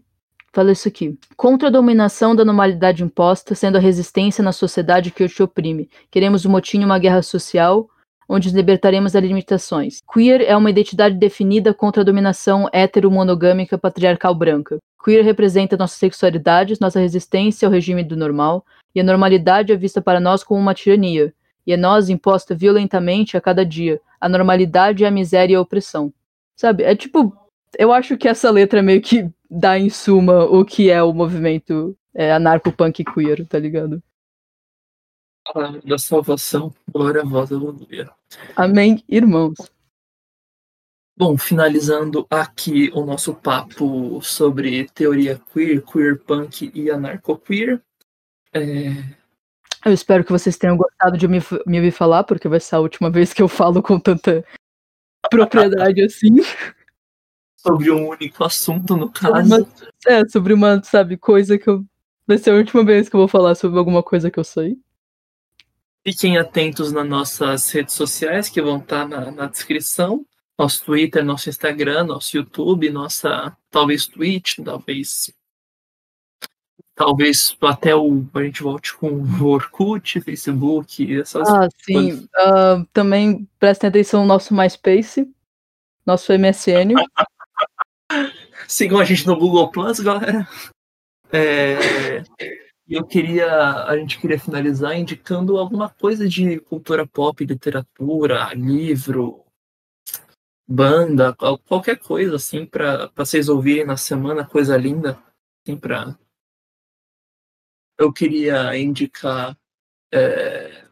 falar 0.53 0.73
isso 0.73 0.89
aqui. 0.89 1.19
Contra 1.37 1.69
a 1.69 1.73
dominação 1.73 2.35
da 2.37 2.45
normalidade 2.45 3.03
imposta, 3.03 3.55
sendo 3.55 3.77
a 3.77 3.81
resistência 3.81 4.43
na 4.43 4.53
sociedade 4.53 5.11
que 5.11 5.27
te 5.29 5.43
oprime. 5.43 5.89
Queremos 6.11 6.45
um 6.45 6.51
motim 6.51 6.85
uma 6.85 6.99
guerra 6.99 7.23
social 7.23 7.89
onde 8.29 8.49
nos 8.49 8.55
libertaremos 8.55 9.13
das 9.13 9.23
limitações. 9.23 10.01
Queer 10.13 10.43
é 10.43 10.55
uma 10.55 10.69
identidade 10.69 11.17
definida 11.17 11.73
contra 11.73 12.03
a 12.03 12.05
dominação 12.05 12.69
heteromonogâmica 12.73 13.79
patriarcal 13.79 14.35
branca. 14.35 14.79
Queer 15.03 15.25
representa 15.25 15.77
nossa 15.77 15.97
sexualidade, 15.97 16.75
nossa 16.81 17.01
resistência 17.01 17.67
ao 17.67 17.73
regime 17.73 18.05
do 18.05 18.17
normal, 18.17 18.67
e 18.95 19.01
a 19.01 19.05
normalidade 19.05 19.73
é 19.73 19.77
vista 19.77 20.03
para 20.03 20.21
nós 20.21 20.45
como 20.45 20.61
uma 20.61 20.75
tirania, 20.75 21.33
e 21.67 21.73
é 21.73 21.77
nós 21.77 22.11
imposta 22.11 22.55
violentamente 22.55 23.37
a 23.37 23.41
cada 23.41 23.65
dia. 23.65 24.01
A 24.21 24.29
normalidade 24.29 25.05
é 25.05 25.09
a 25.09 25.11
miséria 25.11 25.55
e 25.55 25.57
a 25.57 25.61
opressão. 25.61 26.13
Sabe? 26.55 26.83
É 26.83 26.95
tipo. 26.95 27.33
Eu 27.77 27.93
acho 27.93 28.17
que 28.17 28.29
essa 28.29 28.51
letra 28.51 28.83
meio 28.83 29.03
que 29.03 29.29
dá 29.51 29.79
em 29.79 29.91
suma 29.91 30.45
o 30.45 30.65
que 30.65 30.91
é 30.91 31.03
o 31.03 31.13
movimento 31.13 31.97
é, 32.15 32.33
anarco-punk 32.33 33.05
queer, 33.05 33.47
tá 33.47 33.59
ligado? 33.59 34.03
palavra 35.53 35.81
da 35.83 35.99
salvação. 35.99 36.75
Glória 36.91 37.23
a 37.23 37.25
vós, 37.25 37.51
aleluia. 37.53 38.11
Amém, 38.55 39.03
irmãos. 39.09 39.57
Bom, 41.17 41.37
finalizando 41.37 42.27
aqui 42.31 42.91
o 42.95 43.05
nosso 43.05 43.35
papo 43.35 44.21
sobre 44.23 44.89
teoria 44.91 45.41
queer, 45.53 45.83
queer 45.83 46.19
punk 46.21 46.71
e 46.73 46.91
anarcoqueer. 46.91 47.83
É... 48.53 49.19
Eu 49.85 49.93
espero 49.93 50.25
que 50.25 50.33
vocês 50.33 50.57
tenham 50.57 50.77
gostado 50.77 51.17
de 51.17 51.27
me, 51.27 51.39
me 51.67 51.79
ouvir 51.79 51.91
falar, 51.91 52.25
porque 52.25 52.49
vai 52.49 52.61
ser 52.61 52.77
a 52.77 52.81
última 52.81 53.11
vez 53.11 53.33
que 53.33 53.43
eu 53.43 53.49
falo 53.49 53.83
com 53.83 53.99
tanta 53.99 54.45
propriedade 55.31 56.03
assim. 56.05 56.37
Sobre 57.59 57.91
um 57.91 58.09
único 58.09 58.45
assunto, 58.45 58.97
no 58.97 59.11
caso. 59.11 59.57
Uma, 59.57 59.69
é, 60.07 60.27
sobre 60.29 60.53
uma, 60.53 60.83
sabe, 60.83 61.17
coisa 61.17 61.59
que 61.59 61.69
eu. 61.69 61.85
Vai 62.27 62.39
ser 62.39 62.51
a 62.51 62.55
última 62.55 62.85
vez 62.85 63.09
que 63.09 63.17
eu 63.17 63.21
vou 63.21 63.29
falar 63.29 63.55
sobre 63.55 63.79
alguma 63.79 64.03
coisa 64.03 64.31
que 64.31 64.39
eu 64.39 64.45
sei. 64.45 64.79
Fiquem 66.07 66.39
atentos 66.39 66.93
nas 66.93 67.07
nossas 67.07 67.69
redes 67.71 67.95
sociais 67.95 68.49
que 68.49 68.63
vão 68.63 68.79
estar 68.79 69.09
na, 69.09 69.31
na 69.31 69.47
descrição. 69.47 70.25
Nosso 70.57 70.85
Twitter, 70.85 71.25
nosso 71.25 71.49
Instagram, 71.49 72.05
nosso 72.05 72.37
YouTube, 72.37 72.91
nossa 72.91 73.57
talvez 73.71 74.07
Twitch, 74.07 74.59
talvez 74.65 75.33
talvez 76.95 77.57
até 77.63 77.95
o 77.95 78.27
a 78.35 78.43
gente 78.43 78.63
volte 78.63 78.95
com 78.95 79.09
o 79.09 79.47
Orkut, 79.47 80.21
Facebook, 80.21 81.19
essas 81.19 81.49
Ah, 81.49 81.69
sim. 81.85 82.13
Uh, 82.13 82.85
também 82.93 83.49
prestem 83.59 83.89
atenção 83.89 84.23
no 84.23 84.27
nosso 84.27 84.53
MySpace, 84.53 85.29
nosso 86.05 86.33
MSN. 86.33 86.95
Sigam 88.67 88.99
a 88.99 89.05
gente 89.05 89.27
no 89.27 89.37
Google 89.37 89.71
Plus, 89.71 90.01
galera. 90.01 90.49
É, 91.33 92.23
eu 92.89 93.07
queria, 93.07 93.85
a 93.85 93.97
gente 93.99 94.19
queria 94.19 94.39
finalizar 94.39 94.97
indicando 94.97 95.59
alguma 95.59 95.89
coisa 95.89 96.29
de 96.29 96.59
cultura 96.61 97.07
pop, 97.07 97.45
literatura, 97.45 98.53
livro, 98.55 99.45
banda, 100.67 101.35
qualquer 101.67 101.99
coisa 101.99 102.37
assim 102.37 102.67
para 102.67 103.11
vocês 103.15 103.49
ouvirem 103.49 103.87
na 103.87 103.97
semana, 103.97 104.47
coisa 104.47 104.77
linda, 104.77 105.23
assim 105.67 105.79
para 105.79 106.19
eu 107.99 108.13
queria 108.13 108.77
indicar 108.79 109.59
é, 110.13 110.87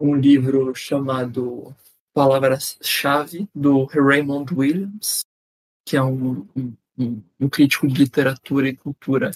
um 0.00 0.14
livro 0.16 0.74
chamado 0.74 1.76
Palavras-chave 2.14 3.48
do 3.54 3.84
Raymond 3.84 4.52
Williams, 4.54 5.24
que 5.90 5.96
é 5.96 6.02
um, 6.04 6.46
um, 6.96 7.22
um 7.40 7.48
crítico 7.48 7.88
de 7.88 7.94
literatura 7.94 8.68
e 8.68 8.76
cultura 8.76 9.32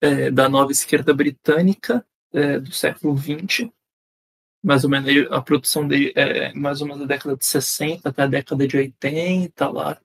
é, 0.00 0.30
da 0.30 0.48
nova 0.48 0.72
esquerda 0.72 1.12
britânica 1.12 2.02
é, 2.32 2.58
do 2.58 2.72
século 2.72 3.14
XX. 3.14 3.70
Mais 4.64 4.84
ou 4.84 4.90
menos 4.90 5.30
a 5.30 5.42
produção 5.42 5.86
dele 5.86 6.14
é 6.16 6.54
mais 6.54 6.80
ou 6.80 6.86
menos 6.86 7.02
da 7.02 7.14
década 7.14 7.36
de 7.36 7.44
60 7.44 8.08
até 8.08 8.22
a 8.22 8.26
década 8.26 8.66
de 8.66 8.74
80, 8.74 9.68
lá 9.68 10.00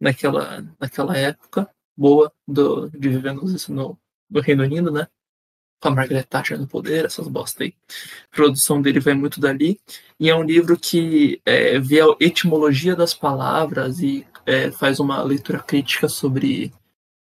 naquela, 0.00 0.66
naquela 0.80 1.16
época 1.16 1.70
boa 1.96 2.32
do, 2.46 2.90
de 2.90 3.08
viver 3.08 3.32
no, 3.34 3.98
no 4.28 4.40
Reino 4.40 4.64
Unido, 4.64 4.90
né? 4.90 5.06
Com 5.80 5.90
a 5.90 5.94
Margaret 5.94 6.24
Thatcher 6.24 6.58
no 6.58 6.66
poder, 6.66 7.04
essas 7.04 7.28
bosta 7.28 7.62
aí. 7.62 7.72
A 8.32 8.34
produção 8.34 8.82
dele 8.82 8.98
vai 8.98 9.14
muito 9.14 9.38
dali. 9.38 9.80
E 10.18 10.28
é 10.28 10.34
um 10.34 10.42
livro 10.42 10.76
que 10.76 11.40
é, 11.46 11.78
vê 11.78 12.00
a 12.00 12.16
etimologia 12.18 12.96
das 12.96 13.14
palavras 13.14 14.00
e 14.00 14.26
é, 14.48 14.70
faz 14.70 14.98
uma 14.98 15.22
leitura 15.22 15.58
crítica 15.58 16.08
sobre 16.08 16.72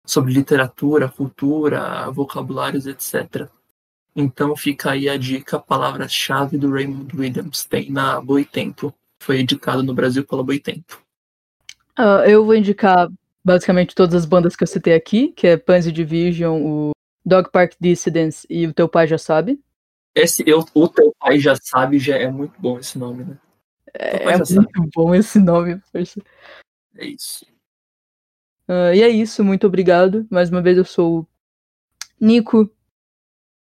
sobre 0.05 0.33
literatura, 0.33 1.09
cultura, 1.09 2.09
vocabulários, 2.09 2.87
etc. 2.87 3.49
Então 4.15 4.55
fica 4.55 4.91
aí 4.91 5.09
a 5.09 5.17
dica, 5.17 5.59
palavra-chave 5.59 6.57
do 6.57 6.71
Raymond 6.71 7.13
Williams, 7.13 7.65
tem 7.65 7.91
na 7.91 8.21
Boitempo. 8.21 8.93
Foi 9.21 9.39
editado 9.39 9.83
no 9.83 9.93
Brasil 9.93 10.25
pela 10.25 10.41
Boitempo. 10.41 11.03
Uh, 11.99 12.23
eu 12.25 12.45
vou 12.45 12.55
indicar 12.55 13.09
basicamente 13.43 13.93
todas 13.93 14.15
as 14.15 14.25
bandas 14.25 14.55
que 14.55 14.63
eu 14.63 14.67
citei 14.67 14.93
aqui, 14.93 15.33
que 15.35 15.45
é 15.45 15.57
Pansy 15.57 15.91
Division, 15.91 16.61
o 16.61 16.91
Dog 17.25 17.51
Park 17.51 17.73
Dissidents 17.77 18.45
e 18.49 18.65
o 18.65 18.73
Teu 18.73 18.87
Pai 18.87 19.07
Já 19.07 19.17
Sabe. 19.17 19.59
Esse, 20.15 20.41
eu, 20.47 20.65
o 20.73 20.87
Teu 20.87 21.13
Pai 21.19 21.37
Já 21.37 21.55
Sabe 21.61 21.99
já 21.99 22.15
é 22.15 22.31
muito 22.31 22.53
bom 22.59 22.79
esse 22.79 22.97
nome, 22.97 23.25
né? 23.25 23.37
É, 23.93 24.23
é 24.23 24.37
muito 24.37 24.89
bom 24.95 25.13
esse 25.13 25.37
nome, 25.37 25.81
É 26.97 27.05
isso. 27.05 27.45
Uh, 28.67 28.93
e 28.93 29.01
é 29.01 29.09
isso, 29.09 29.43
muito 29.43 29.65
obrigado. 29.67 30.27
Mais 30.29 30.49
uma 30.49 30.61
vez 30.61 30.77
eu 30.77 30.85
sou 30.85 31.19
o 31.19 31.27
Nico. 32.19 32.69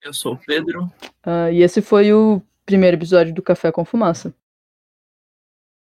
Eu 0.01 0.13
sou 0.13 0.33
o 0.33 0.37
Pedro. 0.37 0.83
Uh, 1.25 1.51
e 1.51 1.61
esse 1.61 1.81
foi 1.81 2.13
o 2.13 2.41
primeiro 2.65 2.95
episódio 2.95 3.33
do 3.33 3.41
Café 3.41 3.71
com 3.71 3.83
Fumaça. 3.83 4.33